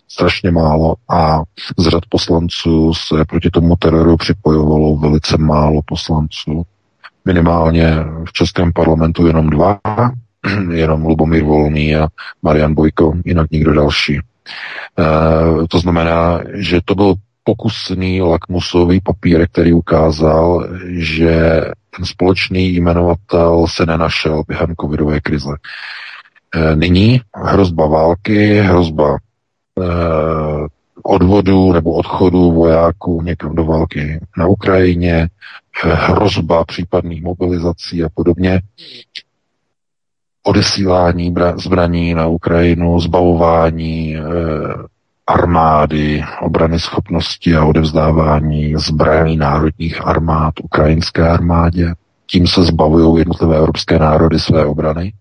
[0.08, 1.42] strašně málo a
[1.78, 6.62] z řad poslanců se proti tomu teroru připojovalo velice málo poslanců.
[7.24, 9.78] Minimálně v Českém parlamentu jenom dva,
[10.72, 12.08] jenom Lubomír Volný a
[12.42, 14.18] Marian Bojko, jinak nikdo další.
[14.18, 14.22] E,
[15.68, 21.60] to znamená, že to byl pokusný lakmusový papír, který ukázal, že
[21.96, 25.50] ten společný jmenovatel se nenašel během covidové krize.
[26.54, 29.16] E, nyní hrozba války, hrozba
[29.80, 30.66] Eh,
[31.02, 35.28] odvodu nebo odchodu vojáků někam do války na Ukrajině,
[35.84, 38.62] eh, hrozba případných mobilizací a podobně,
[40.42, 44.22] odesílání zbraní na Ukrajinu, zbavování eh,
[45.26, 51.94] armády, obrany schopnosti a odevzdávání zbraní národních armád ukrajinské armádě.
[52.26, 55.12] Tím se zbavují jednotlivé evropské národy své obrany.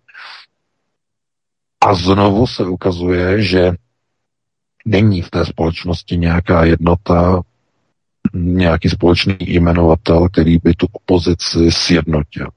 [1.85, 3.73] A znovu se ukazuje, že
[4.85, 7.41] není v té společnosti nějaká jednota,
[8.33, 12.47] nějaký společný jmenovatel, který by tu opozici sjednotil.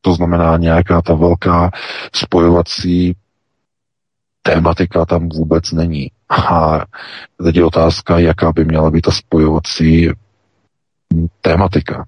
[0.00, 1.70] To znamená, nějaká ta velká
[2.14, 3.16] spojovací
[4.42, 6.10] tématika tam vůbec není.
[6.28, 6.80] A
[7.44, 10.10] teď je otázka, jaká by měla být ta spojovací
[11.40, 12.06] tématika.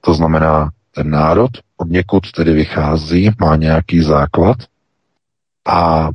[0.00, 4.56] To znamená, ten národ od někud tedy vychází, má nějaký základ
[5.68, 6.08] a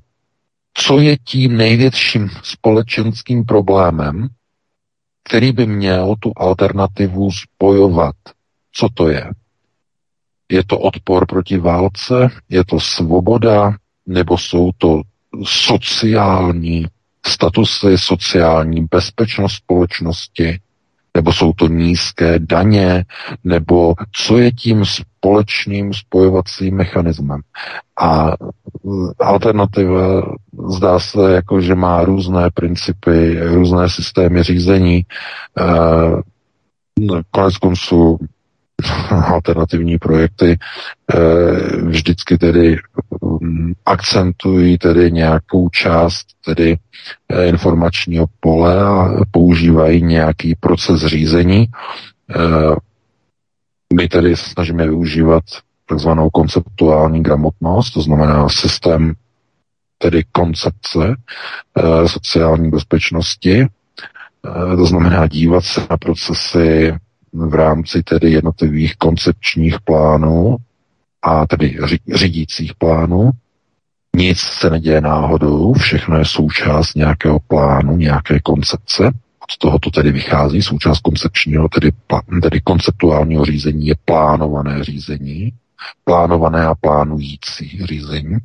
[0.74, 4.28] co je tím největším společenským problémem,
[5.24, 8.16] který by měl tu alternativu spojovat.
[8.72, 9.32] Co to je?
[10.52, 12.30] Je to odpor proti válce?
[12.50, 13.76] Je to svoboda?
[14.06, 15.02] Nebo jsou to
[15.46, 16.86] sociální
[17.26, 20.60] statusy, sociální bezpečnost společnosti?
[21.16, 23.06] nebo jsou to nízké daně,
[23.44, 27.42] nebo co je tím společným spojovacím mechanismem.
[28.02, 28.32] A
[29.20, 30.22] alternativa
[30.68, 34.98] zdá se, jako, že má různé principy, různé systémy řízení.
[34.98, 35.06] E,
[37.32, 38.20] konec konců
[39.10, 40.58] alternativní projekty
[41.14, 41.18] eh,
[41.82, 42.78] vždycky tedy
[43.42, 46.78] mm, akcentují tedy nějakou část tedy
[47.30, 51.68] eh, informačního pole a používají nějaký proces řízení.
[52.36, 52.76] Eh,
[53.96, 55.44] my tedy snažíme využívat
[55.86, 59.14] takzvanou konceptuální gramotnost, to znamená systém
[60.02, 61.16] tedy koncepce
[62.06, 63.68] sociální bezpečnosti,
[64.76, 66.94] to znamená dívat se na procesy
[67.34, 70.58] v rámci tedy jednotlivých koncepčních plánů
[71.22, 71.78] a tedy
[72.14, 73.32] řídících plánů.
[74.16, 79.08] Nic se neděje náhodou, všechno je součást nějakého plánu, nějaké koncepce.
[79.40, 81.92] Od toho to tedy vychází, součást koncepčního, tedy,
[82.42, 85.54] tedy konceptuálního řízení je plánované řízení,
[86.04, 88.38] plánované a plánující řízení.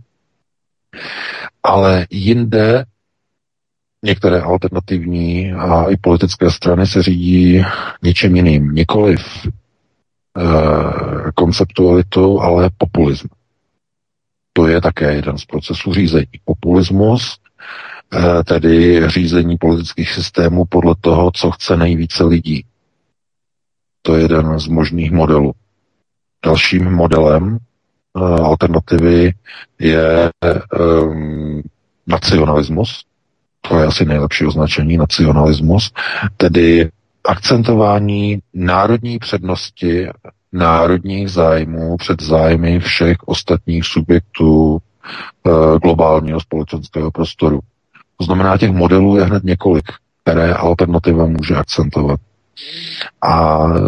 [1.62, 2.84] Ale jinde
[4.06, 7.62] Některé alternativní a i politické strany se řídí
[8.02, 9.52] něčem jiným, nikoliv e,
[11.34, 13.28] konceptualitou, ale populism.
[14.52, 16.26] To je také jeden z procesů řízení.
[16.44, 17.38] Populismus
[18.14, 22.64] eh, tedy řízení politických systémů podle toho, co chce nejvíce lidí.
[24.02, 25.52] To je jeden z možných modelů.
[26.44, 27.58] Dalším modelem
[28.22, 29.32] alternativy
[29.78, 30.30] je
[31.02, 31.62] um,
[32.06, 33.04] nacionalismus.
[33.60, 35.92] To je asi nejlepší označení, nacionalismus.
[36.36, 36.90] Tedy
[37.24, 40.08] akcentování národní přednosti,
[40.52, 47.60] národních zájmů před zájmy všech ostatních subjektů e, globálního společenského prostoru.
[48.16, 49.84] To znamená, těch modelů je hned několik,
[50.22, 52.20] které alternativa může akcentovat.
[53.22, 53.80] A e,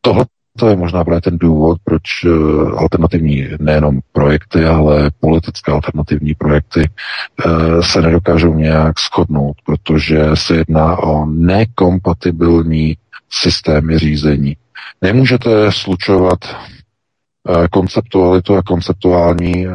[0.00, 0.24] tohle
[0.58, 2.28] to je možná právě ten důvod, proč e,
[2.76, 10.96] alternativní nejenom projekty, ale politické alternativní projekty e, se nedokážou nějak shodnout, protože se jedná
[10.98, 12.96] o nekompatibilní
[13.30, 14.56] systémy řízení.
[15.02, 19.66] Nemůžete slučovat e, konceptualitu a konceptuální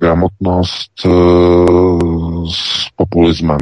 [0.00, 0.92] gramotnost
[2.54, 3.58] s populismem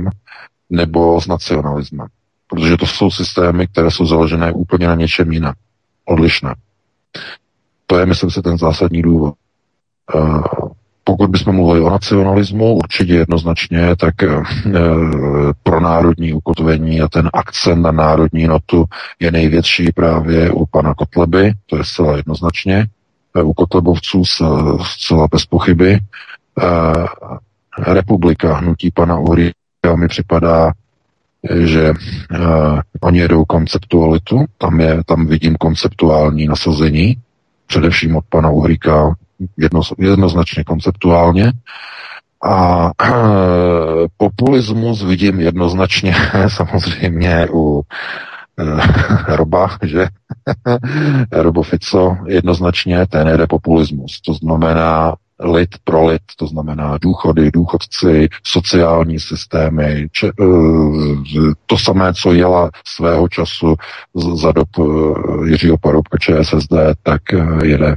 [0.70, 2.06] nebo s nacionalismem.
[2.46, 5.54] Protože to jsou systémy, které jsou založené úplně na něčem jiném
[6.10, 6.54] odlišné.
[7.86, 9.34] To je, myslím si, ten zásadní důvod.
[10.14, 10.42] Uh,
[11.04, 14.44] pokud bychom mluvili o nacionalismu, určitě jednoznačně, tak uh,
[15.62, 18.84] pro národní ukotvení a ten akcent na národní notu
[19.20, 22.86] je největší právě u pana Kotleby, to je zcela jednoznačně,
[23.34, 24.24] uh, u Kotlebovců
[24.82, 25.98] zcela bez pochyby.
[27.78, 29.52] Republika hnutí pana Uhry
[29.96, 30.72] mi připadá
[31.64, 37.16] že uh, oni jedou konceptualitu, tam, je, tam vidím konceptuální nasazení,
[37.66, 39.14] především od pana Uhríka
[39.56, 41.52] jedno, jednoznačně konceptuálně.
[42.42, 46.14] A uh, populismus vidím jednoznačně
[46.48, 48.80] samozřejmě u uh,
[49.28, 50.06] Roba, že
[51.32, 54.20] Robo Fico jednoznačně ten jede populismus.
[54.20, 62.14] To znamená lid pro lid, to znamená důchody, důchodci, sociální systémy, če, eh, to samé,
[62.14, 63.74] co jela svého času
[64.34, 66.72] za dob eh, Jiřího Paroubka ČSSD,
[67.02, 67.96] tak eh, jede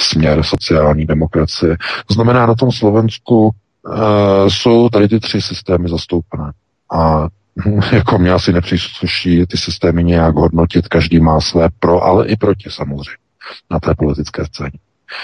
[0.00, 1.76] směr sociální demokracie.
[2.06, 3.50] To znamená, na tom Slovensku
[4.48, 6.52] jsou tady ty tři systémy zastoupené.
[6.92, 7.28] A
[7.92, 12.70] jako mě asi nepřísluší ty systémy nějak hodnotit, každý má své pro, ale i proti
[12.70, 13.22] samozřejmě
[13.70, 14.78] na té politické scéně.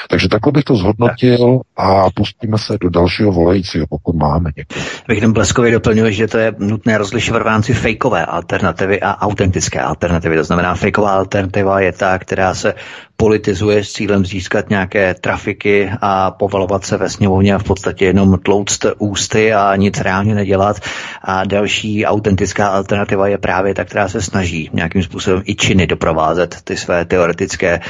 [0.09, 4.87] Takže takhle bych to zhodnotil a pustíme se do dalšího volajícího, pokud máme někoho.
[5.09, 10.37] Jenom bleskově doplňuje, že to je nutné rozlišovat v rámci fejkové alternativy a autentické alternativy.
[10.37, 12.75] To znamená, fejková alternativa je ta, která se
[13.21, 18.39] politizuje s cílem získat nějaké trafiky a povalovat se ve sněmovně a v podstatě jenom
[18.43, 20.77] tlouct ústy a nic reálně nedělat.
[21.23, 26.57] A další autentická alternativa je právě ta, která se snaží nějakým způsobem i činy doprovázet
[26.65, 27.81] ty své teoretické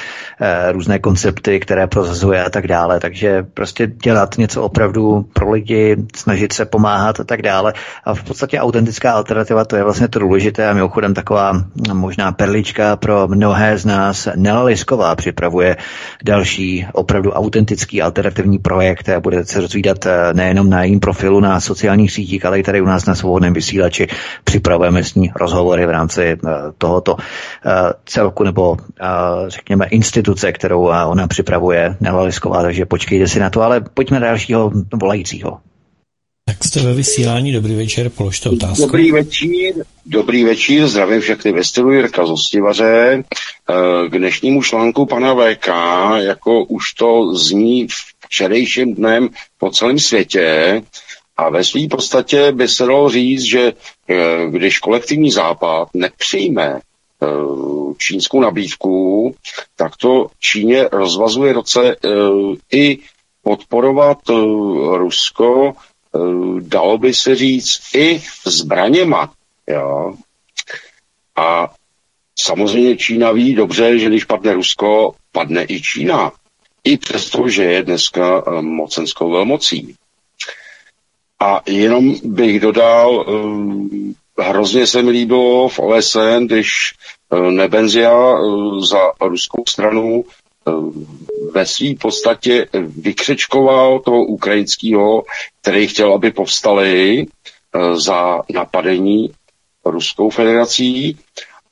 [0.40, 3.00] eh, různé koncepty, které prozazuje a tak dále.
[3.00, 7.72] Takže prostě dělat něco opravdu pro lidi, snažit se pomáhat a tak dále.
[8.04, 12.96] A v podstatě autentická alternativa, to je vlastně to důležité a mimochodem taková možná perlička
[12.96, 15.76] pro mnohé z nás, Nela Lisková připravuje
[16.24, 21.60] další opravdu autentický alternativní projekt a bude se rozvídat eh, nejenom na jejím profilu na
[21.60, 24.06] sociálních sítích, ale i tady u nás na svobodném vysílači.
[24.44, 26.38] Připravujeme s ní rozhovory v rámci eh,
[26.78, 28.76] tohoto eh, celku nebo
[29.46, 34.72] řekněme instituce, kterou ona připravuje Nela Lisková, takže počkejte si na to, ale pojďme dalšího
[34.94, 35.58] volajícího.
[36.44, 38.86] Tak jste ve vysílání, dobrý večer, položte otázku.
[38.86, 39.74] Dobrý večer,
[40.06, 43.24] dobrý večer, zdravím všechny ve stylu Jirka Zostivaře.
[43.70, 45.68] Eh, k dnešnímu článku pana VK,
[46.16, 47.86] jako už to zní
[48.20, 49.28] včerejším dnem
[49.58, 50.82] po celém světě,
[51.36, 53.72] a ve své podstatě by se dalo říct, že
[54.08, 54.16] eh,
[54.50, 56.80] když kolektivní západ nepřijme
[57.22, 57.26] eh,
[57.98, 59.34] čínskou nabídku,
[59.76, 61.96] tak to Číně rozvazuje roce
[62.72, 62.98] i
[63.48, 64.18] podporovat
[64.96, 65.72] Rusko
[66.14, 69.32] Eh, dalo by se říct, i zbraněma.
[69.66, 70.14] Jo?
[71.36, 71.74] A
[72.38, 76.32] samozřejmě Čína ví dobře, že když padne Rusko, padne i Čína.
[76.84, 79.94] I přesto, že je dneska eh, mocenskou velmocí.
[81.40, 86.68] A jenom bych dodal, eh, hrozně se mi líbilo v OSN, když
[87.50, 88.38] Nebenzia
[88.80, 90.24] za ruskou stranu
[91.52, 92.66] ve své podstatě
[92.96, 95.22] vykřečkoval toho ukrajinského,
[95.62, 99.30] který chtěl, aby povstali eh, za napadení
[99.84, 101.18] Ruskou federací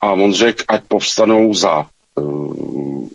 [0.01, 3.07] a on řekl, ať povstanou za uh,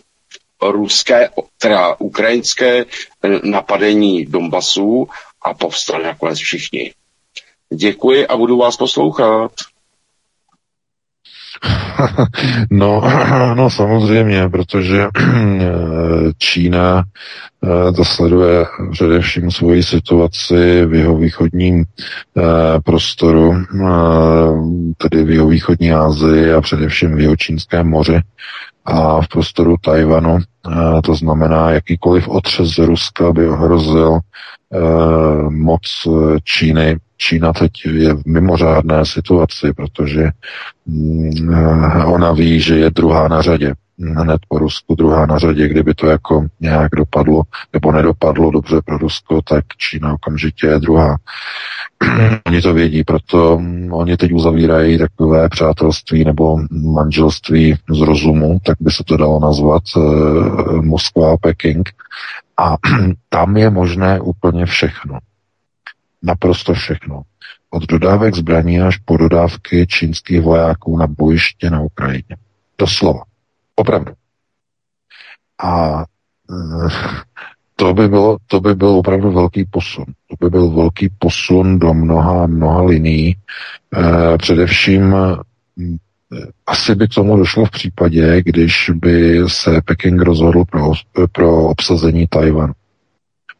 [0.61, 2.85] ruské, teda ukrajinské
[3.23, 5.07] eh, napadení Donbasu
[5.41, 6.93] a povstali nakonec všichni.
[7.73, 9.51] Děkuji a budu vás poslouchat.
[12.71, 13.03] no,
[13.55, 15.07] no samozřejmě, protože
[16.37, 17.03] Čína
[17.63, 21.83] eh, to sleduje především svoji situaci v jeho východním
[22.37, 22.41] eh,
[22.85, 23.87] prostoru, eh,
[24.97, 28.21] tedy v jeho východní Asii a především v jeho čínském moři
[28.85, 30.37] a v prostoru Tajvanu.
[31.03, 34.19] To znamená, jakýkoliv otřes Ruska by ohrozil
[35.49, 35.81] moc
[36.43, 40.29] Číny Čína teď je v mimořádné situaci, protože
[40.85, 41.55] mm,
[42.05, 43.73] ona ví, že je druhá na řadě.
[43.99, 47.41] Hned po Rusku druhá na řadě, kdyby to jako nějak dopadlo,
[47.73, 51.17] nebo nedopadlo dobře pro Rusko, tak Čína okamžitě je druhá.
[52.47, 58.91] oni to vědí, proto oni teď uzavírají takové přátelství nebo manželství z rozumu, tak by
[58.91, 60.01] se to dalo nazvat eh,
[60.81, 61.89] Moskva a Peking.
[62.57, 62.75] A
[63.29, 65.19] tam je možné úplně všechno
[66.23, 67.21] naprosto všechno.
[67.69, 72.37] Od dodávek zbraní až po dodávky čínských vojáků na bojiště na Ukrajině.
[72.77, 73.23] Doslova.
[73.75, 74.13] Opravdu.
[75.63, 76.03] A
[76.51, 76.89] eh,
[77.75, 80.05] to by, bylo, to by byl opravdu velký posun.
[80.05, 83.27] To by byl velký posun do mnoha, mnoha liní.
[83.27, 83.35] E,
[84.37, 90.91] především eh, asi by k tomu došlo v případě, když by se Peking rozhodl pro,
[91.31, 92.73] pro obsazení Tajvanu.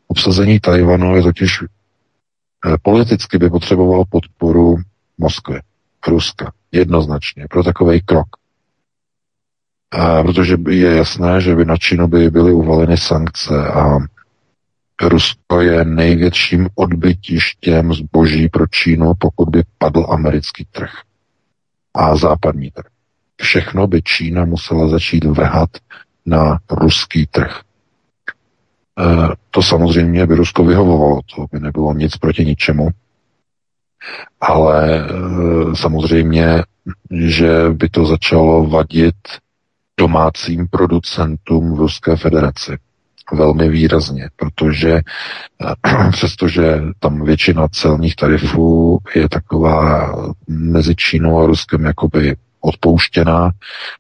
[0.07, 1.82] Obsazení Tajvanu je totiž Eh,
[2.81, 4.75] politicky by potřeboval podporu
[5.17, 5.59] Moskvy,
[6.07, 8.27] Ruska, jednoznačně, pro takový krok.
[9.91, 13.97] A protože je jasné, že by na Čínu by byly uvaleny sankce a
[15.01, 20.91] Rusko je největším odbytištěm zboží pro Čínu, pokud by padl americký trh
[21.93, 22.85] a západní trh.
[23.41, 25.69] Všechno by Čína musela začít vrhat
[26.25, 27.61] na ruský trh.
[28.99, 32.89] Eh, to samozřejmě by Rusko vyhovovalo, to by nebylo nic proti ničemu.
[34.41, 36.63] Ale eh, samozřejmě,
[37.11, 39.15] že by to začalo vadit
[39.97, 42.77] domácím producentům v Ruské federaci
[43.33, 50.15] velmi výrazně, protože eh, přestože tam většina celních tarifů je taková
[50.47, 53.51] mezi Čínou a Ruskem jakoby odpouštěná,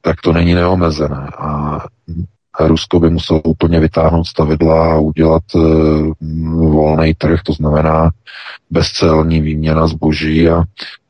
[0.01, 1.29] tak to není neomezené.
[1.37, 1.79] A
[2.59, 5.59] Rusko by muselo úplně vytáhnout stavidla a udělat e,
[6.51, 8.11] volný trh, to znamená
[8.69, 10.63] bezcelní výměna zboží a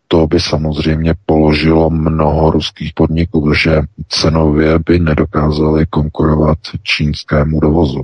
[0.08, 8.02] to by samozřejmě položilo mnoho ruských podniků, protože cenově by nedokázali konkurovat čínskému dovozu.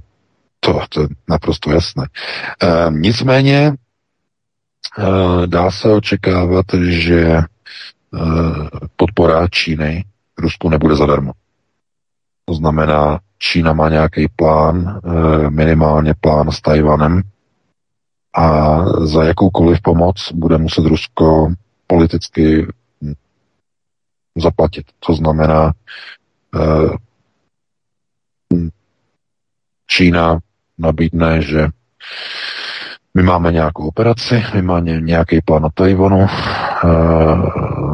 [0.59, 2.07] To, to je naprosto jasné.
[2.63, 3.73] E, nicméně e,
[5.47, 7.45] dá se očekávat, že e,
[8.95, 10.05] podpora Číny
[10.37, 11.31] Rusku nebude zadarmo.
[12.45, 17.21] To znamená, Čína má nějaký plán, eh, minimálně plán s Tajvanem
[18.35, 21.53] a za jakoukoliv pomoc bude muset Rusko
[21.87, 22.67] politicky
[24.37, 24.85] zaplatit.
[24.99, 25.71] To znamená,
[26.55, 26.97] eh,
[29.87, 30.39] Čína
[30.77, 31.67] nabídne, že
[33.13, 36.87] my máme nějakou operaci, my máme nějaký plán na Tajvanu, eh,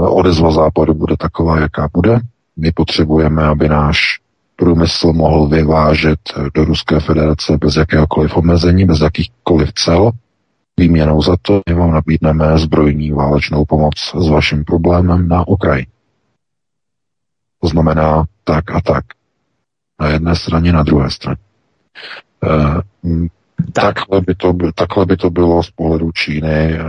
[0.09, 2.19] odezva západu bude taková, jaká bude.
[2.57, 4.24] My potřebujeme, aby náš
[4.55, 6.19] průmysl mohl vyvážet
[6.53, 10.11] do Ruské federace bez jakéhokoliv omezení, bez jakýchkoliv cel.
[10.79, 15.87] Výměnou za to my vám nabídneme zbrojní válečnou pomoc s vaším problémem na Ukrajině.
[17.61, 19.05] To znamená tak a tak.
[19.99, 21.37] Na jedné straně, na druhé straně.
[23.73, 23.95] Tak.
[23.95, 26.79] Takhle, by to, takhle by to bylo z pohledu Číny e,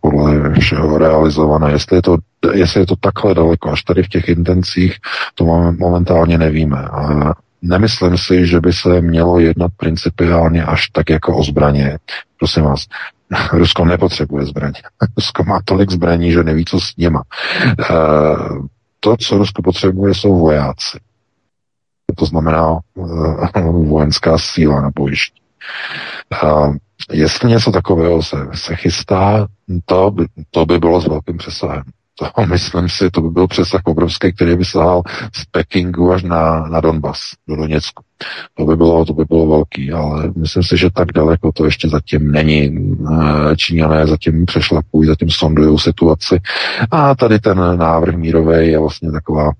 [0.00, 1.72] podle všeho realizované.
[1.72, 2.16] Jestli je, to,
[2.52, 4.96] jestli je to takhle daleko, až tady v těch intencích,
[5.34, 5.44] to
[5.78, 6.78] momentálně nevíme.
[6.78, 7.32] A
[7.62, 11.98] nemyslím si, že by se mělo jednat principiálně až tak jako o zbraně.
[12.38, 12.86] Prosím vás,
[13.52, 14.82] Rusko nepotřebuje zbraně.
[15.16, 17.22] Rusko má tolik zbraní, že neví, co s něma.
[17.66, 17.74] E,
[19.00, 20.98] to, co Rusko potřebuje, jsou vojáci.
[22.16, 22.78] To znamená
[23.56, 25.40] e, vojenská síla na bojišti.
[26.42, 26.72] A
[27.12, 29.46] jestli něco takového se, se chystá,
[29.84, 31.82] to by, to by bylo s velkým přesahem.
[32.20, 35.02] To myslím si, to by byl přesah obrovský, který by sahal
[35.34, 38.02] z Pekingu až na, na Donbass, do Doněcku.
[38.54, 41.88] To by, bylo, to by bylo velký, ale myslím si, že tak daleko to ještě
[41.88, 42.96] zatím není.
[43.56, 46.40] Číňané zatím přešlapují, zatím sondují situaci.
[46.90, 49.52] A tady ten návrh mírový je vlastně taková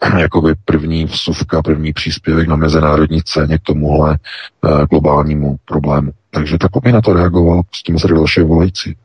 [0.18, 4.18] jakoby první vsuvka, první příspěvek na mezinárodní scéně k tomuhle
[4.64, 6.12] uh, globálnímu problému.
[6.30, 8.96] Takže tak by na to reagoval, s tím se další volající.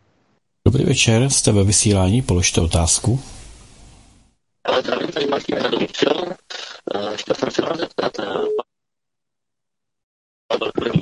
[0.65, 3.19] Dobrý večer, jste ve vysílání, položte otázku.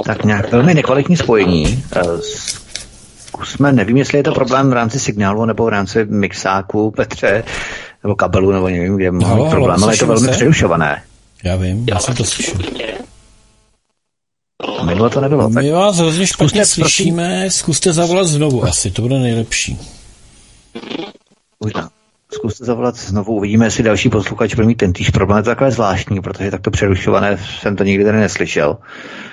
[0.06, 1.84] Tak nějak velmi nekvalitní spojení.
[3.20, 7.44] Zkusme, nevím, jestli je to problém v rámci signálu nebo v rámci mixáku, Petře.
[8.04, 10.32] Nebo kabelu, nebo nevím, kde má Halo, halo, problém, ale je to velmi se?
[10.34, 11.02] přerušované.
[11.44, 12.56] Já vím, já jsem to slyšel.
[14.80, 15.50] A minule to nebylo.
[15.54, 16.84] Tak My vás hrozně špatně Zkuste, prosím.
[17.04, 19.78] slyšíme, zkuste zavolat znovu, asi to bude nejlepší.
[21.64, 21.90] možná.
[22.34, 25.38] Zkuste zavolat znovu, uvidíme, jestli další posluchač bude mít tentýž problém.
[25.38, 28.78] Je to takové zvláštní, protože takto přerušované jsem to nikdy tady neslyšel.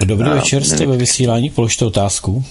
[0.05, 0.91] Dobrý A, večer, jste nevím.
[0.91, 2.45] ve vysílání, položte otázku.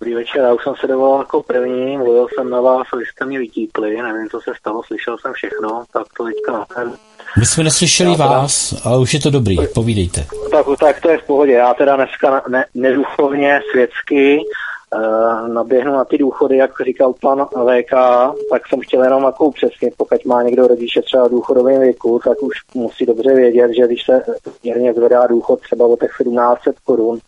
[0.00, 3.24] Dobrý večer, já už jsem se dovolal jako první, mluvil jsem na vás, vy jste
[3.24, 6.92] mě vytípli, nevím, co se stalo, slyšel jsem všechno, tak to teďka na ten.
[7.38, 10.26] My jsme neslyšeli Já teda- vás, ale už je to dobrý, povídejte.
[10.50, 14.38] Tak, tak to je v pohodě, já teda dneska ne, neduchovně, světsky,
[14.94, 17.92] uh, naběhnu na ty důchody, jak říkal pan VK,
[18.50, 22.42] tak jsem chtěl jenom jako upřesnit, pokud má někdo rodiče třeba v důchodovém věku, tak
[22.42, 24.22] už musí dobře vědět, že když se
[24.62, 27.18] měrně zvedá důchod třeba o těch 1700 korun,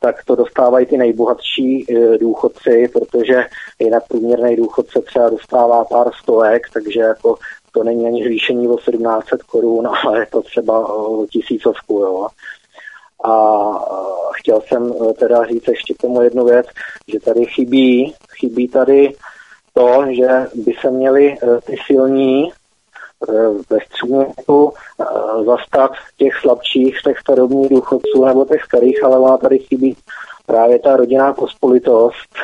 [0.00, 3.44] tak to dostávají ty nejbohatší e, důchodci, protože
[3.78, 7.36] jinak průměrný důchodce třeba dostává pár stovek, takže jako
[7.72, 11.98] to není ani zvýšení o 1700 korun, ale je to třeba o tisícovku.
[11.98, 12.28] Jo.
[13.24, 13.34] A
[14.32, 16.66] chtěl jsem e, teda říct ještě tomu jednu věc,
[17.08, 19.14] že tady chybí, chybí tady
[19.74, 22.52] to, že by se měli e, ty silní
[23.70, 25.04] ve středněku e,
[25.44, 29.96] zastat těch slabších, těch starobních důchodců nebo těch starých, ale ona tady chybí
[30.46, 32.34] právě ta rodinná pospolitost,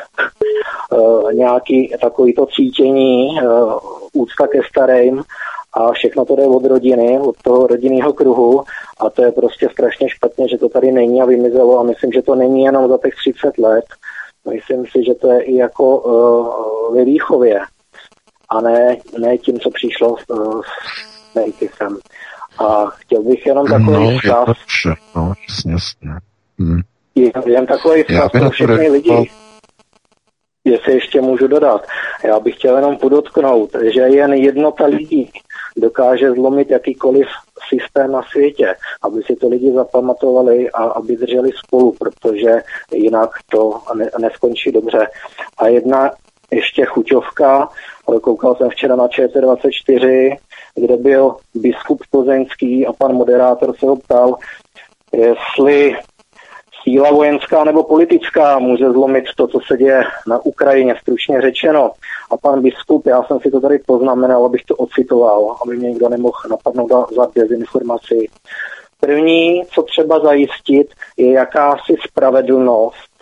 [1.31, 3.43] e, nějaký takovýto cítění, e,
[4.13, 5.23] úcta ke starým
[5.73, 8.65] a všechno to jde od rodiny, od toho rodinného kruhu
[9.01, 12.23] a to je prostě strašně špatně, že to tady není a vymizelo a myslím, že
[12.23, 13.85] to není jenom za těch 30 let,
[14.51, 17.61] myslím si, že to je i jako uh, ve výchově
[18.49, 20.61] a ne, ne tím, co přišlo s, uh,
[21.35, 21.81] s.
[22.59, 26.11] A chtěl bych jenom takový No, je vzkaz, vše, no, jasně, jasně.
[26.59, 26.81] Hm.
[27.47, 29.21] jen, takový vzkaz pro všechny reagoval.
[29.21, 29.31] lidi.
[30.65, 31.87] Jestli ještě můžu dodat.
[32.25, 35.31] Já bych chtěl jenom podotknout, že jen jednota lidí
[35.77, 37.27] dokáže zlomit jakýkoliv
[37.69, 42.63] systém na světě, aby si to lidi zapamatovali a aby drželi spolu, protože
[42.93, 45.07] jinak to ne, neskončí dobře.
[45.59, 46.11] A jedna
[46.51, 47.69] ještě chuťovka,
[48.23, 50.37] koukal jsem včera na ČT24,
[50.75, 54.37] kde byl biskup Plzeňský a pan moderátor se ho ptal,
[55.13, 55.97] jestli
[56.83, 61.91] síla vojenská nebo politická může zlomit to, co se děje na Ukrajině, stručně řečeno.
[62.31, 66.09] A pan biskup, já jsem si to tady poznamenal, abych to ocitoval, aby mě někdo
[66.09, 68.29] nemohl napadnout za dezinformaci.
[69.01, 70.87] První, co třeba zajistit,
[71.17, 73.16] je jakási spravedlnost.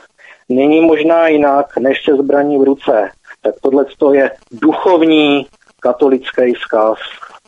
[0.48, 3.08] Není možná jinak, než se zbraní v ruce.
[3.42, 5.46] Tak tohle je duchovní
[5.80, 6.98] katolický vzkaz.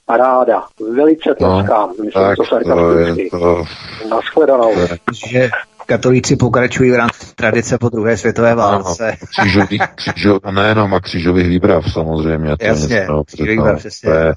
[0.06, 0.62] Paráda.
[0.94, 1.88] Velice tleskám.
[1.90, 3.30] Myslím tak to to je sarkasticky.
[3.30, 3.64] to,
[4.10, 4.74] Naschledanou.
[4.74, 4.88] to je
[5.28, 5.50] Že
[5.86, 9.16] katolíci pokračují v rámci tradice po druhé světové válce.
[9.30, 12.56] křížový, křížov, a nejenom a křížových výbrav samozřejmě.
[12.56, 14.10] To je Jasně, něco, křížových to- výbrav, přesně.
[14.10, 14.32] To je,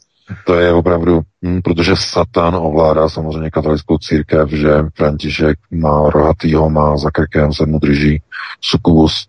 [0.45, 6.97] to je opravdu, hm, protože Satan ovládá samozřejmě katolickou církev, že František má rohatýho, má
[6.97, 8.21] za krkem, se mu drží
[8.61, 9.27] sukubus.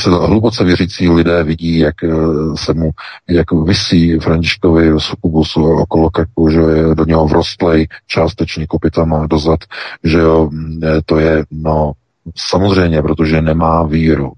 [0.00, 2.08] Se hluboce věřící lidé vidí, jak eh,
[2.54, 2.90] se mu,
[3.28, 9.60] jak vysí Františkovi sukubusu okolo krku, že je do něho vrostlej částečně kopitama dozad,
[10.04, 11.92] že jo, hm, eh, to je, no,
[12.36, 14.32] samozřejmě, protože nemá víru.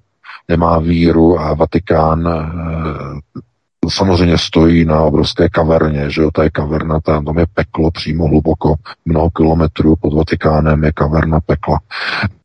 [0.49, 3.41] Nemá víru a Vatikán eh,
[3.89, 8.29] samozřejmě stojí na obrovské kaverně, že jo, ta je kaverna, tam, tam je peklo přímo
[8.29, 11.81] hluboko, mnoho kilometrů pod Vatikánem je kaverna pekla.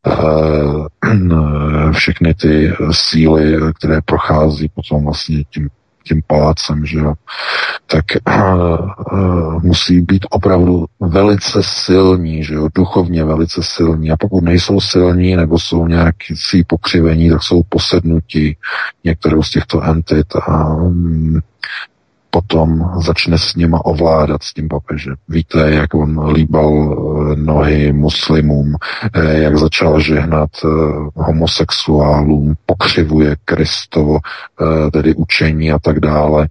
[0.08, 0.12] E,
[1.92, 5.70] všechny ty síly, které prochází potom vlastně tím,
[6.08, 7.14] tím palácem, že jo,
[7.88, 8.20] tak e,
[9.62, 14.12] musí být opravdu velice silní, že jo, duchovně velice silní.
[14.12, 16.36] A pokud nejsou silní nebo jsou nějaký
[16.68, 18.58] pokřivení, tak jsou posednutí
[19.04, 21.40] některou z těchto entit a mm,
[22.38, 25.16] potom začne s nima ovládat s tím papežem.
[25.30, 28.76] Víte, jak on líbal eh, nohy muslimům,
[29.14, 30.68] eh, jak začal žehnat eh,
[31.16, 34.20] homosexuálům, pokřivuje Kristovo,
[34.94, 36.48] tedy učení a tak dále.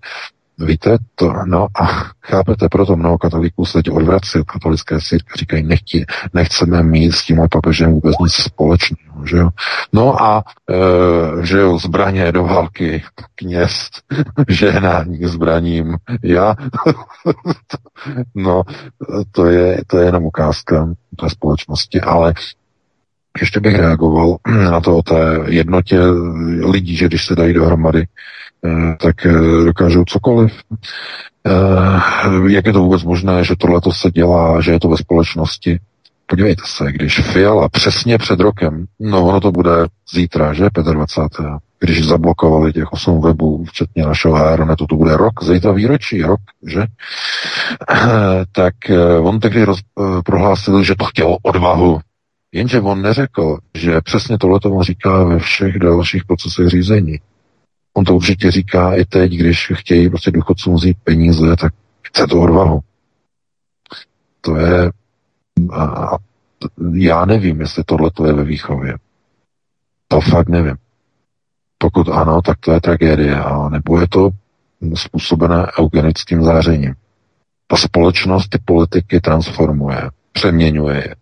[0.59, 1.87] Víte, to, no a
[2.23, 6.05] chápete, proto mnoho katolíků se teď odvrací od katolické církve, říkají, nechti,
[6.35, 9.51] nechceme mít s tímhle papežem vůbec nic společného, že jo.
[9.93, 13.05] No a, e, že jo, zbraně do války,
[13.35, 13.89] kněz,
[14.49, 16.55] žehnání k zbraním, já,
[18.35, 18.63] no,
[19.33, 20.89] to je, to je jenom ukázka
[21.21, 22.35] té společnosti, ale
[23.41, 24.37] ještě bych reagoval
[24.71, 26.01] na to o té jednotě
[26.61, 28.07] lidí, že když se dají dohromady,
[29.01, 30.53] tak eh, dokážou cokoliv.
[31.47, 35.79] Eh, Jak je to vůbec možné, že tohle se dělá, že je to ve společnosti?
[36.27, 39.71] Podívejte se, když Fiala přesně před rokem, no ono to bude
[40.15, 41.47] zítra, že 25.
[41.81, 46.87] když zablokovali těch 8 webů, včetně našeho Aeronetu, to bude rok, zítra výročí, rok, že?
[48.53, 52.01] tak eh, on tehdy roz, eh, prohlásil, že to chtělo odvahu.
[52.53, 57.19] Jenže on neřekl, že přesně tohle on říká ve všech dalších procesech řízení.
[57.97, 62.41] On to určitě říká i teď, když chtějí prostě důchodcům vzít peníze, tak chce to
[62.41, 62.81] odvahu.
[64.41, 64.91] To je...
[65.73, 66.17] A
[66.93, 68.99] já nevím, jestli tohle je ve výchově.
[70.09, 70.77] To fakt nevím.
[71.79, 74.31] Pokud ano, tak to je tragédie, a nebo je to
[74.95, 76.95] způsobené eugenickým zářením.
[77.67, 81.15] Ta společnost ty politiky transformuje, přeměňuje je.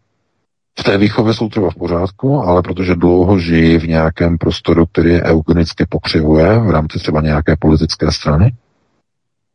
[0.78, 5.10] V té výchově jsou třeba v pořádku, ale protože dlouho žijí v nějakém prostoru, který
[5.10, 8.52] je eugenicky pokřivuje v rámci třeba nějaké politické strany,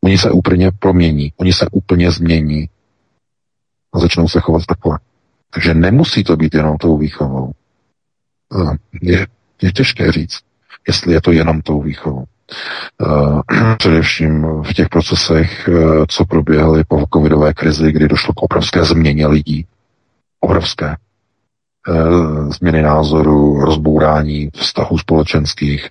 [0.03, 2.69] oni se úplně promění, oni se úplně změní
[3.93, 4.99] a začnou se chovat takhle.
[5.49, 7.51] Takže nemusí to být jenom tou výchovou.
[9.01, 9.27] Je,
[9.61, 10.39] je těžké říct,
[10.87, 12.25] jestli je to jenom tou výchovou.
[13.01, 13.41] Uh,
[13.77, 19.27] především v těch procesech, uh, co proběhly po covidové krizi, kdy došlo k obrovské změně
[19.27, 19.67] lidí.
[20.39, 20.95] Obrovské.
[21.87, 25.89] Uh, změny názoru, rozbourání vztahů společenských,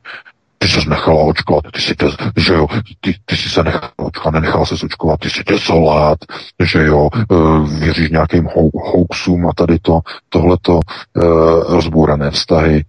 [0.59, 2.07] ty jsi nechala očkovat, ty jsi, te,
[2.37, 2.67] že jo,
[3.01, 6.19] ty, ty jsi se nechal očkovat, nenechal se očkovat, ty jsi desolát,
[6.65, 7.09] že jo,
[7.79, 10.81] věříš nějakým hoaxům a tady to, tohleto
[11.69, 12.85] rozbourané vztahy,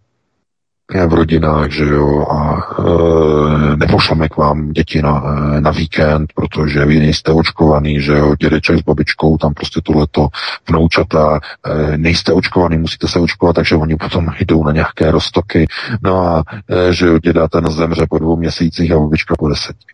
[0.89, 5.23] v rodinách, že jo, a e, nepošleme k vám děti na,
[5.57, 10.27] e, na víkend, protože vy nejste očkovaný, že jo, dědeček s babičkou, tam prostě tohleto
[10.69, 15.67] vnoučata, e, nejste očkovaný, musíte se očkovat, takže oni potom jdou na nějaké roztoky,
[16.03, 19.85] no a e, že jo, děda ten zemře po dvou měsících a babička po deseti.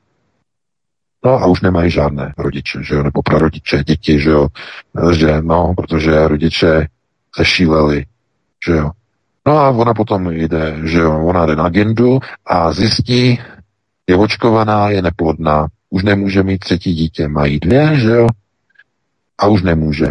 [1.25, 4.47] No a už nemají žádné rodiče, že jo, nebo prarodiče, děti, že jo,
[5.11, 6.87] že no, protože rodiče
[7.37, 8.05] zešíleli,
[8.67, 8.91] že jo,
[9.47, 13.39] No a ona potom jde, že ona jde na agendu a zjistí,
[14.07, 18.27] je očkovaná, je neplodná, už nemůže mít třetí dítě, mají dvě, že jo,
[19.37, 20.07] a už nemůže.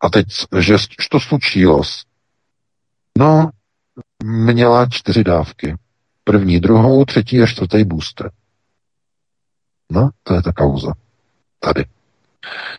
[0.00, 0.26] A teď,
[0.58, 0.76] že
[1.10, 1.82] to slučilo?
[3.18, 3.50] No,
[4.24, 5.76] měla čtyři dávky.
[6.24, 8.30] První, druhou, třetí a čtvrtý booster.
[9.90, 10.92] No, to je ta kauza.
[11.60, 11.84] Tady.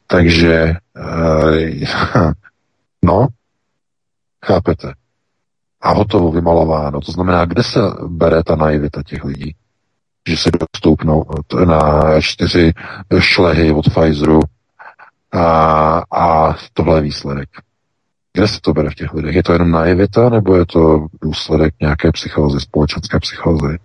[0.08, 0.76] Takže, e,
[3.04, 3.28] no,
[4.46, 4.99] chápete
[5.82, 7.02] a hotovo vymalováno.
[7.02, 9.56] To znamená, kde se bere ta naivita těch lidí?
[10.30, 11.26] Že se dostoupnou
[11.66, 12.74] na čtyři
[13.20, 14.40] šlehy od Pfizeru
[15.32, 17.50] a, a tohle je výsledek.
[18.34, 19.36] Kde se to bere v těch lidech?
[19.36, 23.80] Je to jenom naivita, nebo je to důsledek nějaké psychózy, společenské psychózy,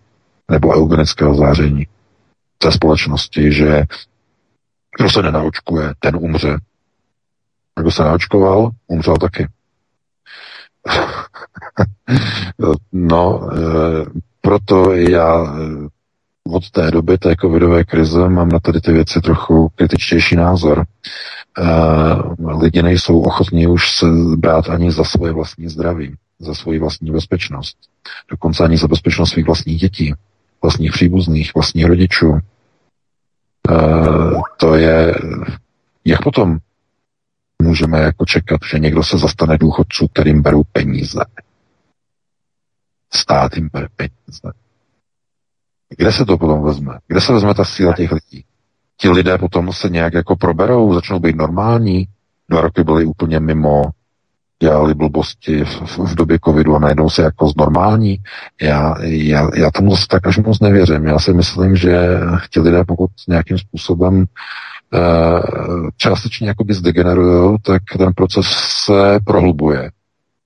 [0.50, 1.86] nebo eugenického záření
[2.58, 3.84] té společnosti, že
[4.98, 6.58] kdo se nenaočkuje, ten umře.
[7.80, 9.48] Kdo se naočkoval, umřel taky.
[12.92, 13.56] no, e,
[14.40, 15.48] proto já e,
[16.44, 20.84] od té doby té covidové krize mám na tady ty věci trochu kritičtější názor.
[21.58, 21.64] E,
[22.62, 24.06] lidi nejsou ochotní už se
[24.36, 27.76] brát ani za svoje vlastní zdraví, za svoji vlastní bezpečnost.
[28.30, 30.14] Dokonce ani za bezpečnost svých vlastních dětí,
[30.62, 32.38] vlastních příbuzných, vlastních rodičů.
[34.56, 35.14] To je,
[36.04, 36.58] jak potom
[37.64, 41.24] můžeme jako čekat, že někdo se zastane důchodců, kterým berou peníze.
[43.14, 44.52] Stát jim bere peníze.
[45.96, 46.98] Kde se to potom vezme?
[47.06, 48.44] Kde se vezme ta síla těch lidí?
[48.96, 52.04] Ti lidé potom se nějak jako proberou, začnou být normální.
[52.48, 53.82] Dva roky byli úplně mimo,
[54.62, 58.18] dělali blbosti v, v, v době covidu a najednou se jako znormální.
[58.62, 61.06] Já, já, já tomu tak až moc nevěřím.
[61.06, 62.20] Já si myslím, že
[62.50, 64.24] ti lidé, pokud nějakým způsobem
[65.96, 68.46] částečně jakoby zdegenerují, tak ten proces
[68.84, 69.90] se prohlubuje.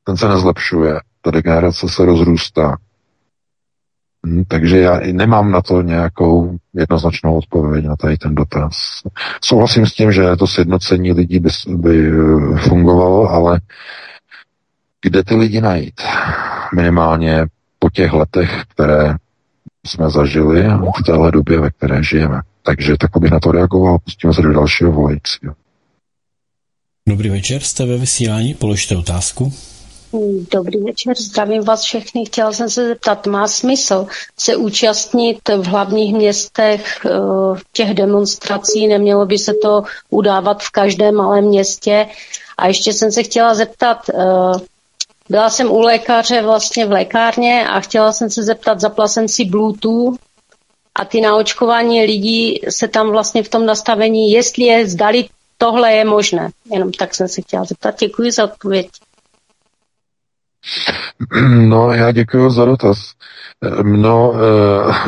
[0.05, 1.01] Ten se nezlepšuje.
[1.23, 2.77] Ta degenerace se rozrůstá.
[4.27, 9.03] Hm, takže já nemám na to nějakou jednoznačnou odpověď na tady ten dotaz.
[9.45, 13.61] Souhlasím s tím, že to sjednocení lidí by, by eh, fungovalo, ale
[15.03, 16.01] kde ty lidi najít?
[16.75, 17.47] Minimálně
[17.79, 19.15] po těch letech, které
[19.87, 22.41] jsme zažili a v téhle době, ve které žijeme.
[22.63, 25.55] Takže tak bych na to reagoval, pustíme se do dalšího volajícího.
[27.09, 29.53] Dobrý večer, jste ve vysílání, položte otázku.
[30.51, 32.25] Dobrý večer, zdravím vás všechny.
[32.27, 34.07] Chtěla jsem se zeptat, má smysl
[34.39, 37.11] se účastnit v hlavních městech eh,
[37.73, 38.87] těch demonstrací?
[38.87, 42.09] Nemělo by se to udávat v každém malém městě?
[42.59, 44.59] A ještě jsem se chtěla zeptat, eh,
[45.29, 49.45] byla jsem u lékaře vlastně v lékárně a chtěla jsem se zeptat, zapla jsem si
[49.45, 50.19] Bluetooth
[50.99, 55.25] a ty naočkování lidí se tam vlastně v tom nastavení, jestli je, zdali
[55.59, 56.51] tohle je možné.
[56.73, 57.95] Jenom tak jsem se chtěla zeptat.
[58.01, 58.89] Děkuji za odpověď.
[61.51, 63.13] No, já děkuji za dotaz.
[63.83, 64.35] No,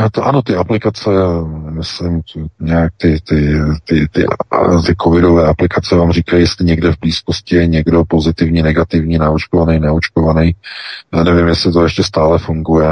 [0.04, 1.10] eh, to ano, ty aplikace,
[1.70, 2.20] myslím,
[2.60, 4.26] nějak ty, ty, ty, ty,
[4.86, 10.54] ty covidové aplikace vám říkají, jestli někde v blízkosti je někdo pozitivní, negativní, naočkovaný, neočkovaný.
[11.14, 12.88] Já nevím, jestli to ještě stále funguje.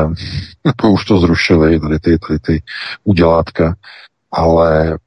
[0.84, 2.62] Už to zrušili, tady ty, tady ty
[3.04, 3.74] udělátka.
[4.32, 4.98] Ale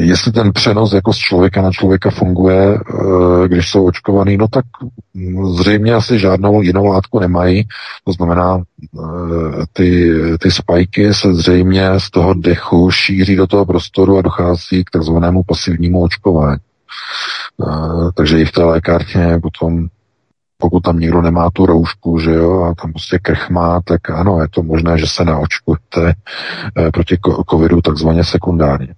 [0.00, 4.64] jestli ten přenos jako z člověka na člověka funguje, eh, když jsou očkovaný, no tak
[5.54, 7.68] zřejmě asi žádnou jinou látku nemají.
[8.04, 14.18] To znamená, eh, ty, ty spajky se zřejmě z toho dechu šíří do toho prostoru
[14.18, 16.60] a dochází k takzvanému pasivnímu očkování.
[18.14, 19.88] Takže i v té lékárně potom
[20.58, 24.40] pokud tam někdo nemá tu roušku, že jo, a tam prostě krch má, tak ano,
[24.40, 26.14] je to možné, že se naočkujete
[26.76, 27.18] eh, proti
[27.50, 28.94] covidu takzvaně sekundárně.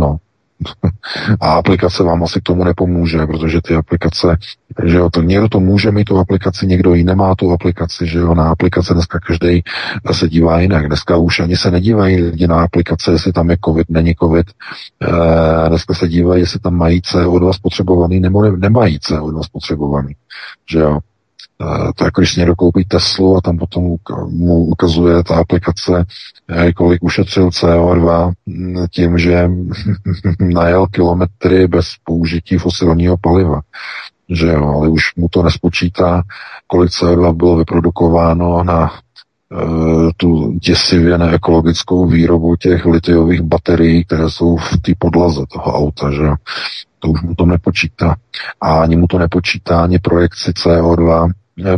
[0.00, 0.16] No,
[1.40, 4.36] a aplikace vám asi k tomu nepomůže, protože ty aplikace,
[4.84, 8.18] že jo, to někdo to může mít tu aplikaci, někdo ji nemá tu aplikaci, že
[8.18, 9.62] jo, na aplikace dneska každý
[10.12, 10.86] se dívá jinak.
[10.86, 14.46] Dneska už ani se nedívají lidi na aplikace, jestli tam je covid, není covid.
[15.66, 20.14] E, dneska se dívají, jestli tam mají CO2 spotřebovaný nebo ne, nemají CO2 spotřebovaný,
[20.70, 20.98] že jo.
[21.62, 23.96] Eh, to jako když někdo koupí Teslu a tam potom
[24.28, 26.04] mu ukazuje ta aplikace,
[26.48, 29.50] eh, kolik ušetřil CO2 mm, tím, že
[30.40, 33.60] najel kilometry bez použití fosilního paliva.
[34.30, 36.22] Že jo, ale už mu to nespočítá,
[36.66, 44.56] kolik CO2 bylo vyprodukováno na uh, tu děsivě neekologickou výrobu těch litiových baterií, které jsou
[44.56, 46.22] v té podlaze toho auta, že
[47.06, 48.16] to už mu to nepočítá.
[48.60, 51.30] A ani mu to nepočítá ani projekci CO2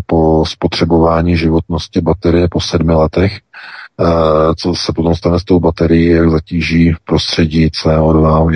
[0.07, 6.07] po spotřebování životnosti baterie po sedmi letech, eh, co se potom stane s tou baterií,
[6.07, 8.47] jak zatíží prostředí CO2,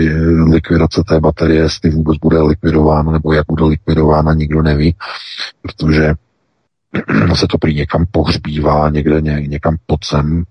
[0.51, 4.95] likvidace té baterie, jestli vůbec bude likvidována, nebo jak bude likvidována, nikdo neví,
[5.63, 6.15] protože
[7.35, 10.45] se to prý někam pohřbívá, někde ně, někam pod sem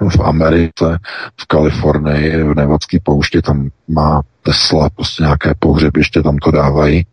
[0.16, 0.98] v Americe,
[1.40, 7.06] v Kalifornii, v Nevadské pouště, tam má Tesla prostě nějaké pohřebiště, tam to dávají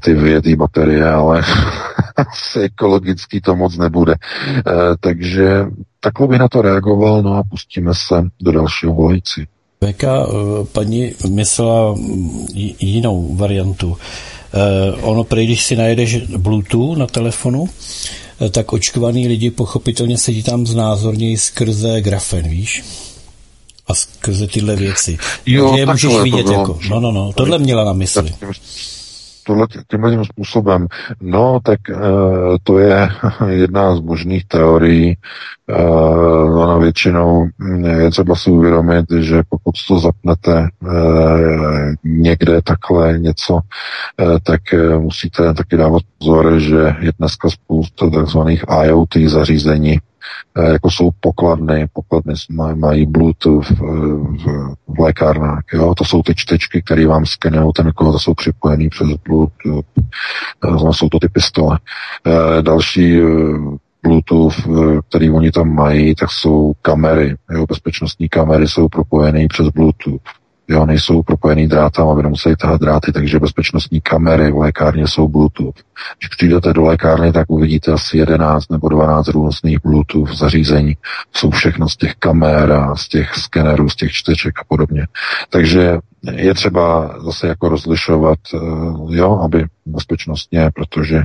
[0.00, 1.42] ty vyjetý baterie, ale
[2.16, 4.12] asi ekologický to moc nebude.
[4.12, 4.16] E,
[5.00, 5.64] takže
[6.00, 9.46] takhle by na to reagoval, no a pustíme se do dalšího volající.
[9.80, 11.94] Veka, eh, paní myslela
[12.80, 13.96] jinou variantu.
[15.02, 17.68] Ono prý, když si najedeš Bluetooth na telefonu,
[18.50, 22.84] tak očkovaný lidi pochopitelně sedí tam znázorněji skrze grafen, víš?
[23.90, 25.18] A skrze tyhle věci.
[25.46, 28.34] Jo, je můžeš vidět jako, no, no, no, tohle měla na mysli
[29.50, 30.86] tohle tímhle způsobem.
[31.20, 31.94] No, tak e,
[32.62, 33.08] to je
[33.48, 35.16] jedna z možných teorií.
[35.68, 35.84] E,
[36.62, 40.68] ona většinou hm, je třeba si uvědomit, že pokud to zapnete e,
[42.04, 43.60] někde takhle něco,
[44.20, 49.98] e, tak e, musíte taky dávat pozor, že je dneska spousta takzvaných IoT zařízení,
[50.72, 52.34] jako jsou pokladny, pokladny
[52.74, 55.94] mají Bluetooth v, v, v lékárnách, jo?
[55.94, 59.84] to jsou ty čtečky, které vám skenují ten kód, jsou připojený přes Bluetooth,
[60.62, 61.78] znamená, jsou to ty pistole.
[62.26, 63.24] Eh, další eh,
[64.02, 64.54] Bluetooth,
[65.08, 67.66] který oni tam mají, tak jsou kamery, jo?
[67.68, 70.39] bezpečnostní kamery jsou propojené přes Bluetooth.
[70.70, 75.74] Jo, nejsou propojený drátám, aby nemuseli tahat dráty, takže bezpečnostní kamery v lékárně jsou Bluetooth.
[76.18, 80.96] Když přijdete do lékárny, tak uvidíte asi 11 nebo 12 různých Bluetooth zařízení.
[81.32, 85.06] Jsou všechno z těch kamer a z těch skenerů, z těch čteček a podobně.
[85.48, 85.98] Takže
[86.32, 88.58] je třeba zase jako rozlišovat, eh,
[89.16, 91.22] jo, aby bezpečnostně, protože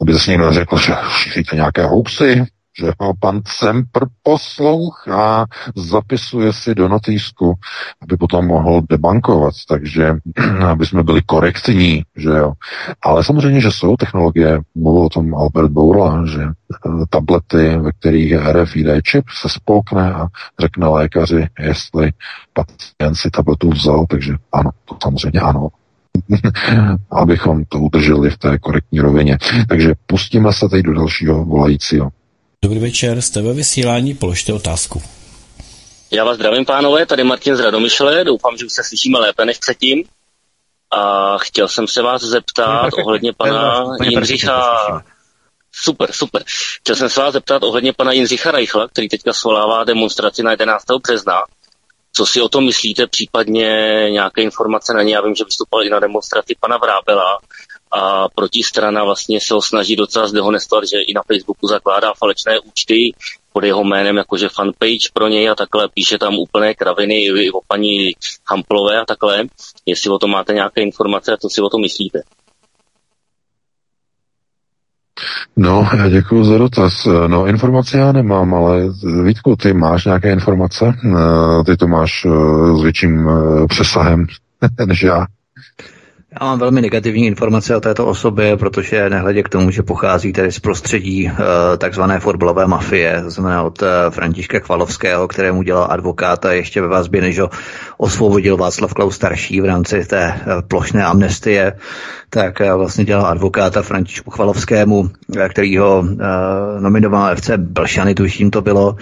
[0.00, 2.44] aby zase někdo řekl, že šíříte nějaké hoaxy,
[2.78, 5.46] že ho pan Cempr poslouchá,
[5.76, 7.54] zapisuje si do notýsku,
[8.02, 10.16] aby potom mohl debankovat, takže
[10.66, 12.52] aby jsme byli korektní, že jo.
[13.02, 18.30] Ale samozřejmě, že jsou technologie, mluvil o tom Albert Bourla, že eh, tablety, ve kterých
[18.30, 20.26] je RFID čip, se spolkne a
[20.60, 22.12] řekne lékaři, jestli
[22.52, 25.68] pacient si tabletu vzal, takže ano, to samozřejmě ano,
[27.10, 29.38] abychom to udrželi v té korektní rovině.
[29.68, 32.10] Takže pustíme se teď do dalšího volajícího.
[32.64, 35.02] Dobrý večer, jste ve vysílání, položte otázku.
[36.10, 39.58] Já vás zdravím, pánové, tady Martin z Radomyšle, doufám, že už se slyšíme lépe než
[39.58, 40.04] předtím.
[40.90, 45.04] A chtěl jsem se vás zeptat ohledně pana Jindřicha...
[45.72, 46.44] Super, super.
[46.80, 50.84] Chtěl jsem se vás zeptat ohledně pana Jindřicha Reichla, který teďka svolává demonstraci na 11.
[51.02, 51.42] března.
[52.12, 53.66] Co si o tom myslíte, případně
[54.10, 55.14] nějaké informace na ně?
[55.14, 57.38] Já vím, že vystupoval i na demonstraci pana Vrábela
[57.92, 63.12] a protistrana vlastně se ho snaží docela zdehonestovat, že i na Facebooku zakládá falečné účty
[63.52, 67.60] pod jeho jménem, jakože fanpage pro něj a takhle, píše tam úplné kraviny i o
[67.68, 68.10] paní
[68.50, 69.44] Hamplové a takhle.
[69.86, 72.22] Jestli o tom máte nějaké informace a co si o tom myslíte?
[75.56, 77.08] No, já děkuji za dotaz.
[77.26, 78.88] No, informace já nemám, ale
[79.24, 80.94] Vítku, ty máš nějaké informace?
[81.04, 82.28] Eh, ty to máš eh,
[82.78, 84.26] s větším eh, přesahem
[84.86, 85.26] než já.
[86.40, 90.52] Já mám velmi negativní informace o této osobě, protože nehledě k tomu, že pochází tedy
[90.52, 91.36] z prostředí uh,
[91.78, 97.20] takzvané fotbalové mafie, to znamená od uh, Františka Kvalovského, kterému dělal advokáta ještě ve vazbě,
[97.20, 97.50] než ho
[97.96, 101.72] osvobodil Václav Klaus starší v rámci té uh, plošné amnestie,
[102.30, 105.08] tak vlastně dělal advokáta Františku Chvalovskému, uh,
[105.48, 106.04] který ho
[106.80, 108.96] nominoval FC Belšany, tuším to bylo,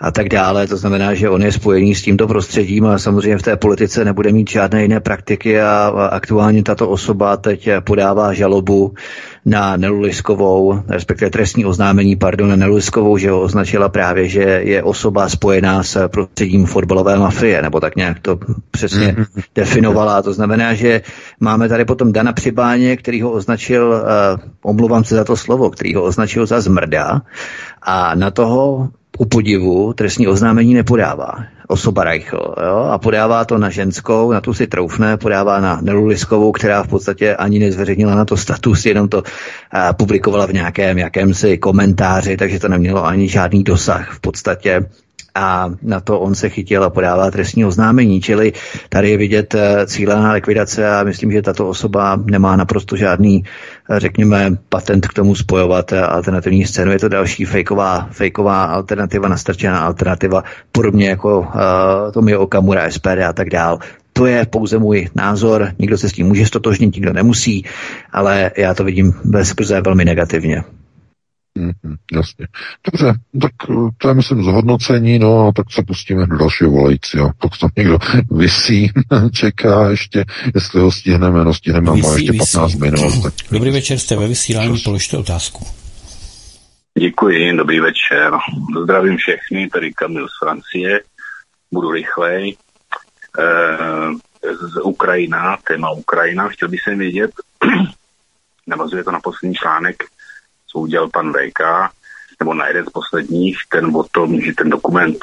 [0.00, 0.66] a tak dále.
[0.66, 4.32] To znamená, že on je spojený s tímto prostředím a samozřejmě v té politice nebude
[4.32, 8.94] mít žádné jiné praktiky a, a aktuálně tato osoba teď podává žalobu
[9.44, 15.28] na Neluliskovou, respektive trestní oznámení, pardon, na Neluliskovou, že ho označila právě, že je osoba
[15.28, 18.38] spojená s prostředím fotbalové mafie, nebo tak nějak to
[18.70, 19.42] přesně mm-hmm.
[19.54, 20.22] definovala.
[20.22, 21.00] To znamená, že
[21.40, 25.94] máme tady potom Dana Přibáně, který ho označil, uh, omluvám se za to slovo, který
[25.94, 27.22] ho označil za zmrda
[27.82, 28.88] a na toho
[29.18, 32.76] u podivu trestní oznámení nepodává osoba Reichl, jo?
[32.90, 37.36] a podává to na ženskou, na tu si troufne, podává na Neluliskovou, která v podstatě
[37.36, 39.22] ani nezveřejnila na to status, jenom to
[39.72, 44.80] a, publikovala v nějakém jakémsi komentáři, takže to nemělo ani žádný dosah v podstatě
[45.38, 48.20] a na to on se chytil a podává trestní oznámení.
[48.20, 48.52] Čili
[48.88, 53.44] tady je vidět eh, cílená likvidace a myslím, že tato osoba nemá naprosto žádný,
[53.90, 56.92] eh, řekněme, patent k tomu spojovat eh, alternativní scénu.
[56.92, 63.32] Je to další fejková, fejková alternativa, nastrčená alternativa, podobně jako uh, Tomio Okamura, SPD a
[63.32, 63.78] tak dál.
[64.12, 67.64] To je pouze můj názor, nikdo se s tím může stotožnit, nikdo nemusí,
[68.12, 69.54] ale já to vidím bez
[69.84, 70.64] velmi negativně.
[71.58, 72.46] Mm, jasně.
[72.84, 77.30] Dobře, tak eh, to je myslím zhodnocení, no a tak se pustíme do dalšího volajícího.
[77.38, 77.98] Pokud tam někdo
[78.30, 78.90] vysí,
[79.32, 80.24] čeká ještě,
[80.54, 82.78] jestli ho stihneme, no stihneme, má ještě 15 vysí.
[82.78, 83.22] minut.
[83.22, 83.34] Tak...
[83.50, 85.66] Dobrý večer, jste ve vysílání, položte otázku.
[86.98, 88.32] Děkuji, dobrý večer.
[88.82, 91.00] Zdravím všechny, tady Kamil z Francie,
[91.72, 92.56] budu rychlej.
[93.38, 93.46] E,
[94.44, 97.30] z Ukrajina, téma Ukrajina, chtěl bych jsem vědět,
[98.66, 100.04] navazuje to na poslední článek
[100.68, 101.60] co udělal pan VK,
[102.40, 105.18] nebo na jeden z posledních, ten o tom, že ten dokument,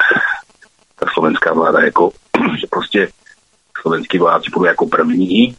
[0.96, 2.10] ta slovenská vláda jako,
[2.60, 3.08] že prostě
[3.80, 5.56] slovenský vládci budou jako první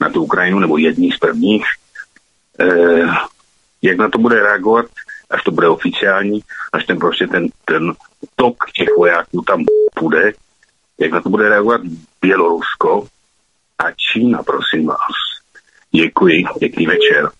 [0.00, 1.64] na tu Ukrajinu, nebo jední z prvních.
[2.60, 2.66] E,
[3.82, 4.86] jak na to bude reagovat,
[5.30, 6.40] až to bude oficiální,
[6.72, 7.92] až ten prostě ten, ten
[8.36, 9.64] tok těch vojáků tam
[9.94, 10.32] půjde,
[10.98, 11.80] jak na to bude reagovat
[12.20, 13.06] Bělorusko
[13.78, 15.16] a Čína, prosím vás.
[15.92, 17.30] Děkuji, pěkný večer.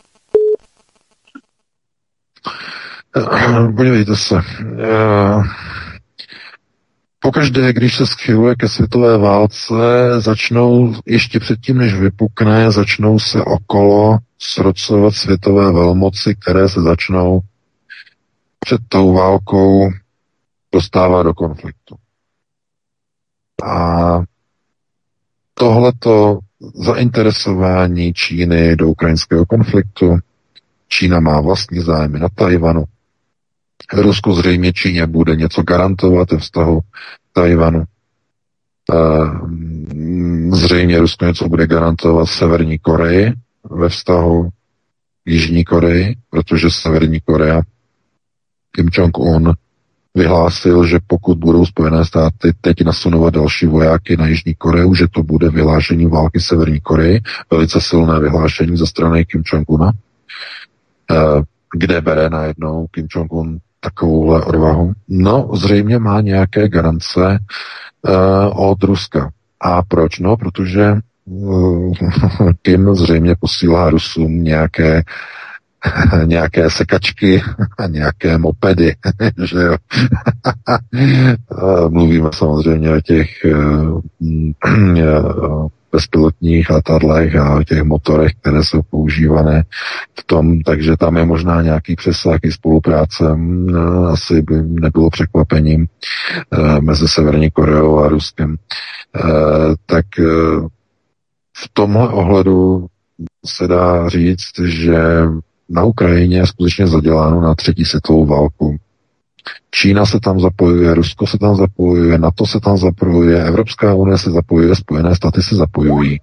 [3.17, 4.37] Eh, podívejte se.
[4.37, 5.43] Eh,
[7.19, 9.75] pokaždé, když se schyluje ke světové válce,
[10.19, 17.41] začnou, ještě předtím, než vypukne, začnou se okolo srocovat světové velmoci, které se začnou
[18.59, 19.91] před tou válkou
[20.73, 21.97] dostávat do konfliktu.
[23.65, 24.23] A
[25.55, 26.39] tohleto
[26.75, 30.19] zainteresování Číny do ukrajinského konfliktu,
[30.93, 32.85] Čína má vlastní zájmy na Tajvanu.
[33.93, 36.81] Rusko zřejmě Číně bude něco garantovat ve vztahu
[37.33, 37.85] Tajvanu.
[40.53, 43.33] Zřejmě Rusko něco bude garantovat Severní Koreji
[43.71, 44.49] ve vztahu
[45.27, 47.63] Jižní Koreji, protože Severní Korea
[48.75, 49.53] Kim Jong-un
[50.15, 55.23] vyhlásil, že pokud budou Spojené státy teď nasunovat další vojáky na Jižní Koreu, že to
[55.23, 57.21] bude vyhlášení války Severní Koreji,
[57.51, 59.93] velice silné vyhlášení ze strany Kim Jong-una.
[61.13, 61.43] Eh,
[61.75, 64.93] kde bere najednou Kim Jong-un takovouhle odvahu?
[65.09, 67.39] No, zřejmě má nějaké garance
[68.09, 69.31] uh, od Ruska.
[69.61, 70.19] A proč?
[70.19, 70.95] No, protože
[71.25, 71.93] uh,
[72.63, 75.03] Kim zřejmě posílá Rusům nějaké
[76.25, 77.43] nějaké sekačky
[77.79, 78.95] a nějaké mopedy,
[79.45, 79.77] že jo.
[81.89, 83.29] Mluvíme samozřejmě o těch
[85.93, 89.65] bezpilotních letadlech a těch motorech, které jsou používané
[90.19, 93.25] v tom, takže tam je možná nějaký přesah i spolupráce.
[94.09, 98.57] Asi by nebylo překvapením eh, mezi Severní Koreou a Ruskem.
[99.17, 99.21] Eh,
[99.87, 100.25] tak eh,
[101.57, 102.87] v tomhle ohledu
[103.47, 104.97] se dá říct, že
[105.69, 108.77] na Ukrajině je skutečně zaděláno na třetí světovou válku.
[109.71, 114.31] Čína se tam zapojuje, Rusko se tam zapojuje, NATO se tam zapojuje, Evropská unie se
[114.31, 116.21] zapojuje, Spojené státy se zapojují.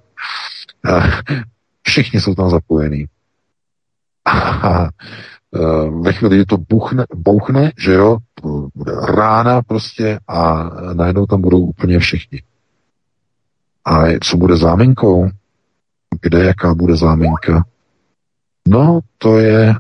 [1.82, 3.06] Všichni jsou tam zapojení.
[4.26, 4.90] A e,
[6.02, 8.18] ve chvíli, kdy to buchne, bouchne, že jo,
[8.76, 12.42] bude rána prostě a najednou tam budou úplně všichni.
[13.86, 15.30] A co bude záminkou?
[16.22, 17.66] Kde jaká bude záminka?
[18.72, 19.76] No, to je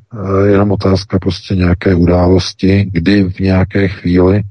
[0.45, 4.41] jenom otázka prostě nějaké události, kdy v nějaké chvíli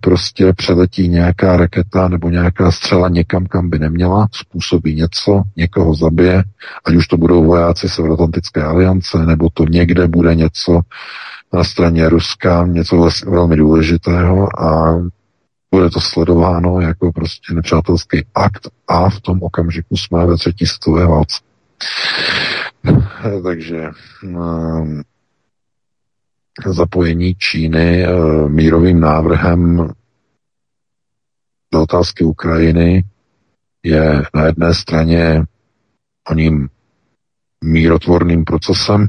[0.00, 6.44] prostě přeletí nějaká raketa nebo nějaká střela někam, kam by neměla, způsobí něco, někoho zabije,
[6.84, 10.80] ať už to budou vojáci Severoatlantické aliance, nebo to někde bude něco
[11.52, 15.02] na straně Ruska, něco velmi důležitého a
[15.74, 21.06] bude to sledováno jako prostě nepřátelský akt a v tom okamžiku jsme ve třetí světové
[21.06, 21.38] válce.
[23.42, 23.90] Takže
[24.24, 25.02] um,
[26.66, 29.90] zapojení Číny uh, mírovým návrhem
[31.72, 33.04] do otázky Ukrajiny
[33.82, 35.44] je na jedné straně
[36.30, 36.68] oním
[37.64, 39.06] mírotvorným procesem,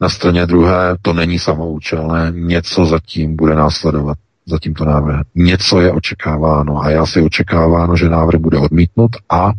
[0.00, 5.22] na straně druhé to není samoučelné, něco zatím bude následovat za tímto návrhem.
[5.34, 9.52] Něco je očekáváno a já si očekáváno, že návrh bude odmítnut a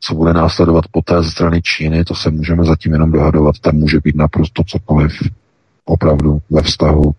[0.00, 3.58] co bude následovat poté ze strany Číny, to se můžeme zatím jenom dohadovat.
[3.58, 5.12] Tam může být naprosto cokoliv
[5.84, 7.12] opravdu ve vztahu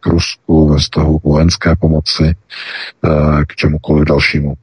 [0.00, 2.34] k Rusku, ve vztahu k vojenské pomoci,
[3.04, 4.54] eh, k čemukoliv dalšímu.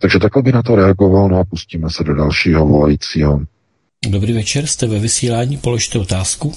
[0.00, 3.40] Takže takhle by na to reagoval, no a pustíme se do dalšího volajícího.
[4.08, 6.52] Dobrý večer, jste ve vysílání, položte otázku.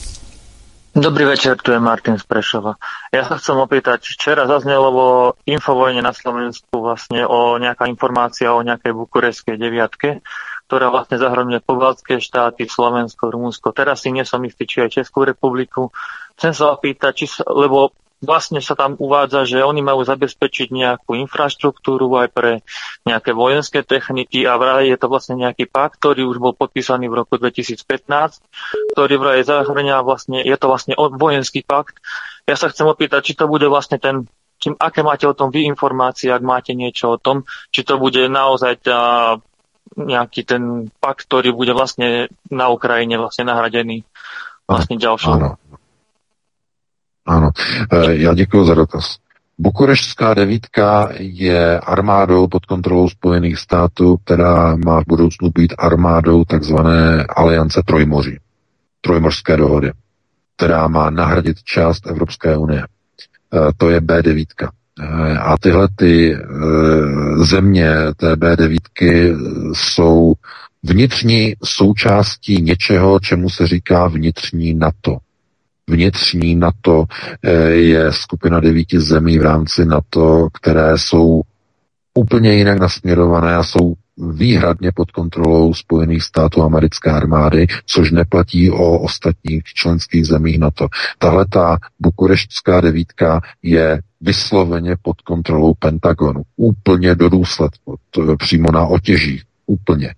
[0.95, 2.79] Dobrý večer, tu je Martin z Prešova.
[3.11, 5.07] Ja sa chcem opýtať, včera zaznelo vo
[5.43, 10.23] Infovojne na Slovensku vlastne o nejaká informácia o nejakej bukureskej deviatke,
[10.65, 13.69] ktorá vlastne zahrňuje pobaltské štáty, Slovensko, Rumunsko.
[13.71, 15.93] Teraz si nie som istý, či aj Českú republiku.
[16.35, 17.93] Chcem sa opýtať, či sa, lebo
[18.25, 22.51] vlastne sa tam uvádza, že oni majú zabezpečiť nejakú infraštruktúru aj pre
[23.05, 27.21] nejaké vojenské techniky a vraj je to vlastne nejaký pakt, ktorý už bol podpísaný v
[27.21, 27.85] roku 2015,
[28.97, 32.01] ktorý vraj zahrňa vlastne, je to vlastne vojenský pakt.
[32.49, 34.25] Ja sa chcem opýtať, či to bude vlastne ten
[34.55, 38.23] čím, aké máte o tom vy informácie, ak máte niečo o tom, či to bude
[38.31, 39.35] naozaj tá,
[39.95, 44.03] nejaký ten pakt, ktorý bude vlastne na Ukrajine vlastne nahradený
[44.67, 45.31] vlastne ďalšou.
[45.31, 45.51] Áno.
[47.25, 47.49] Ano,
[47.91, 49.17] e, já děkuji za dotaz.
[49.57, 57.25] Bukureštská devítka je armádou pod kontrolou Spojených států, která má v budoucnu být armádou takzvané
[57.35, 58.39] aliance Trojmoří,
[59.01, 59.91] Trojmořské dohody,
[60.55, 62.83] která má nahradit část Evropské unie.
[62.83, 62.87] E,
[63.77, 64.69] to je B9.
[65.39, 66.37] A tyhle ty
[67.43, 68.77] země té B9
[69.73, 70.33] jsou
[70.83, 75.17] vnitřní součástí něčeho, čemu se říká vnitřní NATO.
[75.89, 77.05] Vnitřní NATO
[77.43, 81.41] eh, je skupina devíti zemí v rámci NATO, které jsou
[82.13, 88.99] úplně jinak nasměrované a jsou výhradně pod kontrolou Spojených států americké armády, což neplatí o
[88.99, 90.87] ostatních členských zemích NATO.
[91.17, 96.41] Tahle ta bukureštská devítka je vysloveně pod kontrolou Pentagonu.
[96.55, 100.13] Úplně do důsledku, to přímo na otěží, úplně.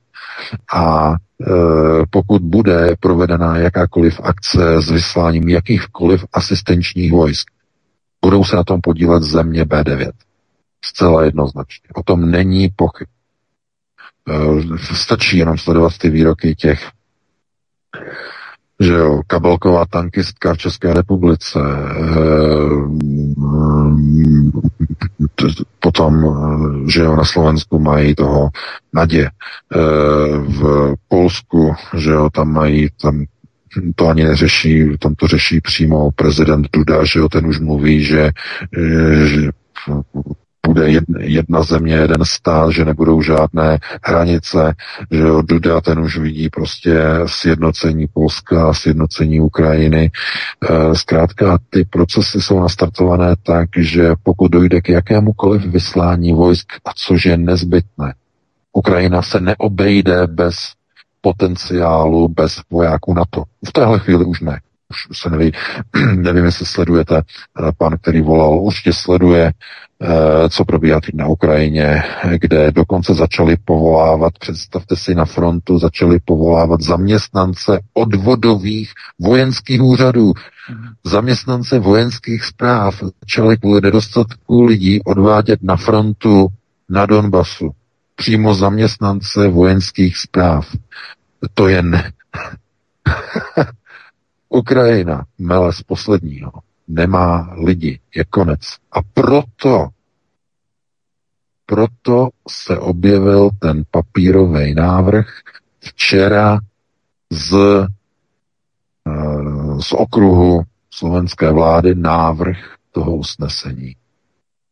[0.73, 7.47] A Eh, pokud bude provedena jakákoliv akce s vysláním jakýchkoliv asistenčních vojsk,
[8.21, 10.11] budou se na tom podílet země B9.
[10.85, 11.89] Zcela jednoznačně.
[11.95, 13.07] O tom není pochyb.
[14.29, 16.89] Eh, stačí jenom sledovat ty výroky těch
[18.79, 22.07] že jo, kabelková tankistka v České republice, eh,
[25.79, 28.49] potom, eh, že jo, na Slovensku mají toho
[28.93, 29.29] Nadě,
[30.47, 33.25] v Polsku, že jo, tam mají, tam
[33.95, 38.31] to ani neřeší, tam to řeší přímo prezident Duda, že jo, ten už mluví, že,
[39.25, 39.49] že
[40.67, 40.89] bude
[41.19, 44.73] jedna země, jeden stát, že nebudou žádné hranice,
[45.11, 50.11] že jo, Duda ten už vidí prostě sjednocení Polska, sjednocení Ukrajiny.
[50.11, 56.89] E, zkrátka ty procesy jsou nastartované tak, že pokud dojde k jakémukoliv vyslání vojsk, a
[56.95, 58.13] což je nezbytné,
[58.73, 60.55] Ukrajina se neobejde bez
[61.21, 63.43] potenciálu, bez vojáků NATO.
[63.67, 65.51] V téhle chvíli už ne už se neví,
[66.15, 69.51] nevím, jestli sledujete eh, pan, který volal, určitě sleduje,
[70.49, 72.03] co probíhá teď na Ukrajině,
[72.37, 80.33] kde dokonce začali povolávat, představte si na frontu, začali povolávat zaměstnance odvodových vojenských úřadů,
[81.03, 86.47] zaměstnance vojenských zpráv, začali kvůli nedostatku lidí odvádět na frontu
[86.89, 87.71] na Donbasu.
[88.15, 90.75] Přímo zaměstnance vojenských zpráv.
[91.53, 92.11] To je ne...
[94.49, 96.51] Ukrajina, mele z posledního,
[96.87, 98.61] nemá lidi, je konec.
[98.91, 99.87] A proto,
[101.65, 105.27] proto se objevil ten papírový návrh
[105.79, 106.59] včera
[107.31, 107.55] z,
[109.07, 112.57] eh, z okruhu slovenské vlády návrh
[112.91, 113.95] toho usnesení.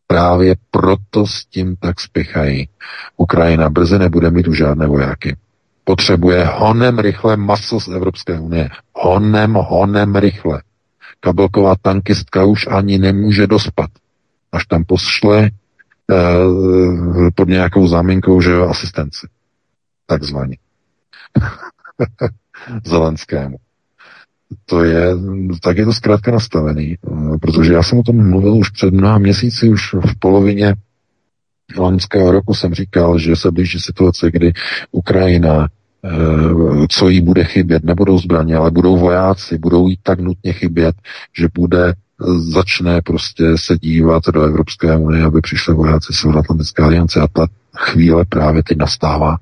[0.08, 2.70] Právě proto s tím tak spěchají.
[3.18, 5.36] Ukrajina brzy nebude mít už žádné vojáky.
[5.84, 8.70] Potřebuje honem rychle maso z Evropské unie.
[8.94, 10.62] Honem, honem rychle.
[11.26, 13.90] Kabelková tankistka už ani nemůže dospat.
[14.52, 19.28] Až tam pošle eh, pod nějakou záminkou, že jo, asistenci.
[20.06, 20.58] Takzvaně.
[22.86, 23.58] Zelenskému.
[24.66, 25.08] To je,
[25.64, 29.18] tak je to zkrátka nastavený, eh, protože já jsem o tom mluvil už před mnoha
[29.18, 30.74] měsíci, už v polovině
[31.78, 34.54] loňského roku jsem říkal, že se blíží situace, kdy
[34.92, 35.68] Ukrajina
[36.90, 37.84] co jí bude chybět.
[37.84, 40.96] Nebudou zbraně, ale budou vojáci, budou jí tak nutně chybět,
[41.40, 41.94] že bude
[42.38, 48.26] začne prostě se dívat do Evropské unie, aby přišli vojáci Severoatlantické aliance a ta chvíle
[48.26, 49.38] právě teď nastává.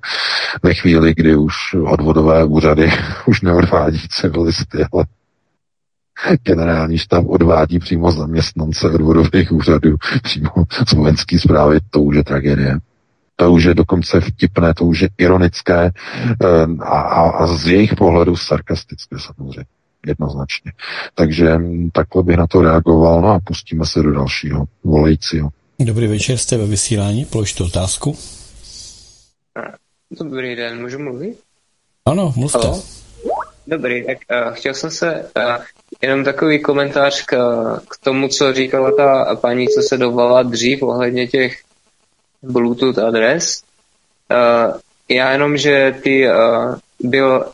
[0.63, 2.91] Ve chvíli, kdy už odvodové úřady
[3.25, 5.05] už neodvádí civilisty, ale
[6.43, 10.49] generální štáb odvádí přímo zaměstnance odvodových úřadů, přímo
[10.87, 12.79] z vojenské zprávy, to už je tragédie
[13.35, 17.95] to už je dokonce vtipné, to už je ironické eh, a, a, a z jejich
[17.95, 19.65] pohledu sarkastické samozřejmě,
[20.07, 20.71] jednoznačně.
[21.15, 21.57] Takže
[21.91, 25.49] takhle bych na to reagoval, no a pustíme se do dalšího volajícího.
[25.79, 28.17] Dobrý večer, jste ve vysílání, položte otázku.
[30.19, 31.39] Dobrý den, můžu mluvit?
[32.05, 32.57] Ano, mluvte.
[32.57, 32.83] Halo?
[33.67, 35.63] Dobrý, tak uh, chtěl jsem se uh,
[36.01, 37.35] jenom takový komentář k,
[37.89, 41.63] k tomu, co říkala ta paní, co se dovala dřív ohledně těch
[42.43, 43.63] Bluetooth adres.
[44.31, 44.79] Uh,
[45.09, 47.45] já jenom, že ty uh, byl,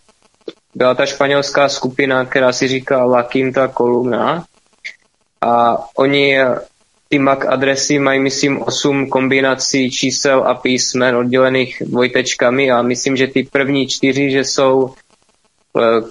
[0.76, 4.46] byla ta španělská skupina, která si říká La Quinta Columna
[5.42, 6.38] a oni
[7.10, 13.28] ty MAC adresy mají, myslím, 8 kombinací čísel a písmen oddělených dvojtečkami a myslím, že
[13.28, 14.94] ty první čtyři, že jsou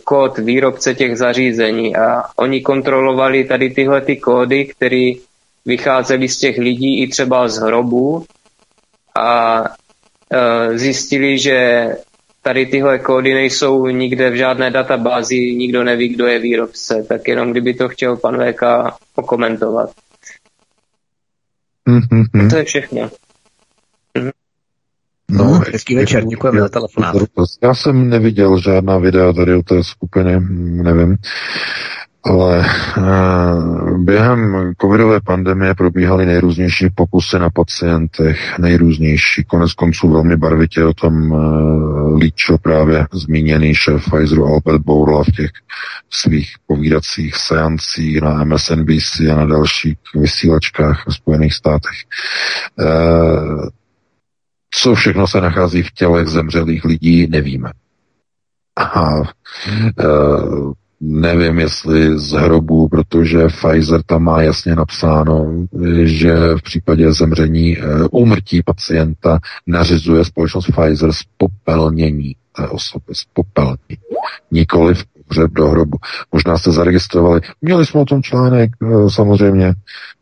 [0.05, 1.97] kód výrobce těch zařízení.
[1.97, 5.13] A oni kontrolovali tady tyhle ty kódy, které
[5.67, 8.25] vycházely z těch lidí i třeba z hrobů
[9.19, 9.65] a
[10.33, 11.89] e, zjistili, že
[12.43, 17.51] tady tyhle kódy nejsou nikde v žádné databázi, nikdo neví, kdo je výrobce, tak jenom
[17.51, 18.63] kdyby to chtěl pan VK
[19.15, 19.91] okomentovat.
[21.89, 22.51] Mm-hmm.
[22.51, 23.11] To je všechno.
[24.15, 24.31] Mm-hmm.
[25.31, 27.17] No, hezký večer, děkujeme za telefonát.
[27.63, 30.41] Já jsem neviděl žádná videa tady o té skupiny,
[30.83, 31.17] nevím.
[32.25, 39.45] Ale uh, během covidové pandemie probíhaly nejrůznější pokusy na pacientech, nejrůznější.
[39.45, 45.33] Konec konců velmi barvitě o tom uh, líčil právě zmíněný šéf Pfizeru Albert Bourla v
[45.37, 45.51] těch
[46.11, 51.99] svých povídacích seancích na MSNBC a na dalších vysílačkách v Spojených státech.
[52.79, 53.69] Uh,
[54.71, 57.71] co všechno se nachází v tělech zemřelých lidí, nevíme.
[58.77, 65.67] A uh, nevím, jestli z hrobu, protože Pfizer tam má jasně napsáno,
[66.03, 67.77] že v případě zemření
[68.11, 73.99] úmrtí pacienta nařizuje společnost Pfizer spopelnění té osoby, spopelnění.
[74.51, 75.99] Nikoli v pohřeb do hrobu.
[76.33, 77.41] Možná jste zaregistrovali.
[77.63, 79.67] Měli jsme o tom článek eh, samozřejmě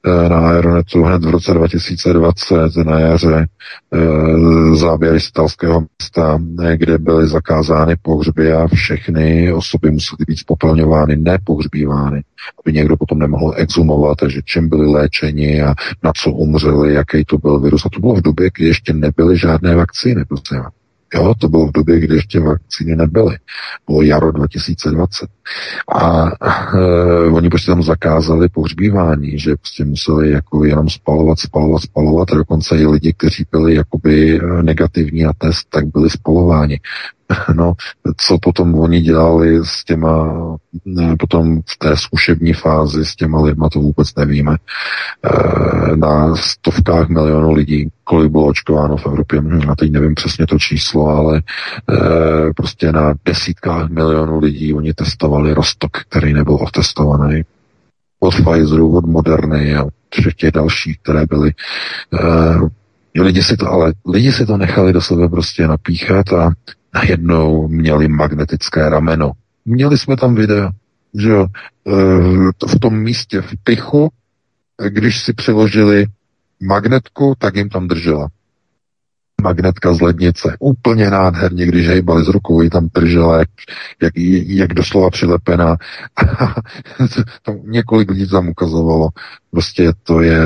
[0.07, 3.47] eh, na Aeronetu hned v roce 2020 na jaře
[3.95, 6.39] eh, záběry z italského města,
[6.77, 12.25] kde byly zakázány pohřby a všechny osoby musely být spopelňovány, nepohřbívány,
[12.65, 17.39] aby někdo potom nemohl exumovat, že čím byli léčeni a na co umřeli, jaký to
[17.39, 17.87] byl virus.
[17.87, 20.63] A to bylo v době, kdy ještě nebyly žádné vakcíny, prosím.
[21.17, 23.37] Jo, to bylo v době, kdy ještě vakcíny nebyly.
[23.87, 25.29] Bylo jaro 2020.
[25.95, 32.33] A e, oni prostě tam zakázali pohřbívání, že prostě museli jako jenom spalovat, spalovat, spalovat
[32.33, 36.81] a dokonce i lidi, kteří byli jakoby e, negativní na test, tak byli spalováni.
[37.55, 37.73] No,
[38.17, 40.27] co potom oni dělali s těma,
[40.85, 44.57] ne, potom v té zkušební fázi s těma lidma, to vůbec nevíme.
[44.57, 50.47] E, na stovkách milionů lidí, kolik bylo očkováno v Evropě, hm, a teď nevím přesně
[50.47, 51.43] to číslo, ale e,
[52.57, 57.43] prostě na desítkách milionů lidí oni testovali rostok, který nebyl otestovaný
[58.21, 59.85] od Pfizeru, od Moderny a
[60.21, 65.01] všech těch dalších, které byly e, lidi si to, ale lidi si to nechali do
[65.01, 66.51] sebe prostě napíchat a
[66.95, 69.33] najednou měli magnetické rameno.
[69.65, 70.71] Měli jsme tam video,
[71.15, 71.47] že jo,
[71.87, 71.93] e,
[72.69, 74.09] v tom místě v Tychu,
[74.89, 76.07] když si přiložili
[76.61, 78.29] magnetku, tak jim tam držela.
[79.43, 80.57] Magnetka z lednice.
[80.59, 83.49] Úplně nádherně, když hejbali z rukou, ji tam držela, jak,
[84.03, 84.13] jak,
[84.47, 85.77] jak doslova přilepená.
[87.43, 89.09] tam několik lidí tam ukazovalo.
[89.51, 90.39] Prostě to je,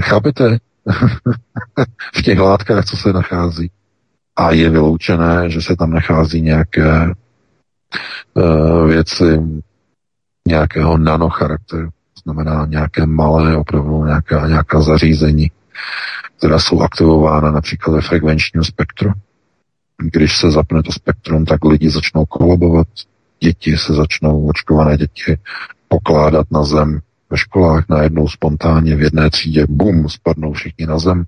[0.00, 0.58] chápete?
[2.14, 3.70] v těch látkách, co se nachází
[4.36, 7.12] a je vyloučené, že se tam nachází nějaké
[8.34, 9.40] uh, věci
[10.48, 11.88] nějakého nanocharakteru,
[12.24, 15.50] znamená nějaké malé, opravdu nějaká, nějaká zařízení,
[16.38, 19.12] která jsou aktivována například ve frekvenčním spektru.
[19.98, 22.86] když se zapne to spektrum, tak lidi začnou kolabovat,
[23.40, 25.38] děti se začnou, očkované děti,
[25.88, 27.00] pokládat na zem
[27.30, 31.24] ve školách najednou spontánně v jedné třídě, bum, spadnou všichni na zem.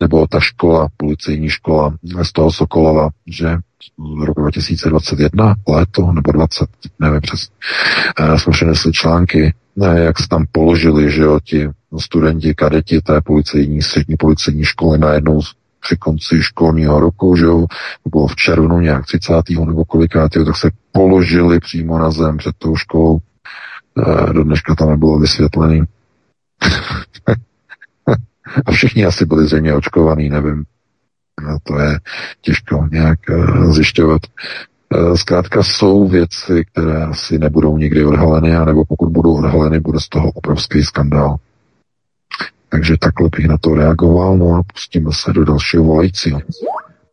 [0.00, 3.56] Nebo ta škola, policejní škola z toho Sokolova, že
[3.98, 6.66] v roku 2021, léto nebo 20,
[6.98, 7.48] nevím přes,
[8.18, 11.68] eh, jsme přinesli články, ne, jak se tam položili, že jo, ti
[11.98, 15.40] studenti, kadeti té policejní, střední policejní školy najednou
[15.80, 17.66] při konci školního roku, že jo,
[18.02, 19.66] to bylo v červnu nějak 30.
[19.66, 23.18] nebo kolikátého, tak se položili přímo na zem před tou školou.
[23.18, 25.82] E, do dneška tam nebylo vysvětlený.
[28.66, 30.64] A všichni asi byli zřejmě očkovaný, nevím.
[31.42, 31.98] No, to je
[32.40, 34.22] těžko nějak uh, zjišťovat.
[34.94, 40.08] Uh, zkrátka jsou věci, které asi nebudou nikdy odhaleny, anebo pokud budou odhaleny, bude z
[40.08, 41.36] toho obrovský skandál.
[42.68, 46.40] Takže takhle bych na to reagoval, no a pustíme se do dalšího volajícího.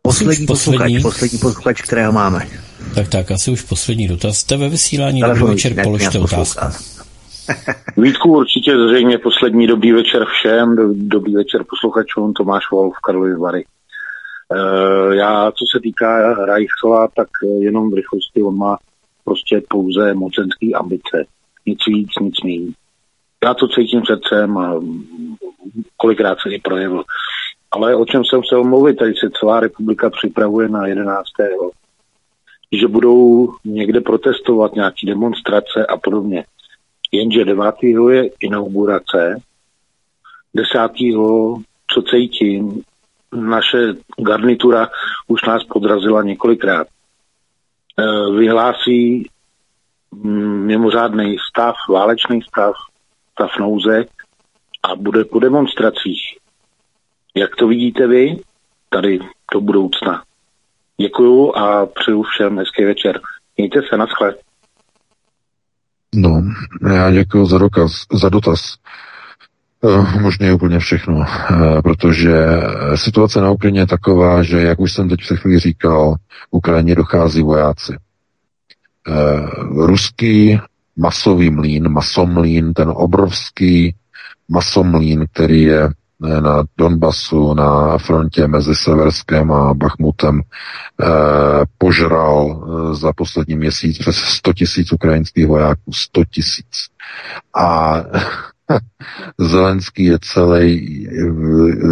[0.02, 2.46] Poslední, poslední posluchač, poslední posluchač, kterého máme.
[2.94, 4.36] Tak tak, asi už poslední dotaz.
[4.36, 6.66] Jste ve vysílání, dobrý večer, položte otázku.
[7.96, 10.76] Vítku, určitě zřejmě poslední dobrý večer všem,
[11.08, 13.64] dobrý večer posluchačům, Tomáš Wolf, Karlovy Vary.
[13.64, 17.28] E, já, co se týká Reichsela, tak
[17.60, 18.78] jenom v rychlosti on má
[19.24, 21.24] prostě pouze mocenský ambice.
[21.66, 22.72] Nic víc, nic méně.
[23.44, 24.80] Já to cítím srdcem a
[25.96, 27.04] kolikrát se i projevil.
[27.70, 31.26] Ale o čem jsem se mluvit, tady se celá republika připravuje na 11.
[32.72, 36.44] Že budou někde protestovat nějaké demonstrace a podobně.
[37.12, 37.74] Jenže 9.
[38.10, 39.36] je inaugurace,
[40.54, 40.78] 10.
[41.94, 42.82] co cítím,
[43.32, 44.88] naše garnitura
[45.26, 46.86] už nás podrazila několikrát.
[46.86, 48.02] E,
[48.38, 49.28] vyhlásí
[50.10, 52.74] mm, mimořádný stav, válečný stav,
[53.32, 54.04] stav nouze
[54.82, 56.38] a bude po demonstracích.
[57.34, 58.36] Jak to vidíte vy
[58.88, 59.18] tady
[59.52, 60.22] do budoucna?
[60.96, 63.20] Děkuju a přeju všem hezký večer.
[63.56, 64.40] Mějte se, na schled.
[66.14, 66.42] No,
[66.94, 68.74] já děkuji za, dokaz, za dotaz.
[69.80, 71.26] Uh, možná úplně všechno, uh,
[71.82, 72.46] protože
[72.94, 76.14] situace na Ukrajině je taková, že, jak už jsem teď před chvíli říkal,
[76.50, 77.96] Ukrajině dochází vojáci.
[79.08, 80.60] Uh, ruský
[80.96, 83.94] masový mlín, masomlín, ten obrovský
[84.48, 85.90] masomlín, který je
[86.40, 91.06] na Donbasu, na frontě mezi Severskem a Bachmutem eh,
[91.78, 95.92] požral eh, za poslední měsíc přes 100 tisíc ukrajinských vojáků.
[95.92, 96.68] 100 tisíc.
[97.54, 97.94] A
[99.38, 101.08] Zelenský je celý,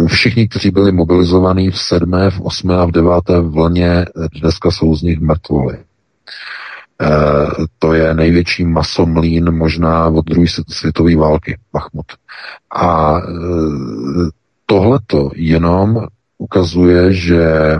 [0.07, 4.05] všichni, kteří byli mobilizovaní v sedmé, v osmé a v deváté vlně,
[4.41, 5.77] dneska jsou z nich mrtvoli.
[7.01, 12.05] Eh, to je největší masomlín možná od druhé světové války, Bachmut.
[12.75, 13.31] A eh,
[14.65, 16.07] tohleto jenom
[16.37, 17.77] ukazuje, že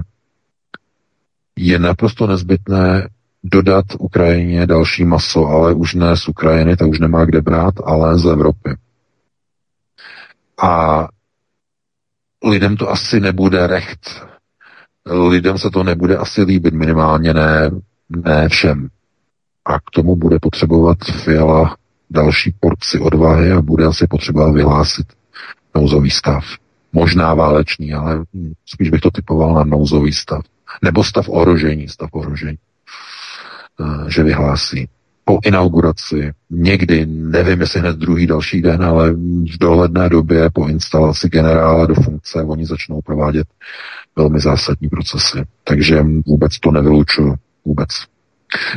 [1.56, 3.10] je naprosto nezbytné
[3.44, 8.20] dodat Ukrajině další maso, ale už ne z Ukrajiny, tak už nemá kde brát, ale
[8.20, 8.76] z Evropy.
[10.64, 11.08] A
[12.44, 14.26] lidem to asi nebude recht.
[15.30, 17.72] Lidem se to nebude asi líbit, minimálně ne,
[18.10, 18.90] ne všem
[19.66, 21.78] a k tomu bude potřebovat Fiala
[22.10, 25.08] další porci odvahy a bude asi potřeba vyhlásit
[25.76, 26.44] nouzový stav.
[26.94, 28.24] Možná válečný, ale
[28.66, 30.42] spíš bych to typoval na nouzový stav.
[30.84, 32.58] Nebo stav ohrožení, stav ohrožení,
[33.82, 34.88] eh, že vyhlásí.
[35.26, 41.30] Po inauguraci, někdy, nevím, jestli hned druhý další den, ale v dohledné době po instalaci
[41.30, 43.48] generála do funkce oni začnou provádět
[44.16, 45.44] velmi zásadní procesy.
[45.64, 47.36] Takže vůbec to nevylučuju.
[47.66, 48.11] Vůbec.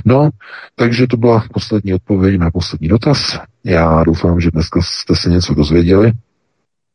[0.04, 0.30] No,
[0.74, 3.38] takže to byla poslední odpověď na poslední dotaz.
[3.64, 6.12] Já doufám, že dneska jste se něco dozvěděli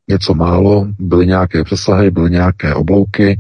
[0.10, 3.40] něco málo, byly nějaké přesahy, byly nějaké oblouky,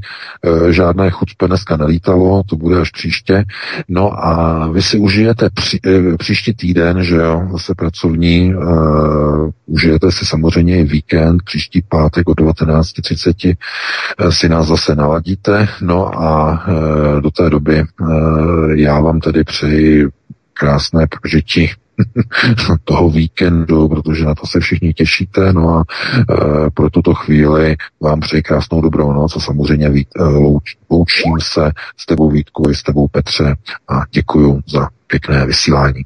[0.69, 3.45] e, žádné chucpe dneska nelítalo, to bude až příště.
[3.87, 8.55] No a vy si užijete při, e, příští týden, že jo, zase pracovní, e,
[9.65, 13.57] užijete si samozřejmě i víkend, příští pátek o 19.30
[14.17, 17.85] e, si nás zase naladíte, no a e, do té doby e,
[18.75, 20.07] já vám tedy přeji
[20.53, 21.69] krásné prožití
[22.83, 25.53] toho víkendu, protože na to se všichni těšíte.
[25.53, 30.23] No a e, pro tuto chvíli vám přeji krásnou dobrou noc a samozřejmě vít, e,
[30.23, 33.55] louč, loučím se s tebou Vítku i s tebou Petře
[33.87, 36.05] a děkuji za pěkné vysílání.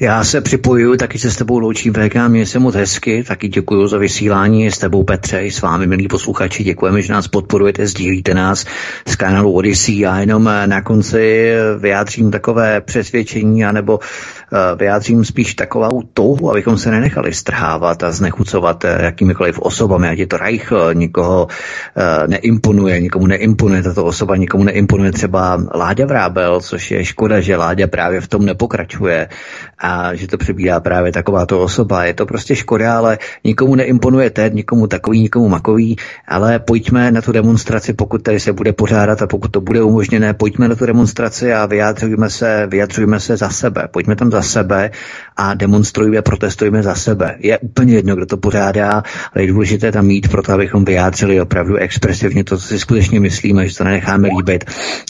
[0.00, 3.86] Já se připojuju, taky se s tebou loučím, VK, mě se moc hezky, taky děkuji
[3.86, 8.34] za vysílání s tebou Petře, i s vámi, milí posluchači, děkujeme, že nás podporujete, sdílíte
[8.34, 8.66] nás
[9.06, 9.98] z kanálu Odyssey.
[9.98, 14.00] Já jenom na konci vyjádřím takové přesvědčení, anebo
[14.54, 20.18] Eh, vyjádřím spíš takovou touhu, abychom se nenechali strhávat a znechucovat eh, jakýmikoliv osobami, ať
[20.18, 21.48] je to Reich, eh, nikoho
[22.26, 27.86] neimponuje, nikomu neimponuje tato osoba, nikomu neimponuje třeba Láďa Vrábel, což je škoda, že Láďa
[27.86, 29.28] právě v tom nepokračuje
[29.84, 32.04] a že to přebírá právě takováto osoba.
[32.04, 35.96] Je to prostě škoda, ale nikomu neimponuje teď, nikomu takový, nikomu makový,
[36.28, 40.34] ale pojďme na tu demonstraci, pokud tady se bude pořádat a pokud to bude umožněné,
[40.34, 43.88] pojďme na tu demonstraci a vyjádřujme se, vyjádřujme se za sebe.
[43.90, 44.90] Pojďme tam za sebe
[45.36, 47.36] a demonstrujeme, protestujeme za sebe.
[47.38, 49.02] Je úplně jedno, kdo to pořádá,
[49.34, 53.68] ale je důležité tam mít proto, abychom vyjádřili opravdu expresivně to, co si skutečně myslíme,
[53.68, 54.64] že to nenecháme líbit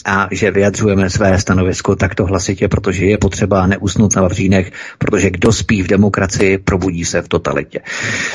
[0.05, 5.51] a že vyjadřujeme své stanovisko takto hlasitě, protože je potřeba neusnout na vavřínech, protože kdo
[5.51, 7.79] spí v demokracii, probudí se v totalitě.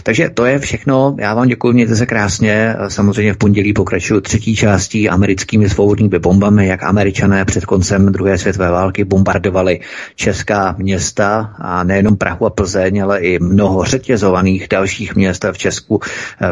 [0.02, 1.16] Takže to je všechno.
[1.18, 2.76] Já vám děkuji, mějte se krásně.
[2.88, 8.70] Samozřejmě v pondělí pokračuju třetí částí americkými svobodnými bombami, jak američané před koncem druhé světové
[8.70, 9.80] války bombardovali
[10.14, 16.00] česká města a nejenom Prahu a Plzeň, ale i mnoho řetězovaných dalších měst v Česku,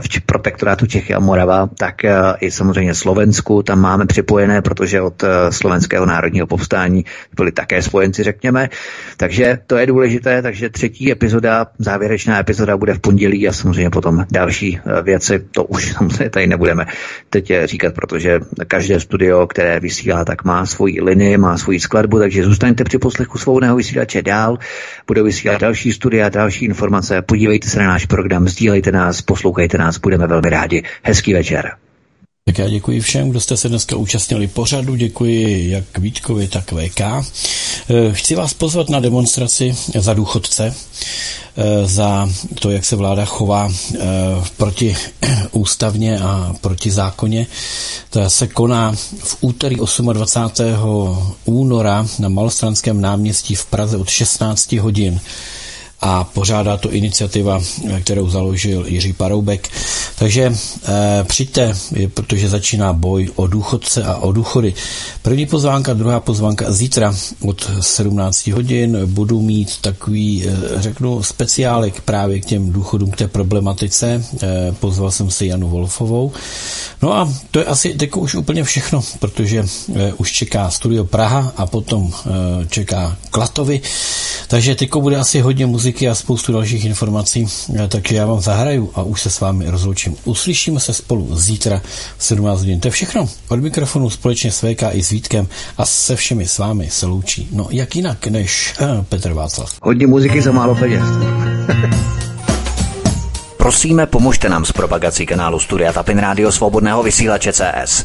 [0.01, 3.63] v protektorátu Čechy a Morava, tak eh, i samozřejmě Slovensku.
[3.63, 7.05] Tam máme připojené, protože od eh, slovenského národního povstání
[7.37, 8.69] byli také spojenci, řekněme.
[9.17, 14.27] Takže to je důležité, takže třetí epizoda, závěrečná epizoda bude v pondělí a samozřejmě potom
[14.31, 16.87] další eh, věci, to už samozřejmě tady nebudeme
[17.31, 22.45] teď říkat, protože každé studio, které vysílá, tak má svoji linii, má svoji skladbu, takže
[22.45, 24.59] zůstaňte při poslechu svobodného vysílače dál,
[25.19, 29.99] budou vysílat další studia, další informace, podívejte se na náš program, sdílejte nás, poslouchejte nás,
[29.99, 30.83] budeme velmi rádi.
[31.03, 31.88] Hezký večer.
[32.49, 37.01] Tak já děkuji všem, kdo jste se dneska účastnili pořadu, děkuji jak Vítkovi, tak VK.
[37.01, 37.25] Eh,
[38.13, 40.75] chci vás pozvat na demonstraci za důchodce,
[41.57, 43.99] eh, za to, jak se vláda chová eh,
[44.57, 44.97] proti
[45.53, 47.47] ústavně a proti zákoně.
[48.11, 49.77] To se koná v úterý
[50.13, 51.35] 28.
[51.45, 55.21] února na Malostranském náměstí v Praze od 16 hodin
[56.01, 57.63] a pořádá to iniciativa,
[58.03, 59.69] kterou založil Jiří Paroubek.
[60.19, 60.43] Takže
[60.89, 61.75] e, přijďte,
[62.15, 64.75] protože začíná boj o důchodce a o důchody.
[65.23, 72.41] První pozvánka, druhá pozvánka zítra od 17 hodin budu mít takový, e, řeknu, speciálek právě
[72.41, 74.25] k těm důchodům, k té problematice.
[74.43, 76.33] E, pozval jsem si Janu Wolfovou.
[77.03, 81.53] No a to je asi teď už úplně všechno, protože e, už čeká Studio Praha
[81.57, 83.81] a potom e, čeká Klatovy.
[84.49, 87.47] Takže teď bude asi hodně muziky a spoustu dalších informací,
[87.85, 90.17] e, takže já vám zahraju a už se s vámi rozloučím.
[90.25, 91.83] Uslyšíme se spolu zítra
[92.19, 92.81] v 17 hodin.
[92.81, 93.29] To je všechno.
[93.49, 97.49] Od mikrofonu společně s VK i s Vítkem a se všemi s vámi se loučí.
[97.53, 98.75] No jak jinak než
[99.09, 99.75] Petr Václav.
[99.83, 101.03] Hodně muziky za málo peněz.
[103.57, 108.05] Prosíme, pomožte nám s propagací kanálu Studia Tapin Rádio Svobodného vysílače CS.